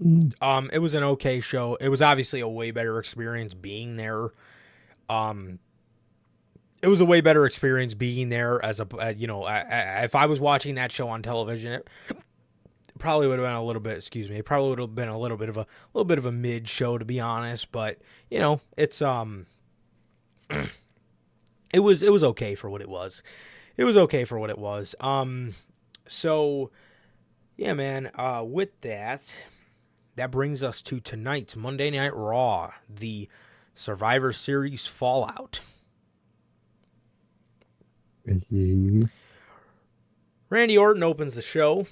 [0.02, 1.76] Mm, Um, it was an okay show.
[1.76, 4.30] It was obviously a way better experience being there.
[5.08, 5.58] Um,
[6.82, 10.04] it was a way better experience being there as a uh, you know I, I,
[10.04, 11.86] if I was watching that show on television, it
[12.98, 13.96] probably would have been a little bit.
[13.96, 16.26] Excuse me, it probably would have been a little bit of a little bit of
[16.26, 17.72] a mid show to be honest.
[17.72, 17.98] But
[18.30, 19.46] you know, it's um,
[21.72, 23.22] it was it was okay for what it was.
[23.78, 24.94] It was okay for what it was.
[25.00, 25.54] Um,
[26.06, 26.70] so
[27.56, 28.10] yeah, man.
[28.14, 29.40] Uh, with that
[30.16, 33.28] that brings us to tonight's Monday Night Raw, the
[33.74, 35.60] Survivor Series Fallout.
[38.50, 39.06] yeah.
[40.50, 41.86] Randy Orton opens the show.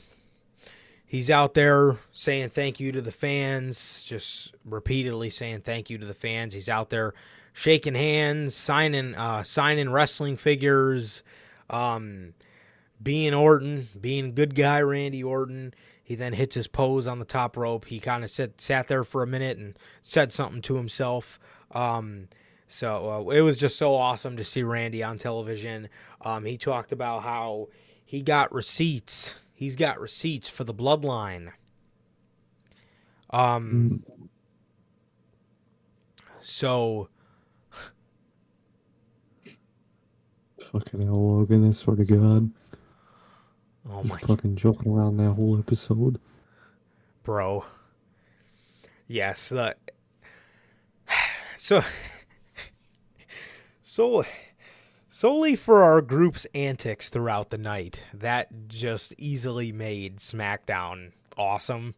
[1.04, 6.06] He's out there saying thank you to the fans, just repeatedly saying thank you to
[6.06, 6.54] the fans.
[6.54, 7.14] He's out there
[7.52, 11.22] shaking hands, signing uh, signing wrestling figures,
[11.70, 12.34] um,
[13.02, 15.74] being Orton, being good guy Randy Orton.
[16.02, 17.86] He then hits his pose on the top rope.
[17.86, 21.38] He kind of sat sat there for a minute and said something to himself.
[21.72, 22.28] Um,
[22.68, 25.88] so uh, it was just so awesome to see Randy on television.
[26.20, 27.68] Um, he talked about how
[28.04, 29.36] he got receipts.
[29.52, 31.52] He's got receipts for the bloodline.
[33.30, 34.28] Um, Mm,
[36.40, 37.08] so
[40.78, 41.66] Fucking hell, Logan!
[41.66, 42.50] I swear to God,
[43.88, 46.20] oh just my fucking joking around that whole episode.
[47.22, 47.64] bro.
[49.08, 49.76] Yes, the
[51.56, 51.82] so
[53.82, 54.24] so
[55.08, 61.94] solely for our group's antics throughout the night, that just easily made SmackDown awesome.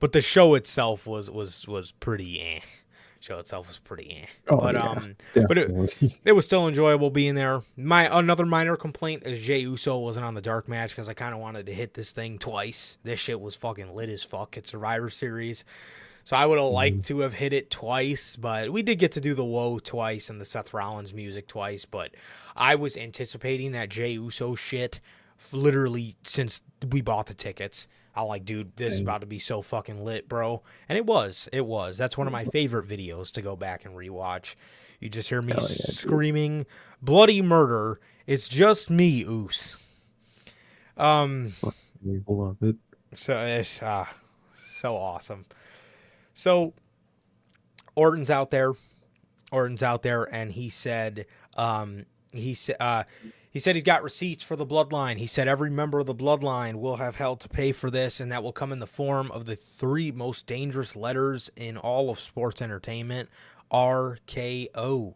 [0.00, 2.60] But the show itself was was was pretty eh.
[3.22, 4.26] Show itself was pretty eh.
[4.48, 5.14] Oh, but yeah, um
[5.46, 7.62] but it- it was still enjoyable being there.
[7.76, 11.32] My another minor complaint is Jey Uso wasn't on the dark match because I kind
[11.32, 12.98] of wanted to hit this thing twice.
[13.04, 15.64] This shit was fucking lit as fuck at Survivor Series,
[16.24, 18.34] so I would have liked to have hit it twice.
[18.34, 21.84] But we did get to do the Woe twice and the Seth Rollins music twice.
[21.84, 22.10] But
[22.56, 24.98] I was anticipating that Jey Uso shit
[25.52, 27.86] literally since we bought the tickets.
[28.14, 30.62] I like, dude, this is about to be so fucking lit, bro.
[30.88, 31.48] And it was.
[31.52, 31.96] It was.
[31.96, 34.54] That's one of my favorite videos to go back and rewatch.
[35.00, 35.94] You just hear me yeah, dude.
[35.94, 36.66] screaming
[37.00, 38.00] bloody murder.
[38.26, 39.76] It's just me, Oos.
[40.96, 41.54] Um
[42.26, 42.76] love it.
[43.14, 44.06] so it's uh,
[44.54, 45.46] so awesome.
[46.34, 46.74] So
[47.94, 48.72] Orton's out there.
[49.50, 51.26] Orton's out there, and he said,
[51.56, 53.04] um, he said, uh,
[53.52, 55.18] he said he's got receipts for the bloodline.
[55.18, 58.32] He said every member of the bloodline will have hell to pay for this, and
[58.32, 62.18] that will come in the form of the three most dangerous letters in all of
[62.18, 63.28] sports entertainment:
[63.70, 65.14] RKO.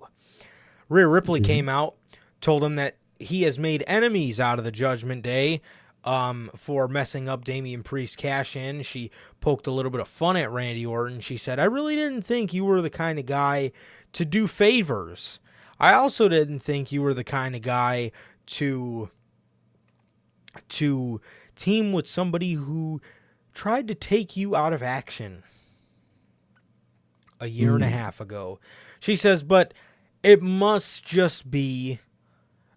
[0.88, 1.96] Rhea Ripley came out,
[2.40, 5.62] told him that he has made enemies out of the Judgment Day
[6.04, 8.82] um, for messing up Damian Priest cash in.
[8.82, 9.10] She
[9.40, 11.20] poked a little bit of fun at Randy Orton.
[11.20, 13.72] She said, I really didn't think you were the kind of guy
[14.12, 15.40] to do favors.
[15.78, 18.12] I also didn't think you were the kind of guy
[18.46, 19.10] to
[20.70, 21.20] to
[21.54, 23.00] team with somebody who
[23.54, 25.42] tried to take you out of action
[27.40, 27.90] a year and a Mm.
[27.90, 28.58] half ago.
[29.00, 29.74] She says, but
[30.22, 32.00] it must just be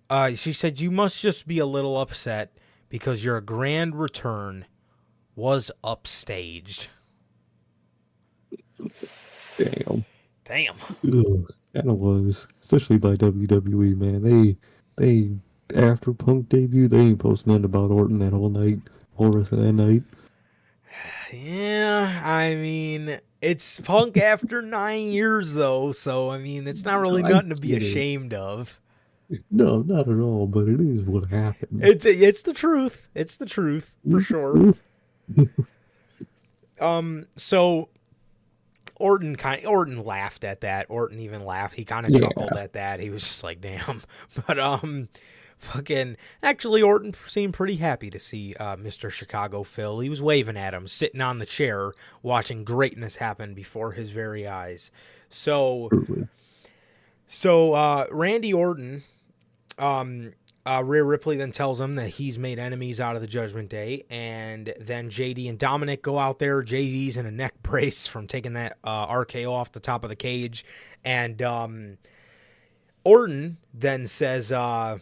[0.09, 2.57] uh, she said you must just be a little upset
[2.89, 4.65] because your grand return
[5.35, 6.87] was upstaged.
[9.57, 10.05] Damn.
[10.45, 10.75] Damn.
[11.05, 14.23] Ugh, kind of was, especially by WWE, man.
[14.23, 14.57] They,
[14.97, 15.31] they
[15.75, 18.79] after Punk debut, they ain't posting nothing about Orton that whole night,
[19.15, 20.03] whole rest of that night.
[21.31, 27.23] Yeah, I mean, it's Punk after nine years though, so I mean, it's not really
[27.23, 28.79] I nothing to be ashamed of.
[29.51, 30.47] No, not at all.
[30.47, 31.83] But it is what happened.
[31.83, 33.09] It's it's the truth.
[33.13, 34.73] It's the truth for sure.
[36.79, 37.89] Um, so
[38.99, 40.85] Orton kind Orton laughed at that.
[40.89, 41.75] Orton even laughed.
[41.75, 42.19] He kind of Yeah.
[42.19, 42.99] chuckled at that.
[42.99, 44.03] He was just like, "Damn."
[44.47, 45.09] But um
[45.57, 49.09] fucking actually Orton seemed pretty happy to see uh Mr.
[49.11, 49.99] Chicago Phil.
[50.01, 54.47] He was waving at him sitting on the chair watching greatness happen before his very
[54.47, 54.91] eyes.
[55.29, 56.27] So Truly.
[57.27, 59.03] so uh, Randy Orton,
[59.77, 60.33] um,
[60.65, 64.05] uh, Rhea Ripley then tells him that he's made enemies out of the Judgment Day,
[64.09, 66.61] and then JD and Dominic go out there.
[66.61, 70.15] JD's in a neck brace from taking that uh, RKO off the top of the
[70.15, 70.65] cage,
[71.03, 71.97] and um,
[73.03, 74.99] Orton then says, uh,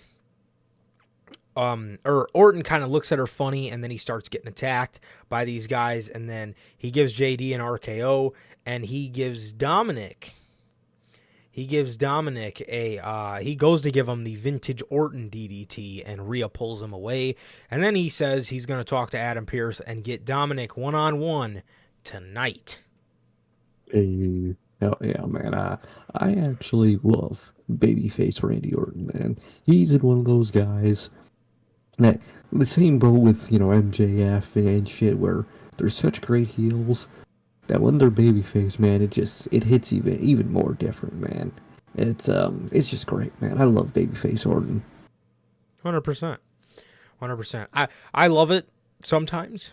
[1.55, 4.99] um, or Orton kind of looks at her funny, and then he starts getting attacked
[5.27, 8.33] by these guys, and then he gives JD an RKO,
[8.65, 10.35] and he gives Dominic
[11.57, 16.29] he gives Dominik a uh, he goes to give him the vintage Orton DDT and
[16.29, 17.35] Rhea pulls him away
[17.71, 20.93] and then he says he's going to talk to Adam Pearce and get Dominik one
[20.93, 21.63] on one
[22.03, 22.81] tonight.
[23.91, 25.55] Hey, hell yeah, man.
[25.55, 25.79] I
[26.13, 29.39] I actually love babyface Randy Orton, man.
[29.63, 31.09] He's one of those guys
[31.97, 32.21] that
[32.51, 35.47] the same boat with you know MJF and shit, where
[35.77, 37.07] they're such great heels
[37.67, 41.51] that when they're babyface, man, it just it hits even even more different, man.
[41.95, 43.59] It's um it's just great, man.
[43.61, 44.83] I love babyface Orton.
[45.83, 46.37] 100%.
[47.21, 47.67] 100%.
[47.73, 48.67] I I love it
[49.03, 49.71] sometimes.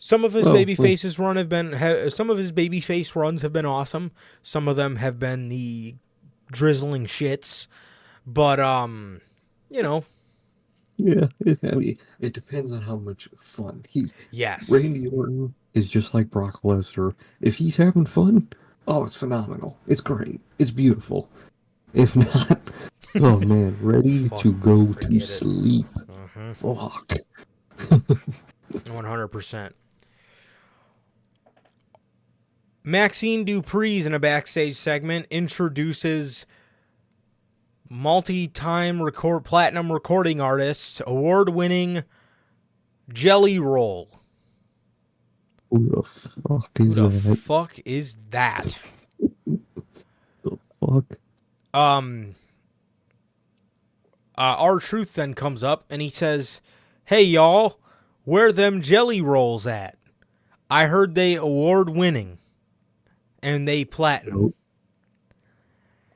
[0.00, 3.16] Some of his Oh, baby faces run have been ha, some of his baby face
[3.16, 4.12] runs have been awesome.
[4.42, 5.96] Some of them have been the
[6.52, 7.66] drizzling shits.
[8.26, 9.20] But um
[9.70, 10.04] you know,
[10.96, 14.12] Yeah, it, I mean, it depends on how much fun he's.
[14.30, 14.70] yes.
[14.70, 17.14] Randy Orton is just like Brock Lesnar.
[17.40, 18.48] If he's having fun,
[18.86, 19.78] oh, it's phenomenal.
[19.86, 20.40] It's great.
[20.58, 21.28] It's beautiful.
[21.94, 22.60] If not,
[23.16, 25.86] oh man, ready to go to sleep.
[26.36, 26.54] Mhm.
[26.56, 27.18] Fuck.
[28.88, 29.74] One hundred percent.
[32.84, 36.46] Maxxine Dupri's in a backstage segment introduces
[37.90, 42.04] multi-time record platinum recording artist, award-winning
[43.12, 44.17] Jelly Roll.
[45.70, 47.36] Who the fuck Who is the that?
[47.38, 48.78] fuck is that?
[49.46, 51.04] the fuck?
[51.74, 52.34] um
[54.36, 56.60] uh, R-Truth then comes up and he says
[57.06, 57.78] hey y'all
[58.24, 59.98] where them jelly rolls at
[60.70, 62.38] i heard they award winning
[63.42, 64.54] and they platinum Nope.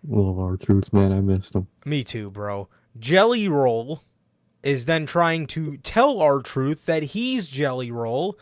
[0.08, 1.12] Love R-Truth, man.
[1.12, 1.66] I missed him.
[1.84, 2.68] me too bro
[2.98, 4.02] jelly roll
[4.62, 8.38] is then trying to tell R-Truth that he's jelly roll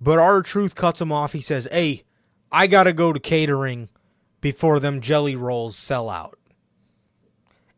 [0.00, 2.04] but R-Truth cuts him off he says hey
[2.50, 3.88] i gotta go to catering
[4.40, 6.38] before them jelly rolls sell out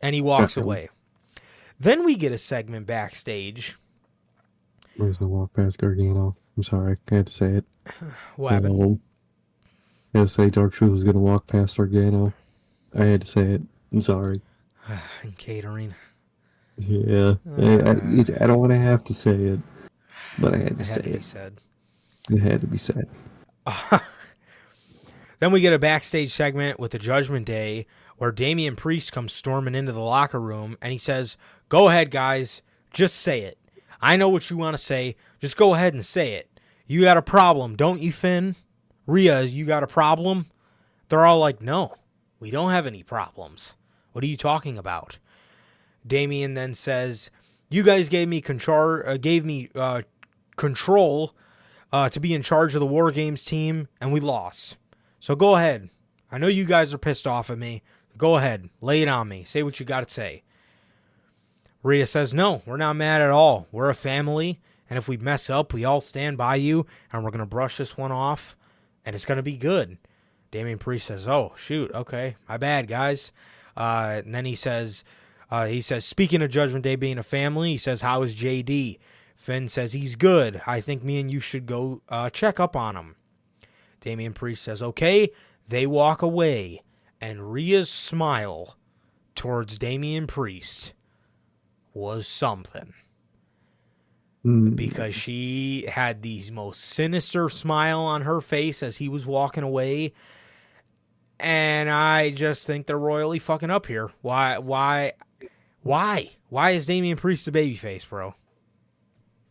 [0.00, 0.88] and he walks away
[1.78, 3.76] then we get a segment backstage
[4.96, 6.36] Where's the walk past Gargano?
[6.56, 7.64] I'm sorry, I had to say it.
[8.36, 8.82] what happened?
[8.82, 9.00] Um,
[10.14, 12.32] I had to say Dark Truth was gonna walk past Gargano.
[12.94, 13.62] I had to say it.
[13.92, 14.42] I'm sorry.
[15.22, 15.94] and catering
[16.76, 17.94] Yeah, I, I, Uh.
[18.40, 19.60] I don't want to have to say it,
[20.38, 21.24] but I had to it say to it.
[21.24, 21.60] said
[22.30, 23.08] It had to be said.
[25.40, 27.86] then we get a backstage segment with the Judgment Day
[28.16, 31.36] where Damian Priest comes storming into the locker room and he says,
[31.68, 32.62] Go ahead, guys.
[32.92, 33.58] Just say it.
[34.00, 35.16] I know what you want to say.
[35.40, 36.48] Just go ahead and say it.
[36.86, 38.56] You got a problem, don't you, Finn?
[39.06, 40.46] Rhea, you got a problem?
[41.08, 41.96] They're all like, No,
[42.38, 43.74] we don't have any problems.
[44.12, 45.18] What are you talking about?
[46.06, 47.30] Damian then says,
[47.70, 50.02] "You guys gave me control, uh, gave me uh,
[50.56, 51.34] control
[51.92, 54.76] uh, to be in charge of the War Games team, and we lost.
[55.20, 55.90] So go ahead.
[56.30, 57.82] I know you guys are pissed off at me.
[58.16, 59.44] Go ahead, lay it on me.
[59.44, 60.42] Say what you got to say."
[61.82, 63.66] Rhea says, "No, we're not mad at all.
[63.70, 67.30] We're a family, and if we mess up, we all stand by you, and we're
[67.30, 68.56] gonna brush this one off,
[69.04, 69.98] and it's gonna be good."
[70.50, 73.32] Damian Priest says, "Oh shoot, okay, my bad, guys."
[73.76, 75.02] Uh, and then he says,
[75.50, 78.98] uh, "He says, speaking of Judgment Day being a family, he says, how is JD?"
[79.42, 80.62] Finn says, "He's good.
[80.68, 83.16] I think me and you should go uh, check up on him."
[84.00, 85.30] Damian Priest says, "Okay."
[85.68, 86.82] They walk away,
[87.20, 88.76] and Rhea's smile
[89.34, 90.92] towards Damian Priest
[91.94, 92.94] was something
[94.44, 99.62] Mm, because she had the most sinister smile on her face as he was walking
[99.62, 100.12] away.
[101.38, 104.10] And I just think they're royally fucking up here.
[104.20, 104.58] Why?
[104.58, 105.12] Why?
[105.82, 106.30] Why?
[106.48, 108.34] Why is Damian Priest a babyface, bro?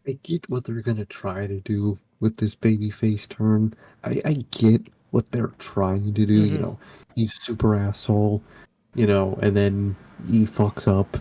[0.07, 3.73] I get what they're gonna try to do with this babyface turn.
[4.03, 6.34] I, I get what they're trying to do.
[6.34, 6.61] You Mhm.
[6.61, 6.80] know,
[7.15, 8.41] he's a super asshole.
[8.95, 9.95] You know, and then
[10.28, 11.18] he fucks up,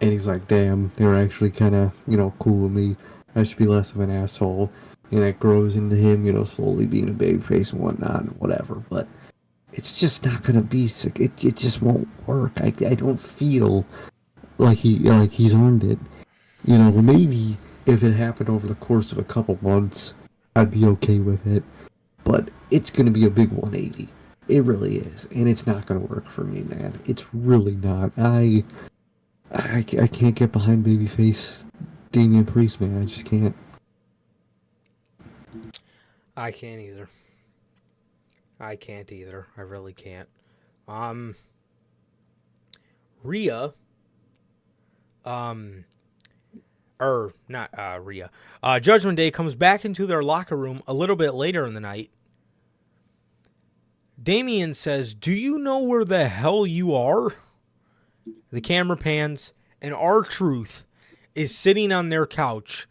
[0.00, 2.96] and he's like, "Damn, they're actually kind of you know cool with me.
[3.34, 4.70] I should be less of an asshole."
[5.12, 8.82] and it grows into him, you know, slowly being a babyface and whatnot and whatever.
[8.88, 9.06] But
[9.74, 10.88] it's just not gonna be.
[10.88, 11.20] Sick.
[11.20, 12.52] It it just won't work.
[12.56, 13.84] I I don't feel
[14.56, 15.98] like he like he's earned it.
[16.64, 20.14] You know, maybe if it happened over the course of a couple months,
[20.56, 21.62] I'd be okay with it.
[22.24, 24.08] But it's gonna be a big 180.
[24.48, 27.00] It really is, and it's not gonna work for me, man.
[27.06, 28.12] It's really not.
[28.16, 28.64] I
[29.52, 31.66] I, I can't get behind babyface
[32.10, 33.02] Damian Priest, man.
[33.02, 33.54] I just can't.
[36.36, 37.08] I can't either.
[38.58, 39.46] I can't either.
[39.56, 40.28] I really can't.
[40.88, 41.34] Um,
[43.22, 43.72] Rhea,
[45.24, 45.84] um,
[47.02, 48.30] or not uh, Rhea.
[48.62, 51.80] Uh, Judgment Day comes back into their locker room a little bit later in the
[51.80, 52.10] night.
[54.22, 57.34] Damian says, "Do you know where the hell you are?"
[58.52, 60.84] The camera pans, and R-Truth
[61.34, 62.86] is sitting on their couch,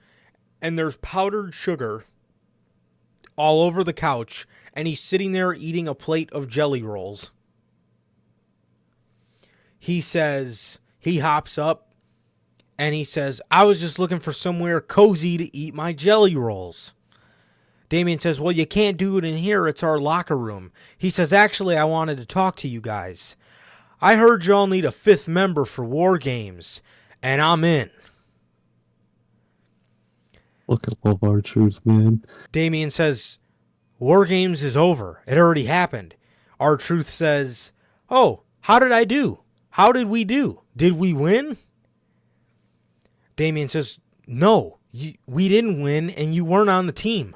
[0.61, 2.05] and there's powdered sugar
[3.37, 7.31] all over the couch, and he's sitting there eating a plate of jelly rolls.
[9.79, 11.90] He says, he hops up
[12.77, 16.93] and he says, I was just looking for somewhere cozy to eat my jelly rolls.
[17.89, 19.67] Damian says, Well, you can't do it in here.
[19.67, 20.71] It's our locker room.
[20.97, 23.35] He says, Actually, I wanted to talk to you guys.
[23.99, 26.81] I heard y'all need a fifth member for War Games,
[27.21, 27.91] and I'm in.
[30.67, 32.25] Look at love R-Truth, man.
[32.53, 33.39] Damian says,
[33.99, 35.21] War Games is over.
[35.27, 36.15] It already happened.
[36.61, 37.73] R-Truth says,
[38.09, 39.41] Oh, how did I do?
[39.71, 40.61] How did we do?
[40.75, 41.57] Did we win?
[43.35, 47.35] Damian says, No, you, we didn't win, and you weren't on the team.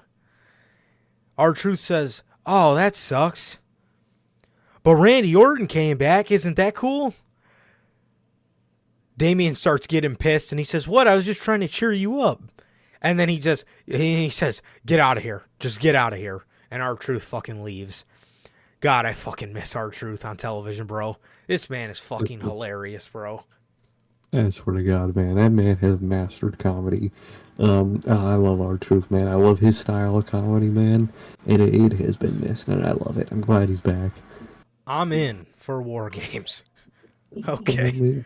[1.37, 3.57] R-Truth says, Oh, that sucks.
[4.83, 6.31] But Randy Orton came back.
[6.31, 7.15] Isn't that cool?
[9.17, 11.07] Damian starts getting pissed and he says, What?
[11.07, 12.41] I was just trying to cheer you up.
[13.05, 15.45] And then he just he says, "Get out of here!
[15.59, 18.03] Just get out of here!" And R-Truth fucking leaves.
[18.79, 21.17] God, I fucking miss R-Truth on television, bro.
[21.45, 23.43] This man is fucking hilarious, bro.
[24.37, 27.11] I swear to God, man, that man has mastered comedy.
[27.57, 29.27] Um, I love R-Truth, man.
[29.27, 31.11] I love his style of comedy, man,
[31.47, 33.29] and it, it has been missed, and I love it.
[33.31, 34.11] I'm glad he's back.
[34.85, 36.63] I'm in for War Games.
[37.49, 38.23] Okay.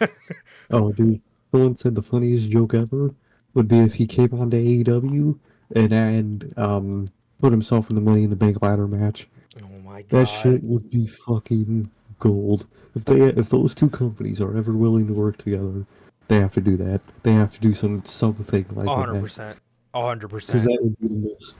[0.70, 1.20] oh, dude,
[1.50, 3.12] someone said the funniest joke ever
[3.54, 5.36] would be if he came on to AEW
[5.74, 7.08] and and um
[7.40, 9.26] put himself in the Money in the Bank ladder match.
[9.60, 11.90] Oh my god, that shit would be fucking
[12.22, 12.66] gold.
[12.94, 15.84] If they if those two companies are ever willing to work together,
[16.28, 17.00] they have to do that.
[17.24, 19.34] They have to do some something like 100%.
[19.36, 19.56] that.
[19.92, 20.20] 100%.
[20.30, 21.54] Because that would be the most,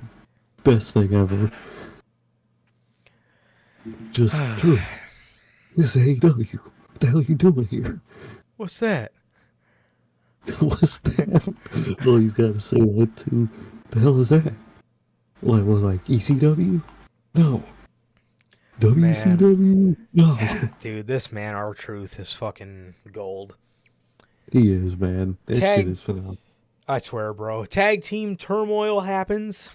[0.62, 1.50] best thing ever.
[4.12, 4.88] Just truth.
[5.76, 6.60] This is AEW.
[6.60, 8.00] What the hell are you doing here?
[8.56, 9.12] What's that?
[10.60, 11.54] What's that?
[12.06, 13.48] oh, he's got to say what to.
[13.90, 14.52] The hell is that?
[15.40, 16.80] What, what like ECW?
[17.34, 17.62] No.
[18.80, 19.96] WCW?
[20.80, 23.56] Dude, this man, R-Truth is fucking gold.
[24.50, 25.38] He is, man.
[25.46, 26.38] That Tag- shit is phenomenal.
[26.88, 27.64] I swear, bro.
[27.64, 29.70] Tag team turmoil happens.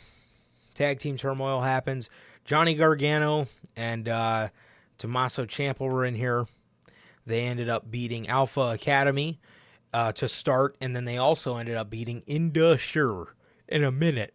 [0.75, 2.09] Tag team turmoil happens.
[2.45, 4.49] Johnny Gargano and uh,
[4.97, 6.45] Tommaso Ciampa were in here.
[7.25, 9.39] They ended up beating Alpha Academy
[9.93, 13.25] uh, to start, and then they also ended up beating Indus Sher
[13.67, 14.33] in a minute.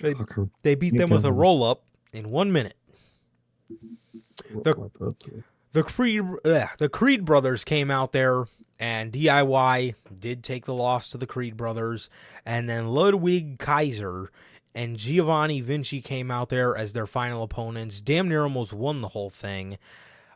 [0.00, 0.14] They,
[0.62, 2.76] they beat them with a roll up in one minute.
[4.62, 4.74] The-
[5.72, 8.44] the Creed uh, the Creed brothers came out there
[8.78, 12.10] and DIY did take the loss to the Creed brothers
[12.44, 14.30] and then Ludwig Kaiser
[14.74, 18.00] and Giovanni Vinci came out there as their final opponents.
[18.00, 19.78] Damn near almost won the whole thing.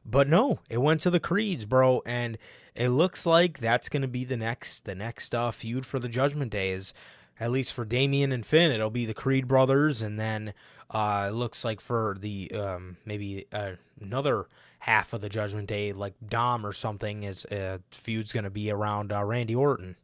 [0.04, 2.38] But no, it went to the Creeds, bro, and
[2.74, 6.08] it looks like that's going to be the next the next uh, feud for the
[6.08, 6.94] Judgment Days.
[7.40, 10.54] At least for Damian and Finn, it'll be the Creed brothers, and then
[10.90, 14.46] uh, it looks like for the um, maybe uh, another
[14.80, 18.70] half of the Judgment Day, like Dom or something, is uh, feud's going to be
[18.70, 19.96] around uh, Randy Orton.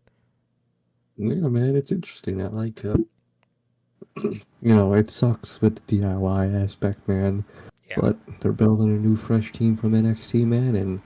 [1.17, 2.43] Yeah, man, it's interesting.
[2.43, 2.97] I like, uh,
[4.23, 7.45] you know, it sucks with the DIY aspect, man.
[7.89, 7.97] Yeah.
[8.01, 11.01] But they're building a new, fresh team from NXT, man, and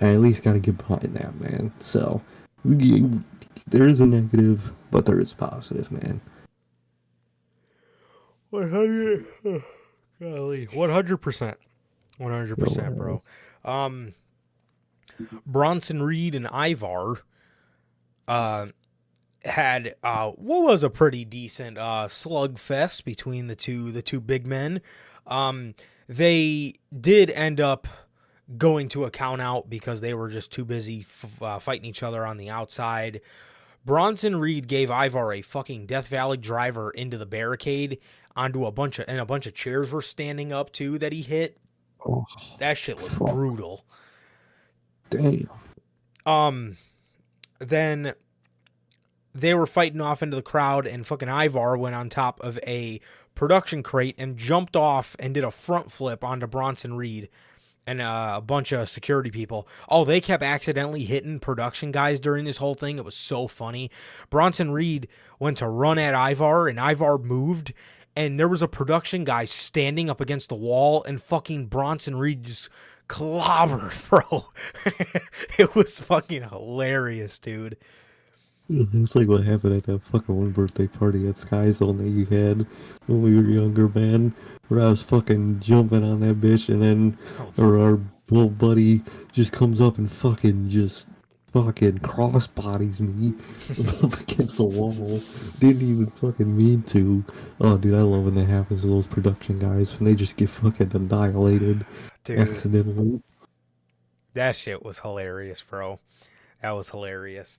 [0.00, 1.72] I at least got to get behind that, man.
[1.78, 2.20] So
[2.64, 6.20] there is a negative, but there is a positive, man.
[8.56, 9.26] One hundred,
[10.18, 11.58] golly, one hundred percent,
[12.16, 13.22] one hundred percent, bro.
[13.66, 14.14] Um,
[15.44, 17.18] Bronson Reed and Ivar,
[18.26, 18.68] uh,
[19.44, 24.46] had uh what was a pretty decent uh slugfest between the two the two big
[24.46, 24.80] men.
[25.26, 25.74] Um,
[26.08, 27.86] they did end up
[28.56, 32.02] going to a count out because they were just too busy f- uh, fighting each
[32.02, 33.20] other on the outside.
[33.84, 37.98] Bronson Reed gave Ivar a fucking Death Valley driver into the barricade
[38.36, 41.22] onto a bunch of and a bunch of chairs were standing up too that he
[41.22, 41.58] hit.
[42.06, 42.24] Oh,
[42.58, 43.32] That shit was Fuck.
[43.32, 43.84] brutal.
[45.10, 45.48] damn.
[46.24, 46.76] Um,
[47.58, 48.14] then
[49.34, 53.00] they were fighting off into the crowd, and fucking Ivar went on top of a
[53.34, 57.28] production crate and jumped off and did a front flip onto Bronson Reed
[57.86, 59.68] and uh, a bunch of security people.
[59.88, 62.98] Oh, they kept accidentally hitting production guys during this whole thing.
[62.98, 63.90] It was so funny.
[64.30, 65.06] Bronson Reed
[65.38, 67.72] went to run at Ivar, and Ivar moved.
[68.16, 72.44] And there was a production guy standing up against the wall, and fucking Bronson Reed
[72.44, 72.70] just
[73.08, 74.46] clobbered, bro.
[75.58, 77.76] it was fucking hilarious, dude.
[78.70, 79.04] Mm-hmm.
[79.04, 82.24] It's like what happened at that fucking one birthday party at Sky Zone that you
[82.24, 82.66] had
[83.06, 84.34] when we were younger, man.
[84.68, 89.02] Where I was fucking jumping on that bitch, and then oh, or our little buddy
[89.32, 91.06] just comes up and fucking just
[91.64, 93.32] fucking cross bodies me
[94.02, 95.22] up against the wall.
[95.58, 97.24] Didn't even fucking mean to.
[97.60, 100.50] Oh, dude, I love when that happens to those production guys when they just get
[100.50, 101.86] fucking annihilated
[102.24, 103.22] Dude, accidentally.
[104.34, 105.98] that shit was hilarious, bro.
[106.60, 107.58] That was hilarious.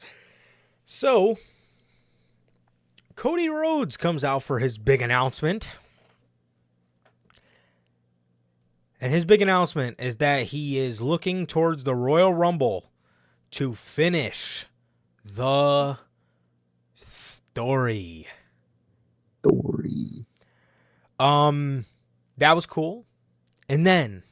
[0.85, 1.37] So,
[3.15, 5.69] Cody Rhodes comes out for his big announcement.
[9.01, 12.85] And his big announcement is that he is looking towards the Royal Rumble
[13.51, 14.65] to finish
[15.23, 15.97] the
[16.95, 18.27] story.
[19.39, 20.25] Story.
[21.19, 21.85] Um,
[22.37, 23.05] that was cool.
[23.69, 24.23] And then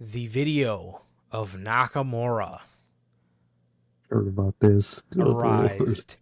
[0.00, 2.60] the video of Nakamura
[4.12, 5.02] Heard about this.
[5.18, 6.16] Arised.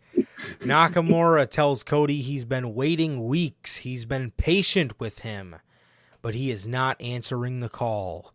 [0.60, 3.78] Nakamura tells Cody he's been waiting weeks.
[3.78, 5.56] He's been patient with him,
[6.22, 8.32] but he is not answering the call.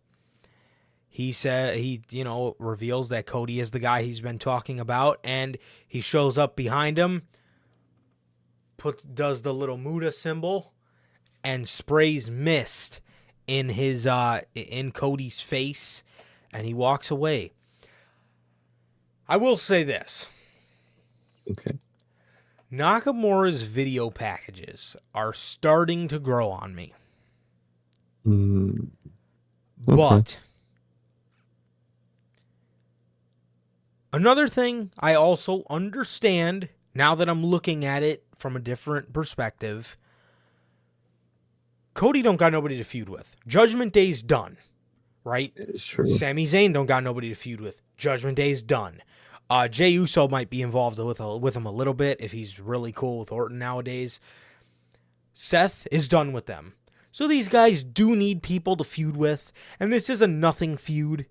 [1.16, 5.18] He said he, you know, reveals that Cody is the guy he's been talking about,
[5.24, 7.24] and he shows up behind him,
[8.76, 10.74] puts does the little Muda symbol,
[11.42, 13.00] and sprays mist
[13.48, 16.04] in his uh in Cody's face,
[16.52, 17.54] and he walks away.
[19.26, 20.28] I will say this.
[21.50, 21.78] Okay.
[22.70, 26.94] Nakamura's video packages are starting to grow on me.
[28.28, 28.90] Mm,
[29.78, 30.40] But
[34.16, 39.98] another thing I also understand now that I'm looking at it from a different perspective.
[41.94, 43.36] Cody don't got nobody to feud with.
[43.48, 44.58] Judgment Day's done,
[45.24, 45.54] right?
[45.56, 46.08] it's true.
[46.08, 47.82] Sami Zayn don't got nobody to feud with.
[47.98, 49.02] Judgment Day's done.
[49.50, 52.60] Uh, Jey Uso might be involved with a, with him a little bit if he's
[52.60, 54.20] really cool with Orton nowadays.
[55.34, 56.74] Seth is done with them.
[57.12, 61.28] So these guys do need people to feud with, and this is a nothing feud.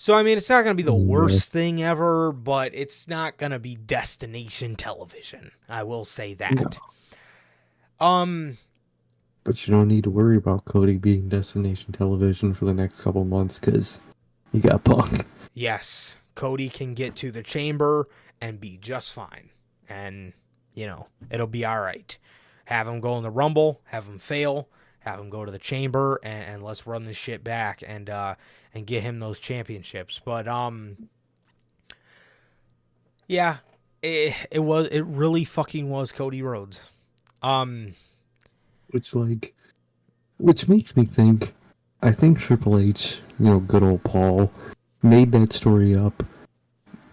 [0.00, 3.36] So I mean, it's not going to be the worst thing ever, but it's not
[3.36, 5.50] going to be destination television.
[5.68, 6.78] I will say that.
[7.98, 8.58] Um,
[9.42, 13.24] But you don't need to worry about Cody being destination television for the next couple
[13.24, 13.98] months because
[14.52, 15.26] you got Punk.
[15.52, 18.08] yes, Cody can get to the chamber
[18.40, 19.50] and be just fine.
[19.88, 20.32] And,
[20.74, 22.16] you know, it'll be all right.
[22.66, 24.68] Have him go in the Rumble, have him fail,
[25.08, 28.34] have him go to the chamber, and, and let's run this shit back and uh
[28.74, 30.20] and get him those championships.
[30.24, 31.08] But um
[33.26, 33.58] yeah,
[34.02, 36.80] it, it was it really fucking was Cody Rhodes.
[37.42, 37.94] Um
[38.90, 39.54] Which like,
[40.38, 41.54] which makes me think,
[42.02, 44.50] I think Triple H, you know, good old Paul,
[45.02, 46.22] made that story up.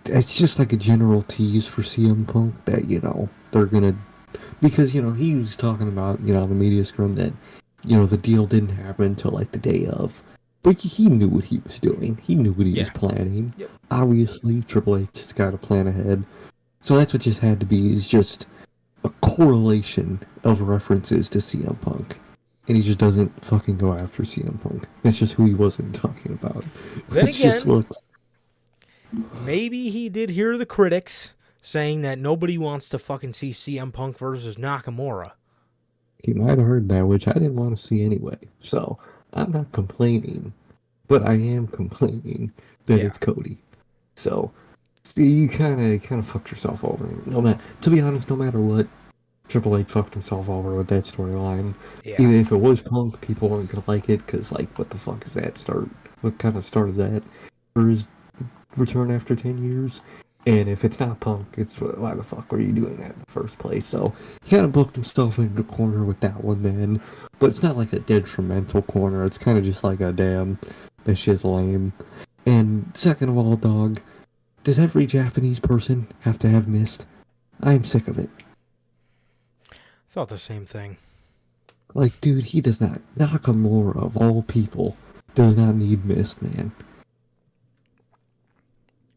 [0.06, 3.96] It's just like a general tease for CM Punk that you know they're gonna,
[4.62, 7.34] because you know he was talking about you know the media scrum that,
[7.86, 10.22] you know the deal didn't happen until like the day of,
[10.64, 12.18] but he knew what he was doing.
[12.26, 13.54] He knew what he was planning.
[13.58, 13.70] Yep.
[13.92, 16.24] Obviously, Triple H has got to plan ahead,
[16.82, 18.48] so that's what just had to be is just
[19.04, 22.20] a correlation of references to CM Punk.
[22.68, 24.88] And he just doesn't fucking go after CM Punk.
[25.04, 26.66] That's just who he wasn't talking about.
[27.10, 28.02] Then It just again- looks
[29.44, 34.18] maybe he did hear the critics saying that nobody wants to fucking see CM Punk
[34.18, 35.32] versus Nakamura.
[36.26, 38.38] He might have heard that, which I didn't want to see anyway.
[38.62, 38.98] So
[39.34, 40.52] I'm not complaining,
[41.08, 42.52] but I am complaining
[42.88, 43.06] that Yeah.
[43.06, 43.58] it's Cody.
[44.16, 44.52] So
[45.04, 47.08] see, you kind of kind of fucked yourself over.
[47.26, 48.88] No matter, to be honest, no matter what,
[49.48, 51.76] Triple H fucked himself over with that storyline.
[52.04, 52.16] Yeah.
[52.20, 55.24] Even if it was Punk, people weren't gonna like it because, like, what the fuck
[55.26, 55.88] is that start?
[56.22, 57.22] What kind of started that
[57.76, 58.08] for his
[58.76, 60.02] return after ten years?
[60.48, 63.32] And if it's not Punk, it's why the fuck were you doing that in the
[63.32, 63.86] first place?
[63.88, 64.14] So
[64.44, 67.02] he kind of booked himself into the corner with that one, man.
[67.40, 69.26] But it's not like a detrimental corner.
[69.26, 70.60] It's kind of just like a damn,
[71.06, 71.94] that shit's lame.
[72.46, 74.00] And second of all, dog,
[74.66, 77.06] Does every Japanese person have to have mist?
[77.62, 78.30] I'm sick of it.
[80.10, 80.98] Thought the same thing.
[81.94, 83.00] Like, dude, he does not.
[83.16, 84.98] Nakamura, of all people,
[85.36, 86.72] does not need mist, man.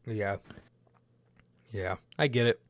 [0.06, 0.36] Yeah.
[1.72, 2.60] Yeah, I get it.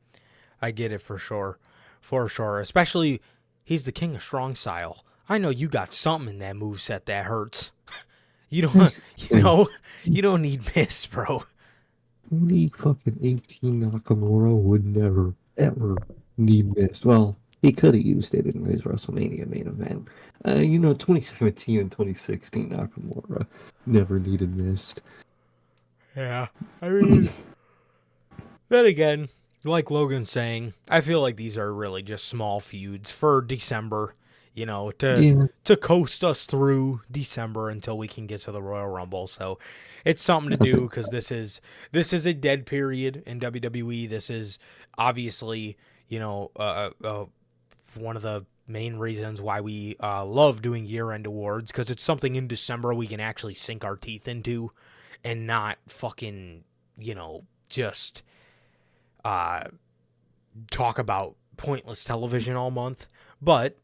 [0.61, 1.57] I get it for sure.
[2.01, 2.59] For sure.
[2.59, 3.21] Especially,
[3.63, 5.03] he's the king of strong style.
[5.27, 7.71] I know you got something in that move set that hurts.
[8.51, 8.99] You don't,
[9.29, 9.67] you know,
[10.03, 11.43] you don't need miss, bro.
[12.29, 15.95] 20 fucking 18 Nakamura would never, ever
[16.37, 17.05] need mist.
[17.05, 20.07] Well, he could have used it in his WrestleMania main event.
[20.47, 23.45] Uh, you know, 2017 and 2016 Nakamura
[23.85, 25.01] never needed mist.
[26.15, 26.47] Yeah.
[26.81, 27.29] I mean,
[28.69, 29.29] then again,
[29.63, 34.13] like Logan saying, I feel like these are really just small feuds for December,
[34.53, 35.45] you know, to Yeah.
[35.65, 39.27] to coast us through December until we can get to the Royal Rumble.
[39.27, 39.59] So
[40.05, 41.59] it's something to do because this is
[41.91, 44.07] this is a dead period in WWE.
[44.07, 44.59] This is
[44.97, 45.77] obviously,
[46.07, 47.25] you know, uh, uh,
[47.95, 52.35] one of the main reasons why we uh, love doing year-end awards because it's something
[52.35, 54.71] in December we can actually sink our teeth into
[55.23, 56.63] and not fucking,
[56.97, 58.21] you know, just
[59.29, 59.67] uh
[60.71, 63.05] talk about pointless television all month.
[63.41, 63.77] But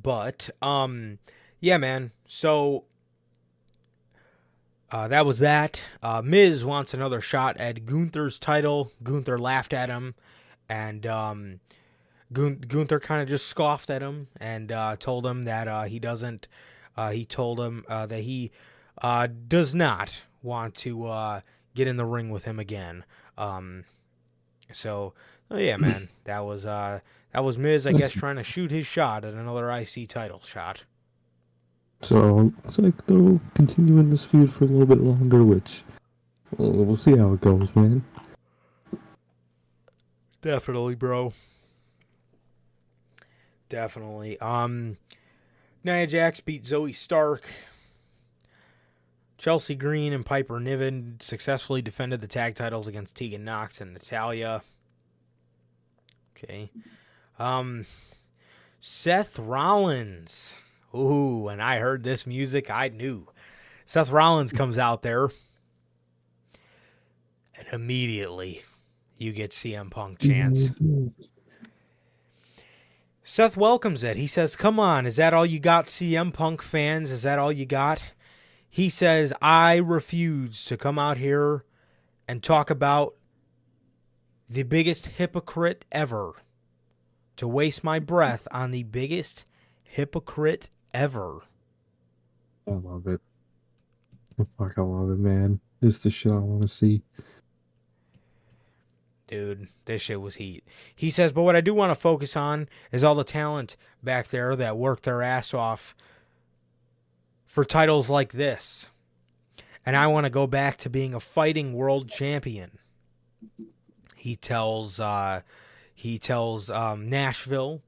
[0.00, 1.18] but um
[1.60, 2.12] yeah, man.
[2.26, 2.84] So
[4.90, 5.84] uh, that was that.
[6.02, 8.92] Uh, Miz wants another shot at Gunther's title.
[9.02, 10.14] Gunther laughed at him,
[10.68, 11.60] and um,
[12.32, 15.98] Gun- Gunther kind of just scoffed at him and uh, told him that uh, he
[15.98, 16.46] doesn't.
[16.96, 18.50] Uh, he told him uh, that he
[19.02, 21.40] uh, does not want to uh,
[21.74, 23.04] get in the ring with him again.
[23.38, 23.84] Um,
[24.72, 25.12] so,
[25.50, 27.00] oh yeah, man, that was uh,
[27.32, 30.84] that was Miz, I guess, trying to shoot his shot at another IC title shot.
[32.02, 35.82] So it's like they'll continue in this feud for a little bit longer, which
[36.56, 38.04] well, we'll see how it goes, man.
[40.40, 41.32] Definitely, bro.
[43.68, 44.38] Definitely.
[44.38, 44.96] Um,
[45.82, 47.44] Nia Jax beat Zoey Stark.
[49.38, 54.62] Chelsea Green and Piper Niven successfully defended the tag titles against Tegan Knox and Natalya.
[56.36, 56.70] Okay.
[57.38, 57.84] Um,
[58.80, 60.56] Seth Rollins.
[60.94, 63.28] Ooh, when I heard this music, I knew.
[63.84, 65.28] Seth Rollins comes out there,
[67.56, 68.62] and immediately
[69.16, 70.70] you get CM Punk chance.
[73.22, 74.16] Seth welcomes it.
[74.16, 77.10] He says, Come on, is that all you got, CM Punk fans?
[77.10, 78.02] Is that all you got?
[78.76, 81.64] He says, I refuse to come out here
[82.28, 83.14] and talk about
[84.50, 86.34] the biggest hypocrite ever.
[87.38, 89.46] To waste my breath on the biggest
[89.82, 91.44] hypocrite ever.
[92.68, 93.22] I love it.
[94.58, 95.58] Fuck, I love it, man.
[95.80, 97.00] This is the shit I want to see.
[99.26, 100.64] Dude, this shit was heat.
[100.94, 104.28] He says, but what I do want to focus on is all the talent back
[104.28, 105.94] there that worked their ass off
[107.56, 108.86] for titles like this.
[109.86, 112.72] And I want to go back to being a fighting world champion.
[114.14, 115.40] He tells uh
[115.94, 117.80] he tells um, Nashville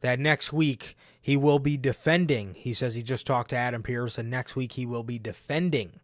[0.00, 2.54] that next week he will be defending.
[2.54, 6.00] He says he just talked to Adam Pearce, and next week he will be defending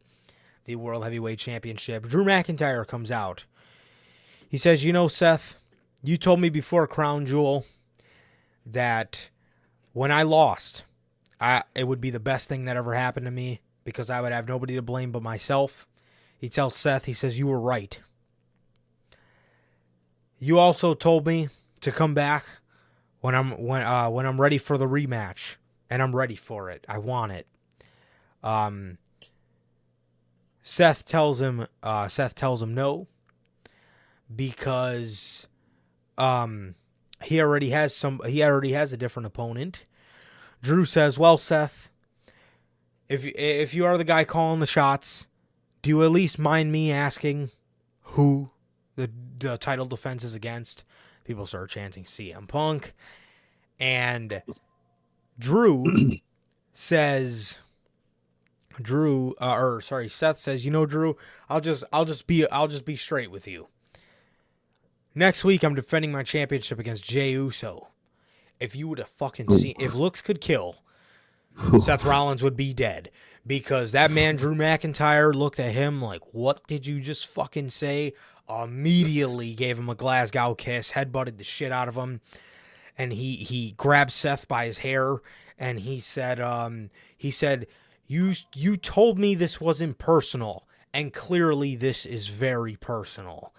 [0.66, 2.06] the World Heavyweight Championship.
[2.06, 3.46] Drew McIntyre comes out.
[4.48, 5.56] He says, You know, Seth,
[6.04, 7.66] you told me before Crown Jewel
[8.64, 9.28] that
[9.92, 10.84] when I lost,
[11.40, 14.32] I it would be the best thing that ever happened to me because I would
[14.32, 15.86] have nobody to blame but myself.
[16.36, 17.98] He tells Seth, he says, You were right.
[20.38, 21.48] You also told me
[21.80, 22.44] to come back
[23.20, 25.56] when I'm when uh when I'm ready for the rematch.
[25.90, 26.84] And I'm ready for it.
[26.88, 27.46] I want it.
[28.42, 28.98] Um
[30.62, 33.08] Seth tells him uh Seth tells him no
[34.34, 35.48] because
[36.18, 36.74] um
[37.22, 39.86] he already has some he already has a different opponent.
[40.62, 41.88] Drew says, "Well, Seth,
[43.08, 45.26] if if you are the guy calling the shots,
[45.82, 47.50] do you at least mind me asking
[48.02, 48.50] who
[48.96, 50.84] the the title defense is against?"
[51.24, 52.94] People start chanting CM Punk
[53.78, 54.42] and
[55.38, 55.84] Drew
[56.72, 57.58] says
[58.80, 61.16] Drew uh, or sorry, Seth says, "You know, Drew,
[61.48, 63.68] I'll just I'll just be I'll just be straight with you.
[65.14, 67.88] Next week, I'm defending my championship against Jey Uso.
[68.60, 70.76] If you would have fucking seen, if looks could kill,
[71.80, 73.10] Seth Rollins would be dead
[73.46, 78.14] because that man Drew McIntyre looked at him like, "What did you just fucking say?"
[78.48, 82.20] Immediately gave him a Glasgow kiss, headbutted the shit out of him,
[82.96, 85.18] and he he grabbed Seth by his hair
[85.58, 87.66] and he said, um, he said,
[88.06, 90.64] "You you told me this wasn't personal,
[90.94, 93.52] And clearly, this is very personal.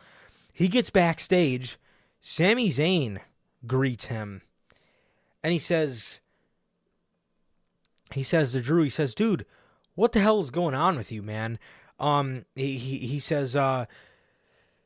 [0.52, 1.78] He gets backstage.
[2.20, 3.20] Sami Zayn
[3.68, 4.42] greets him.
[5.44, 6.20] And he says,
[8.14, 9.46] he says to Drew, he says, dude,
[9.96, 11.60] what the hell is going on with you, man?
[12.00, 13.86] Um, he, he, he says, uh,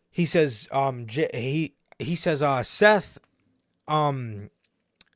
[0.09, 1.73] he says, um, J- he,
[2.03, 3.17] he says, uh, Seth,
[3.87, 4.49] um,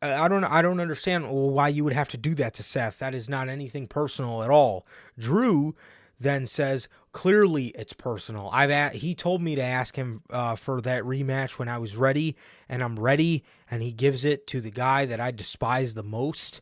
[0.02, 3.00] I don't I don't understand why you would have to do that to Seth.
[3.00, 4.86] That is not anything personal at all.
[5.18, 5.76] Drew
[6.20, 6.88] then says
[7.18, 8.48] clearly it's personal.
[8.54, 11.96] I've a- he told me to ask him uh, for that rematch when I was
[11.96, 12.36] ready,
[12.70, 13.44] and I'm ready.
[13.72, 16.62] And he gives it to the guy that I despise the most.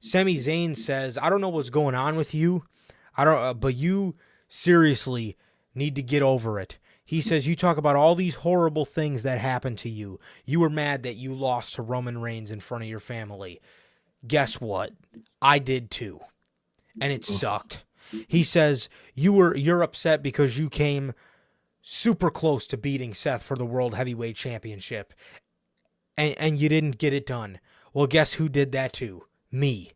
[0.00, 2.64] Sami Zayn says, "I don't know what's going on with you.
[3.16, 4.14] I don't, uh, but you
[4.46, 5.38] seriously
[5.74, 6.76] need to get over it."
[7.06, 10.18] He says, You talk about all these horrible things that happened to you.
[10.44, 13.60] You were mad that you lost to Roman Reigns in front of your family.
[14.26, 14.92] Guess what?
[15.40, 16.20] I did too.
[17.00, 17.84] And it sucked.
[18.28, 21.12] He says, You were you're upset because you came
[21.82, 25.12] super close to beating Seth for the World Heavyweight Championship.
[26.16, 27.60] And and you didn't get it done.
[27.92, 29.24] Well, guess who did that too?
[29.50, 29.92] Me.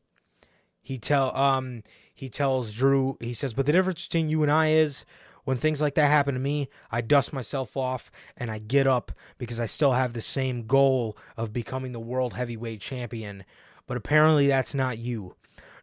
[0.81, 1.82] He tell um
[2.15, 5.05] he tells Drew, he says, but the difference between you and I is
[5.45, 9.12] when things like that happen to me, I dust myself off and I get up
[9.39, 13.45] because I still have the same goal of becoming the world heavyweight champion.
[13.86, 15.36] But apparently that's not you.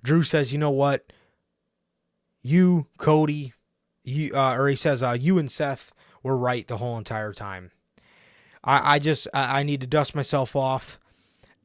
[0.03, 1.11] Drew says, "You know what?
[2.45, 3.53] You, Cody,
[4.03, 5.91] you uh, or he says, uh, you and Seth
[6.21, 7.71] were right the whole entire time.
[8.63, 10.99] I, I just I, I need to dust myself off,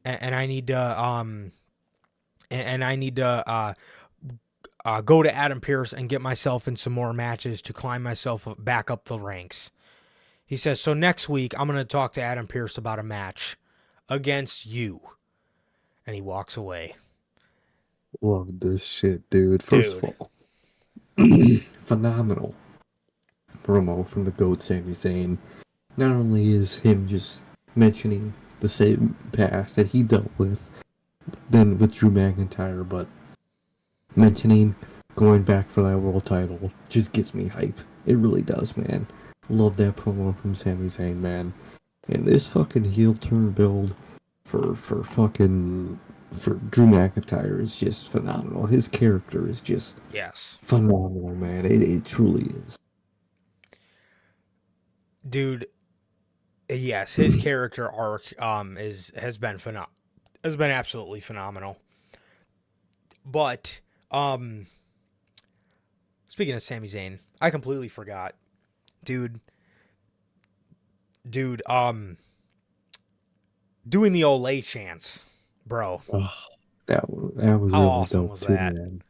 [0.07, 1.53] and, and I need to um,
[2.51, 3.75] and, and I need to uh,
[4.85, 8.49] uh, go to Adam Pearce and get myself in some more matches to climb myself
[8.59, 9.71] back up the ranks.
[10.47, 13.57] He says, So next week, I'm going to talk to Adam Pearce about a match
[14.09, 15.01] against you.
[16.07, 16.97] And he walks away.
[18.21, 19.63] Love this shit, dude.
[19.63, 20.05] First Dude.
[20.05, 20.31] of all,
[21.85, 22.55] phenomenal
[23.63, 25.37] promo from the GOAT Sami Zayn.
[25.99, 27.43] Not only is him just
[27.77, 30.59] mentioning the same past that he dealt with,
[31.51, 33.07] then with Drew McIntyre, but
[34.17, 34.75] mentioning
[35.17, 37.79] going back for that world title just gets me hype.
[38.07, 39.07] It really does, man.
[39.51, 41.53] Love that promo from Sami Zayn, man.
[42.09, 43.95] And this fucking heel turn build
[44.45, 46.01] for for fucking
[46.39, 48.67] for Drew McIntyre is just phenomenal.
[48.67, 50.59] His character is just Yes.
[50.63, 51.67] phenomenal, man.
[51.67, 52.77] It, it truly is.
[55.29, 55.67] Dude,
[56.69, 59.89] yes, his character arc um is has been phenom-
[60.43, 61.77] has been absolutely phenomenal.
[63.25, 63.81] But
[64.11, 64.67] um
[66.27, 68.35] speaking of Sami Zayn, I completely forgot.
[69.05, 69.41] Dude
[71.29, 72.17] dude, um
[73.87, 75.25] doing the Olay chance,
[75.71, 76.03] bro.
[76.87, 78.75] That was that was How really awesome dope was too, that?
[78.75, 79.03] man.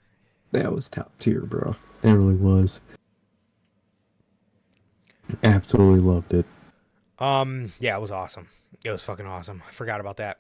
[0.52, 1.74] That was top tier, bro.
[2.02, 2.80] That really was.
[5.42, 6.46] Absolutely loved it.
[7.18, 8.48] Um, yeah, it was awesome.
[8.84, 9.62] It was fucking awesome.
[9.68, 10.38] I forgot about that.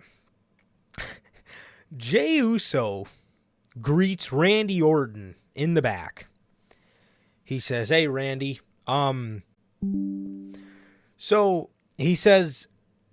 [1.96, 3.06] Jey Uso
[3.80, 6.26] greets Randy Orton in the back.
[7.44, 8.60] He says, "Hey, Randy.
[8.86, 9.42] Um,
[11.16, 12.66] so he says,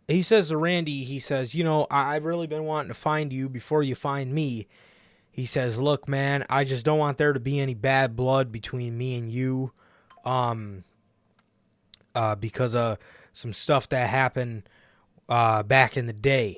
[0.08, 3.34] he says to Randy, he says, you know, I- I've really been wanting to find
[3.34, 4.68] you before you find me.
[5.32, 8.98] He says, look, man, I just don't want there to be any bad blood between
[8.98, 9.72] me and you.
[10.26, 10.84] Um,
[12.16, 12.98] uh, because of
[13.32, 14.68] some stuff that happened
[15.30, 16.58] uh, back in the day.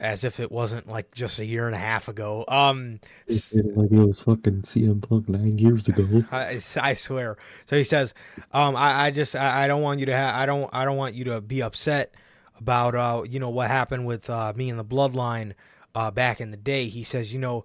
[0.00, 2.44] As if it wasn't like just a year and a half ago.
[2.48, 6.24] Um, It like it was fucking CM Punk nine years ago.
[6.32, 7.36] I, I swear.
[7.66, 8.14] So he says,
[8.52, 10.96] um, I, I just I, I don't want you to have I don't I don't
[10.96, 12.14] want you to be upset
[12.56, 15.54] about uh you know what happened with uh, me and the bloodline
[15.94, 16.86] uh back in the day.
[16.88, 17.64] He says, you know,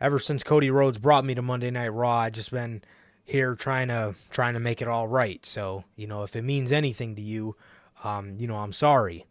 [0.00, 2.82] ever since Cody Rhodes brought me to Monday Night Raw, I just been
[3.24, 5.44] here trying to trying to make it all right.
[5.44, 7.56] So you know, if it means anything to you,
[8.04, 9.26] um, you know, I'm sorry.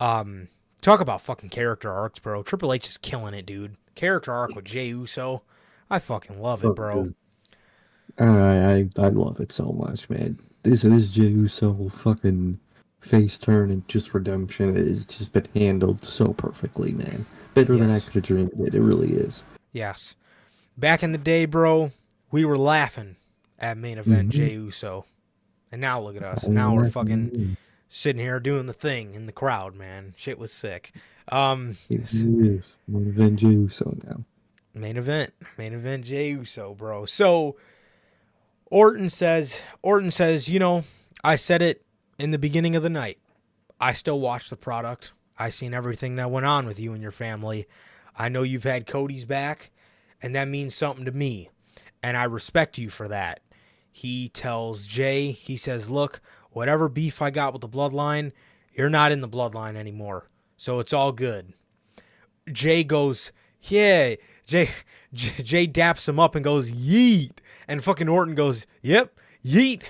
[0.00, 0.48] Um,
[0.86, 2.42] talk about fucking character arcs, bro.
[2.44, 3.76] Triple H is killing it, dude.
[3.96, 5.42] Character arc with Jey Uso,
[5.90, 7.12] I fucking love it, bro.
[8.18, 10.38] I, I I love it so much, man.
[10.62, 12.60] This this Jey Uso fucking
[13.00, 17.26] face turn and just redemption has just been handled so perfectly, man.
[17.54, 18.74] Better than I could have dreamed it.
[18.74, 19.42] It really is.
[19.72, 20.14] Yes.
[20.76, 21.90] Back in the day, bro,
[22.30, 23.16] we were laughing
[23.58, 24.32] at main event Mhm.
[24.32, 25.06] Jey Uso.
[25.72, 26.48] And now look at us.
[26.48, 27.56] Now we're fucking
[27.88, 30.14] sitting here doing the thing in the crowd, man.
[30.16, 30.92] Shit was sick.
[31.28, 32.74] Um Yes, is.
[32.86, 34.24] Main event Jey Uso now.
[34.74, 35.32] main event.
[35.58, 37.04] Main event Jey Uso, bro.
[37.06, 37.56] So
[38.70, 40.84] Orton says Orton says, you know,
[41.22, 41.84] I said it
[42.18, 43.18] in the beginning of the night.
[43.80, 45.12] I still watch the product.
[45.38, 47.66] I seen everything that went on with you and your family.
[48.18, 49.70] I know you've had Cody's back,
[50.22, 51.50] and that means something to me.
[52.02, 53.40] and I respect you for that.
[53.92, 56.20] He tells Jey, he says, Look,
[56.56, 58.32] whatever beef I got with the bloodline,
[58.72, 60.30] you're not in the bloodline anymore.
[60.56, 61.52] So it's all good.
[62.50, 63.30] Jey goes,
[63.60, 64.14] Yeah.
[64.46, 64.70] Jey,
[65.12, 67.40] Jey, Jey daps him up and goes, Yeet.
[67.68, 69.88] And fucking Orton goes, Yep, yeet.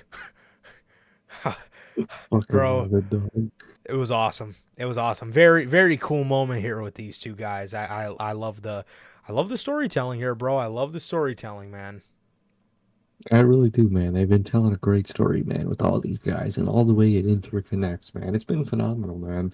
[2.48, 2.90] Bro.
[3.10, 3.52] it,
[3.84, 4.56] it was awesome.
[4.76, 5.30] It was awesome.
[5.30, 7.74] Very very cool moment here with these two guys.
[7.74, 8.84] I I, I love the
[9.28, 10.56] I love the storytelling here, bro.
[10.56, 12.02] I love the storytelling, man.
[13.32, 14.12] I really do, man.
[14.12, 17.16] They've been telling a great story, man, with all these guys and all the way
[17.16, 18.34] it interconnects, man.
[18.34, 19.52] It's been phenomenal, man.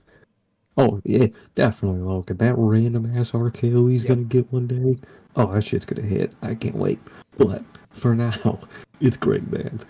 [0.77, 2.37] Oh, yeah, definitely, Logan.
[2.39, 4.09] That random ass RKO he's Yep.
[4.09, 4.99] gonna get one day.
[5.37, 6.33] Oh, that shit's gonna hit.
[6.43, 6.99] I can't wait.
[7.39, 8.61] But for now,
[9.01, 9.81] it's great, man.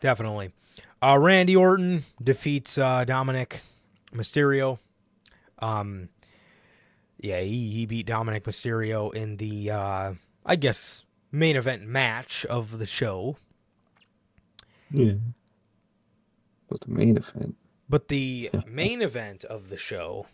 [0.00, 0.52] Definitely.
[1.00, 3.60] Uh, Randy Orton defeats uh, Dominik
[4.12, 4.78] Mysterio.
[5.60, 6.08] Um,
[7.18, 10.14] yeah, he, he beat Dominik Mysterio in the, uh,
[10.44, 13.36] I guess, main event match of the show.
[14.90, 15.14] Yeah.
[16.68, 17.56] But the main event.
[17.88, 20.26] But the main event of the show,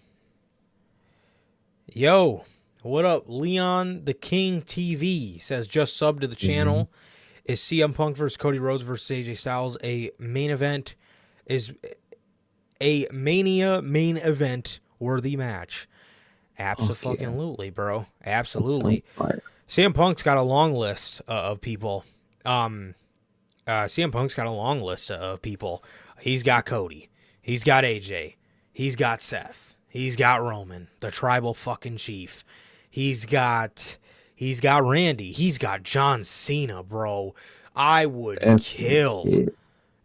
[1.92, 2.44] yo,
[2.82, 3.24] what up?
[3.26, 6.46] Leon the King TV says just sub to the mm-hmm.
[6.46, 6.90] channel.
[7.44, 10.94] Is CM Punk versus Cody Rhodes versus AJ Styles a main event?
[11.46, 11.72] Is
[12.80, 15.88] a Mania main event worthy match?
[16.58, 18.06] Absolutely, bro.
[18.24, 19.04] Absolutely.
[19.68, 22.04] CM Punk's got a long list uh, of people.
[22.44, 22.94] Um,
[23.66, 25.84] uh, CM Punk's got a long list of people.
[26.20, 27.10] He's got Cody.
[27.42, 28.36] He's got AJ.
[28.72, 29.76] He's got Seth.
[29.88, 32.44] He's got Roman, the tribal fucking chief.
[32.90, 33.98] He's got
[34.34, 35.32] he's got Randy.
[35.32, 37.34] He's got John Cena, bro.
[37.74, 39.24] I would That's kill.
[39.26, 39.54] it.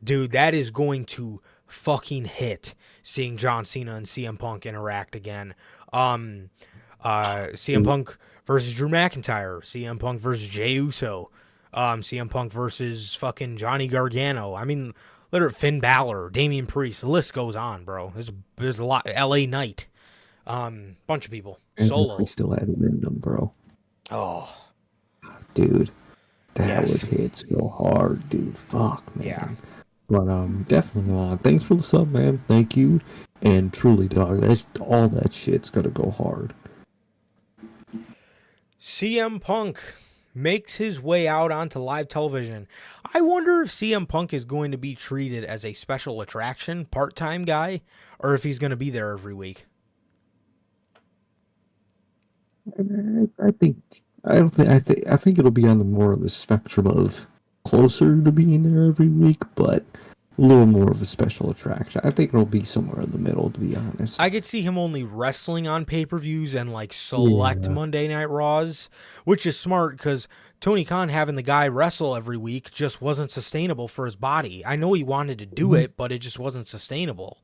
[0.04, 5.54] Dude, that is going to fucking hit seeing John Cena and CM Punk interact again.
[5.92, 6.50] Um
[7.04, 11.30] uh CM Punk versus Drew McIntyre, CM Punk versus Jey Uso,
[11.74, 14.54] um CM Punk versus fucking Johnny Gargano.
[14.54, 14.94] I mean,
[15.32, 18.12] literally Finn Balor, Damian Priest, the list goes on, bro.
[18.14, 19.88] There's there's a lot LA Knight.
[20.46, 21.60] Um bunch of people.
[21.78, 22.18] Solo.
[22.18, 23.52] We still had them, bro.
[24.12, 24.54] Oh,
[25.54, 25.90] Dude.
[26.56, 27.04] That Yes.
[27.04, 28.56] would hit so hard, dude.
[28.58, 29.26] Fuck, man.
[29.28, 29.50] Yeah.
[30.08, 32.44] But um, definitely, uh, thanks for the sub, man.
[32.48, 33.02] Thank you.
[33.42, 36.54] And truly, dog, that's all that shit's gonna go hard.
[38.84, 39.80] CM Punk
[40.36, 42.68] makes his way out onto live television.
[43.14, 47.16] I wonder if CM Punk is going to be treated as a special attraction, part
[47.16, 47.82] time guy,
[48.20, 49.68] or if he's going to be there every week.
[53.40, 53.78] I, think
[54.26, 56.88] I don't think I think I think it'll be on the more of the spectrum
[56.88, 57.22] of
[57.64, 59.86] closer to being there every week, but
[60.38, 62.02] a little more of a special attraction.
[62.04, 64.20] I think it'll be somewhere in the middle, to be honest.
[64.20, 67.70] I could see him only wrestling on pay per views and like select Yeah.
[67.72, 68.90] Monday Night Raws,
[69.26, 70.28] which is smart because
[70.60, 74.66] Tony Khan having the guy wrestle every week just wasn't sustainable for his body.
[74.66, 75.82] I know he wanted to do Mhm.
[75.84, 77.38] it, but it just wasn't sustainable.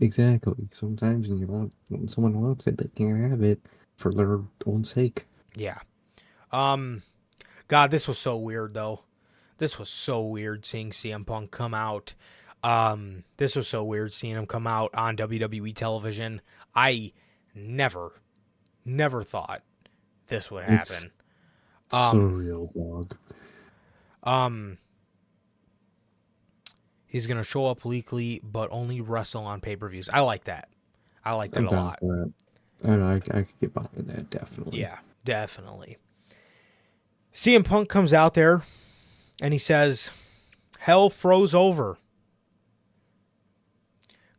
[0.00, 0.68] exactly.
[0.72, 3.60] Sometimes when you want when someone wants it, they can't have it
[3.96, 5.24] for their own sake.
[5.54, 5.78] Yeah.
[6.52, 7.02] Um
[7.68, 9.04] God, this was so weird though.
[9.58, 12.14] This was so weird seeing CM Punk come out.
[12.62, 16.40] Um this was so weird seeing him come out on WWE television.
[16.74, 17.12] I
[17.54, 18.20] never
[18.84, 19.62] never thought
[20.28, 21.10] this would It's- happen.
[21.90, 23.16] Um Surreal, dog.
[24.22, 24.78] um
[27.06, 30.08] He's going to show up weekly but only wrestle on pay-per-views.
[30.12, 30.68] I like that.
[31.24, 32.00] I like that a lot.
[32.00, 32.32] that.
[32.82, 33.06] I don't know.
[33.08, 34.80] I, I could get behind that definitely.
[34.80, 35.98] Yeah, definitely.
[37.32, 38.62] CM Punk comes out there
[39.40, 40.10] and he says,
[40.80, 41.98] Hell froze over.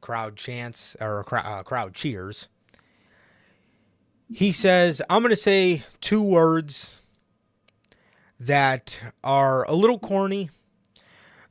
[0.01, 2.47] Crowd chants, or cr- uh, crowd cheers.
[4.31, 6.97] He says, I'm going to say two words
[8.39, 10.49] that are a little corny.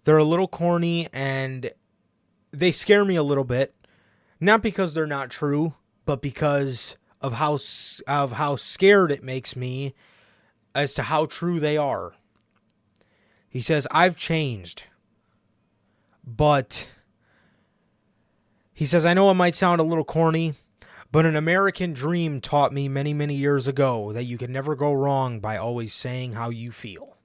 [0.05, 1.71] They're a little corny and
[2.53, 3.75] they scare me a little bit.
[4.41, 7.59] Not because they're not true, but because of how
[8.07, 9.95] of how scared it makes me
[10.75, 12.13] as to how true they are.
[13.55, 14.83] He says, "I've changed."
[16.27, 16.89] But
[18.73, 20.55] he says, "I know it might sound a little corny,
[21.13, 24.93] but an American dream taught me many, many years ago that you can never go
[24.93, 27.17] wrong by always saying how you feel."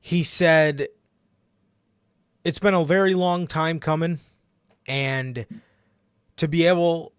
[0.00, 0.88] He said,
[2.42, 4.18] "It's been a very long time coming
[4.84, 5.46] and
[6.34, 7.12] to be able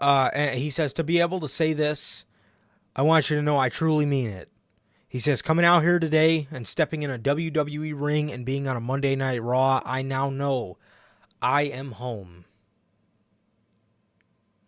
[0.00, 2.25] uh he says to be able to say this
[2.96, 4.50] i want you to know i truly mean it
[5.08, 8.76] he says coming out here today and stepping in a wwe ring and being on
[8.76, 10.76] a monday night raw i now know
[11.40, 12.44] i am home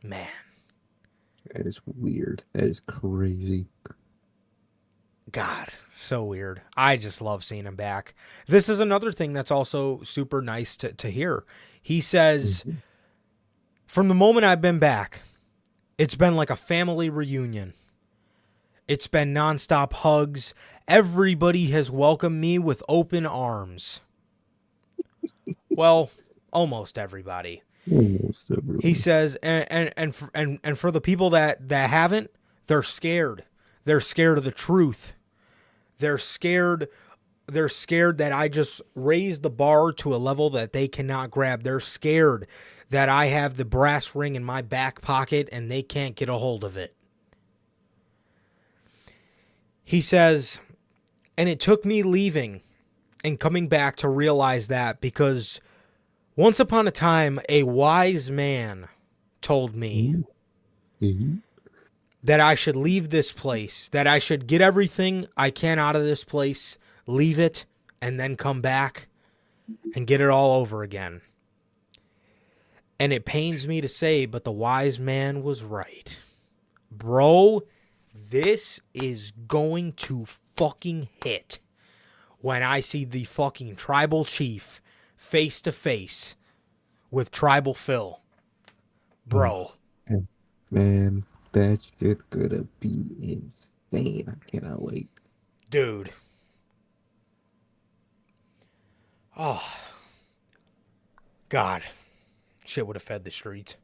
[0.03, 0.29] man
[1.55, 2.43] That is weird.
[2.53, 3.67] That is crazy.
[5.33, 6.61] God, so weird.
[6.77, 8.15] I just love seeing him back.
[8.47, 11.45] This is another thing that's also super nice to, to hear.
[11.83, 12.77] He says, Mhm.
[13.87, 15.23] From the moment I've been back,
[15.97, 17.73] it's been like a family reunion.
[18.89, 20.55] It's been nonstop hugs.
[20.89, 24.01] Everybody has welcomed me with open arms.
[25.69, 26.10] well,
[26.55, 27.62] almost everybody.
[27.90, 28.81] Almost everyone.
[28.81, 32.31] He says, and and and for, and and for the people that that haven't,
[32.66, 33.44] they're scared.
[33.85, 35.12] They're scared of the truth.
[35.98, 36.89] They're scared.
[37.47, 41.62] They're scared that I just raised the bar to a level that they cannot grab.
[41.62, 42.47] They're scared
[42.89, 46.35] that I have the brass ring in my back pocket and they can't get a
[46.35, 46.94] hold of it.
[49.89, 50.60] He says,
[51.39, 52.60] and it took me leaving
[53.24, 55.62] and coming back to realize that because
[56.36, 58.89] once upon a time, a wise man
[59.40, 60.24] told me
[61.01, 61.36] mm-hmm.
[62.23, 66.02] that I should leave this place, that I should get everything I can out of
[66.02, 67.65] this place, leave it,
[67.98, 69.09] and then come back
[69.94, 71.23] and get it all over again.
[73.01, 76.20] And it pains me to say, but the wise man was right.
[76.93, 77.62] Bro,
[78.31, 81.59] this is going to fucking hit
[82.41, 84.81] when I see the fucking tribal chief
[85.17, 86.37] face to face
[87.11, 88.21] with tribal Phil.
[89.27, 89.73] Bro.
[90.11, 90.27] Mm.
[90.71, 93.05] Man, that shit's gonna be
[93.93, 94.29] insane.
[94.29, 95.09] I cannot wait.
[95.71, 96.11] Dude.
[99.37, 99.77] Oh.
[101.49, 101.83] God.
[102.65, 103.77] Shit would have fed the streets.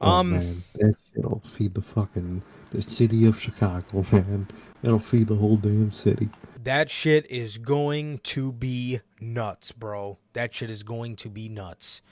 [0.00, 4.48] Oh, Um man, that shit'll feed the fucking the city of Chicago, man.
[4.82, 6.28] It'll feed the whole damn city.
[6.62, 10.18] that shit is going to be nuts, bro.
[10.34, 12.02] That shit is going to be nuts.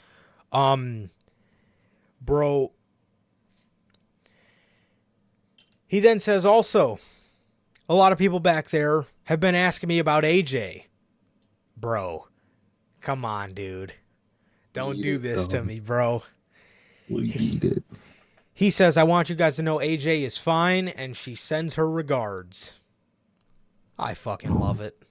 [0.52, 1.10] Um
[2.20, 2.72] bro
[5.86, 6.98] He then says also
[7.88, 10.84] a lot of people back there have been asking me about AJ.
[11.76, 12.28] Bro.
[13.00, 13.94] Come on, dude.
[14.72, 16.22] Don't do this to um, me, bro.
[17.08, 17.84] We need it.
[18.52, 21.88] He says, I want you guys to know AJ is fine and she sends her
[21.88, 22.72] regards.
[23.98, 25.02] I fucking love it.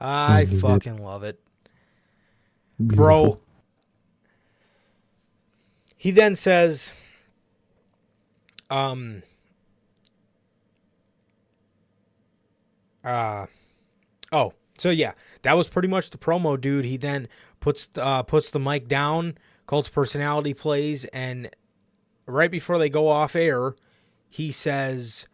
[0.00, 1.40] I fucking love it.
[2.78, 3.40] Bro.
[5.96, 6.92] He then says,
[8.68, 9.22] um,
[13.02, 13.46] uh,
[14.32, 15.12] oh, so yeah,
[15.42, 16.84] that was pretty much the promo, dude.
[16.84, 17.28] He then
[17.60, 21.50] puts uh puts the mic down, Cult of Personality plays, and
[22.26, 23.74] right before they go off air,
[24.28, 25.26] he says,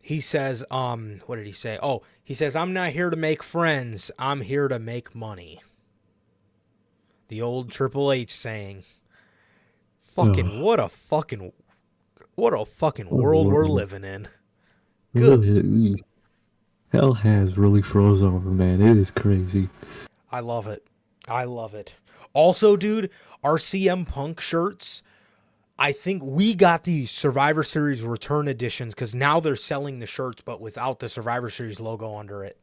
[0.00, 1.78] he says, um, what did he say?
[1.82, 4.10] Oh, he says, I'm not here to make friends.
[4.18, 5.60] I'm here to make money.
[7.28, 8.84] The old Triple H saying.
[10.02, 10.62] Fucking Ugh.
[10.62, 11.52] what a fucking
[12.36, 14.28] what a fucking world we're living in.
[15.14, 16.00] Good.
[16.92, 18.80] Hell has really froze over, man.
[18.80, 19.68] It is crazy.
[20.30, 20.86] I love it.
[21.26, 21.94] I love it.
[22.32, 23.10] Also, dude,
[23.42, 25.02] our CM Punk shirts.
[25.78, 30.40] I think we got the Survivor Series return editions because now they're selling the shirts,
[30.44, 32.56] but without the Survivor Series logo under it.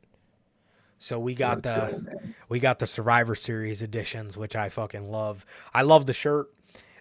[0.98, 5.46] So we got Let's the we got the Survivor Series editions, which I fucking love.
[5.74, 6.54] I love the shirt.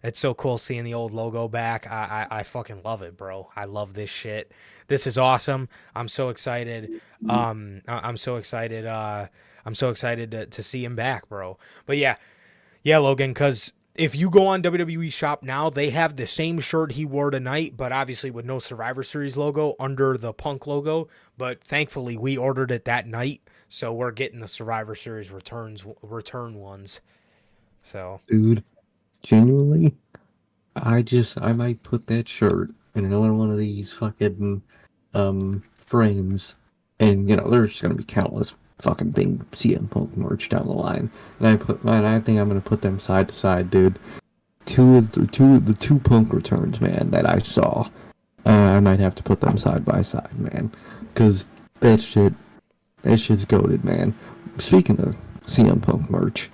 [0.03, 1.87] It's so cool seeing the old logo back.
[1.87, 3.51] I, I I fucking love it, bro.
[3.55, 4.51] I love this shit.
[4.89, 5.69] This is awesome.
[5.95, 7.01] I'm so excited.
[7.29, 8.87] Um, I- I'm so excited.
[8.87, 9.29] Uh,
[9.67, 11.59] I'm so excited to, to see him back, bro.
[11.85, 12.17] But yeah,
[12.83, 13.33] yeah, Logan.
[13.33, 17.31] Because if you go on WWE Shop now, they have the same shirt he wore
[17.31, 21.09] tonight, but obviously with no Survivor Series logo under the Punk logo.
[21.37, 26.55] But thankfully, we ordered it that night, so we're getting the Survivor Series returns return
[26.55, 27.01] ones.
[27.83, 28.65] So dude.
[29.23, 29.95] Genuinely,
[30.77, 34.63] I just I might put that shirt in another one of these fucking
[35.13, 36.55] um frames,
[37.01, 41.11] and you know there's gonna be countless fucking thing CM Punk merch down the line,
[41.39, 43.99] and I put man I think I'm gonna put them side to side, dude.
[44.67, 47.89] Two of the two of the two Punk returns, man, that I saw.
[48.47, 50.73] Uh, I might have to put them side by side, man,
[51.13, 51.47] because
[51.81, 52.33] that shit,
[53.03, 54.15] that shit's goaded, man.
[54.59, 55.15] Speaking of
[55.47, 56.51] CM Punk merch,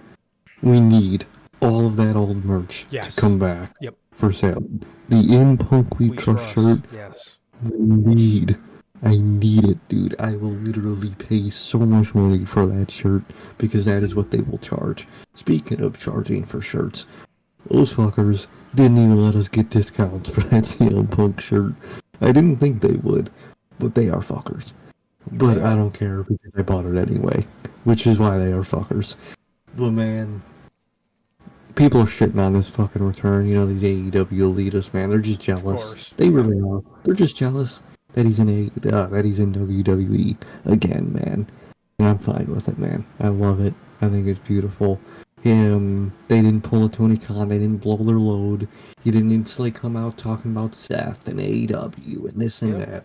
[0.63, 1.25] we need
[1.61, 3.15] all of that old merch Yes.
[3.15, 3.95] to come back Yep.
[4.13, 4.63] for sale.
[5.09, 7.37] The In Punk We, we Trust shirt, Yes.
[7.63, 7.79] We
[8.15, 8.59] need.
[9.03, 10.17] I need it, dude.
[10.19, 13.23] I will literally pay so much money for that shirt
[13.59, 15.07] because that is what they will charge.
[15.35, 17.07] Speaking of charging for shirts,
[17.71, 21.75] those fuckers didn't even let us get discounts for that CM Punk shirt.
[22.21, 23.31] I didn't think they would,
[23.79, 24.73] but they are fuckers.
[25.33, 27.47] But I don't care because I bought it anyway,
[27.85, 29.17] which is why they are fuckers.
[29.77, 30.43] But man,
[31.75, 33.47] people are shitting on this fucking return.
[33.47, 35.11] You know these AEW elitists, man.
[35.11, 35.63] They're just course.
[35.63, 36.11] jealous.
[36.17, 36.81] They really are.
[37.05, 37.83] They're just jealous
[38.17, 41.49] that he's in a uh, that he's in WWE again, man.
[41.99, 43.07] And I'm fine with it, man.
[43.21, 43.75] I love it.
[44.01, 44.99] I think it's beautiful.
[45.43, 47.49] Him, they didn't pull a Tony Khan.
[47.49, 48.67] They didn't blow their load.
[49.05, 52.89] He didn't instantly come out talking about Seth and AEW and this and Yep.
[52.89, 53.05] that.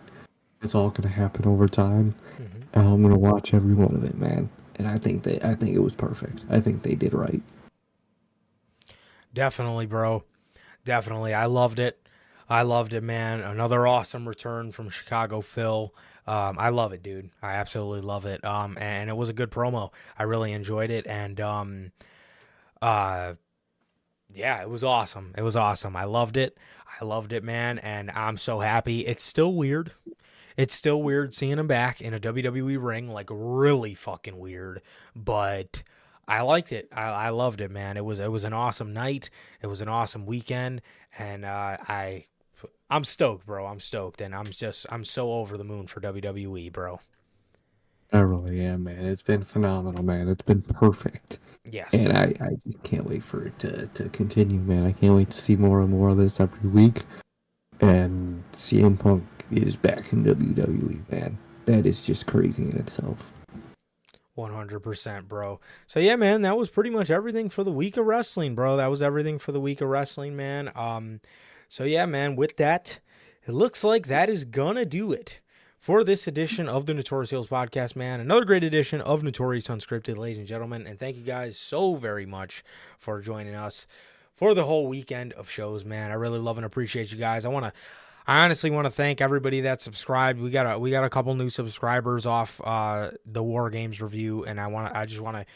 [0.62, 2.14] It's all gonna happen over time.
[2.40, 2.62] Mhm.
[2.72, 4.48] And I'm gonna watch every one of it, man.
[4.76, 6.44] And I think they, I think it was perfect.
[6.50, 7.42] I think they did right.
[9.34, 10.24] Definitely, bro.
[10.84, 11.34] Definitely.
[11.34, 11.98] I loved it.
[12.48, 13.40] I loved it, man.
[13.40, 15.94] Another awesome return from Chicago Phil.
[16.26, 17.30] Um, I love it, dude.
[17.42, 18.44] I absolutely love it.
[18.44, 19.90] Um, and it was a good promo.
[20.18, 21.06] I really enjoyed it.
[21.06, 21.92] And um,
[22.80, 23.34] uh,
[24.32, 25.34] yeah, it was awesome.
[25.36, 25.96] It was awesome.
[25.96, 26.56] I loved it.
[27.00, 27.78] I loved it, man.
[27.78, 29.00] And I'm so happy.
[29.00, 29.92] It's still weird.
[30.56, 34.82] It's still weird seeing him back in a WWE ring, like really fucking weird.
[35.16, 35.82] But
[36.28, 36.88] I liked it.
[36.92, 37.96] I, I loved it, man.
[37.96, 39.30] It was it was an awesome night.
[39.60, 40.82] It was an awesome weekend,
[41.18, 42.26] and uh, I
[42.92, 43.64] I'm stoked, bro.
[43.64, 47.00] I'm stoked, and I'm just I'm so over the moon for WWE, bro.
[48.12, 49.06] I really am, man.
[49.06, 50.28] It's been phenomenal, man.
[50.28, 51.38] It's been perfect.
[51.64, 51.88] Yes.
[51.94, 54.84] And I, I just can't wait for it to, to continue, man.
[54.84, 57.04] I can't wait to see more and more of this every week.
[57.80, 61.38] And CM Punk is back in WWE, man.
[61.64, 63.16] That is just crazy in itself.
[64.36, 65.60] 100%, bro.
[65.86, 68.76] So yeah, man, that was pretty much everything for the week of wrestling, bro.
[68.76, 70.70] That was everything for the week of wrestling, man.
[70.74, 71.20] Um
[71.72, 73.00] so yeah, man, with that,
[73.46, 75.40] it looks like that is gonna do it
[75.80, 78.20] for this edition of the Notorious Heels podcast, man.
[78.20, 82.26] Another great edition of Notorious Unscripted, ladies and gentlemen, and thank you guys so very
[82.26, 82.62] much
[82.98, 83.86] for joining us
[84.34, 86.10] for the whole weekend of shows, man.
[86.10, 87.46] I really love and appreciate you guys.
[87.46, 87.72] I want to
[88.26, 90.42] I honestly want to thank everybody that subscribed.
[90.42, 94.44] We got a we got a couple new subscribers off uh the War Games review
[94.44, 95.46] and I want to I just want to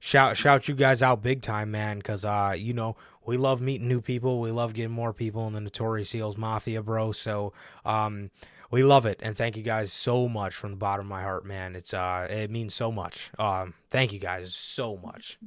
[0.00, 3.86] shout shout you guys out big time, man, cuz uh you know, we love meeting
[3.86, 4.40] new people.
[4.40, 7.12] We love getting more people in the Notorious Heels Mafia, bro.
[7.12, 7.52] So,
[7.84, 8.30] um
[8.72, 11.44] we love it and thank you guys so much from the bottom of my heart,
[11.44, 11.76] man.
[11.76, 13.30] It's uh it means so much.
[13.38, 15.38] Um thank you guys so much.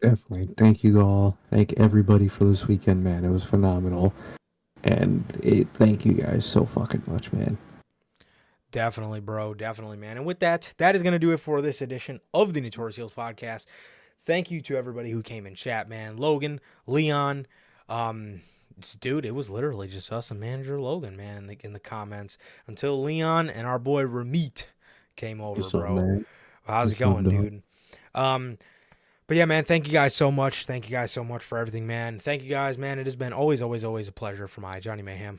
[0.00, 0.54] Definitely.
[0.56, 1.36] Thank you all.
[1.50, 3.24] Thank everybody for this weekend, man.
[3.24, 4.14] It was phenomenal.
[4.82, 7.58] And it, thank you guys so fucking much, man.
[8.70, 9.54] Definitely, bro.
[9.54, 10.16] Definitely, man.
[10.16, 12.96] And with that, that is going to do it for this edition of the Notorious
[12.96, 13.66] Heels podcast.
[14.24, 16.16] Thank you to everybody who came in chat, man.
[16.16, 17.46] Logan, Leon,
[17.88, 18.42] um,
[19.00, 22.38] dude, it was literally just us and manager Logan, man, in the in the comments
[22.66, 24.64] until Leon and our boy Ramit
[25.16, 25.94] came over, What's bro.
[25.96, 26.26] man?
[26.64, 27.50] How's it What's up, going, dog?
[27.50, 27.62] dude?
[28.14, 28.58] Um,
[29.26, 30.66] but yeah, man, thank you guys so much.
[30.66, 32.18] Thank you guys so much for everything, man.
[32.18, 32.98] Thank you guys, man.
[32.98, 35.38] It has been always, always, always a pleasure for my Johnny Mayhem.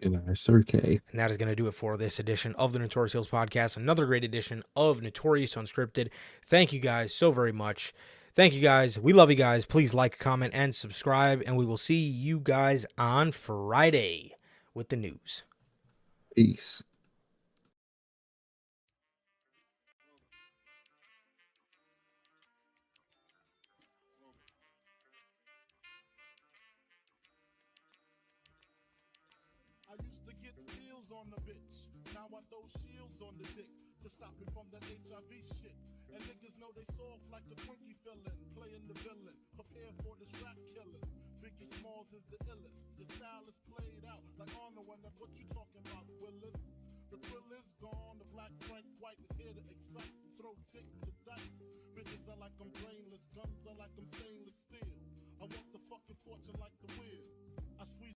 [0.00, 1.00] You know, Sir K.
[1.10, 3.76] And that is going to do it for this edition of the Notorious Heels podcast.
[3.76, 6.10] Another great edition of Notorious Unscripted.
[6.44, 7.92] Thank you guys so very much.
[8.34, 8.98] Thank you guys.
[8.98, 9.64] We love you guys.
[9.64, 11.42] Please like, comment, and subscribe.
[11.44, 14.34] And we will see you guys on Friday
[14.74, 15.42] with the news.
[16.36, 16.84] Peace.
[42.08, 42.80] Yours is the illest.
[42.96, 46.56] Your style is played out like Arnold, and that's what you talking about, Willis.
[47.12, 51.12] The thrill is gone, the black Frank White is here to excite, throw dick to
[51.28, 51.60] dice.
[51.92, 54.88] Bitches are like I'm brainless, guns are like I'm stainless steel.
[55.36, 57.28] I want the fucking fortune like the wind.
[57.76, 57.98] I squeeze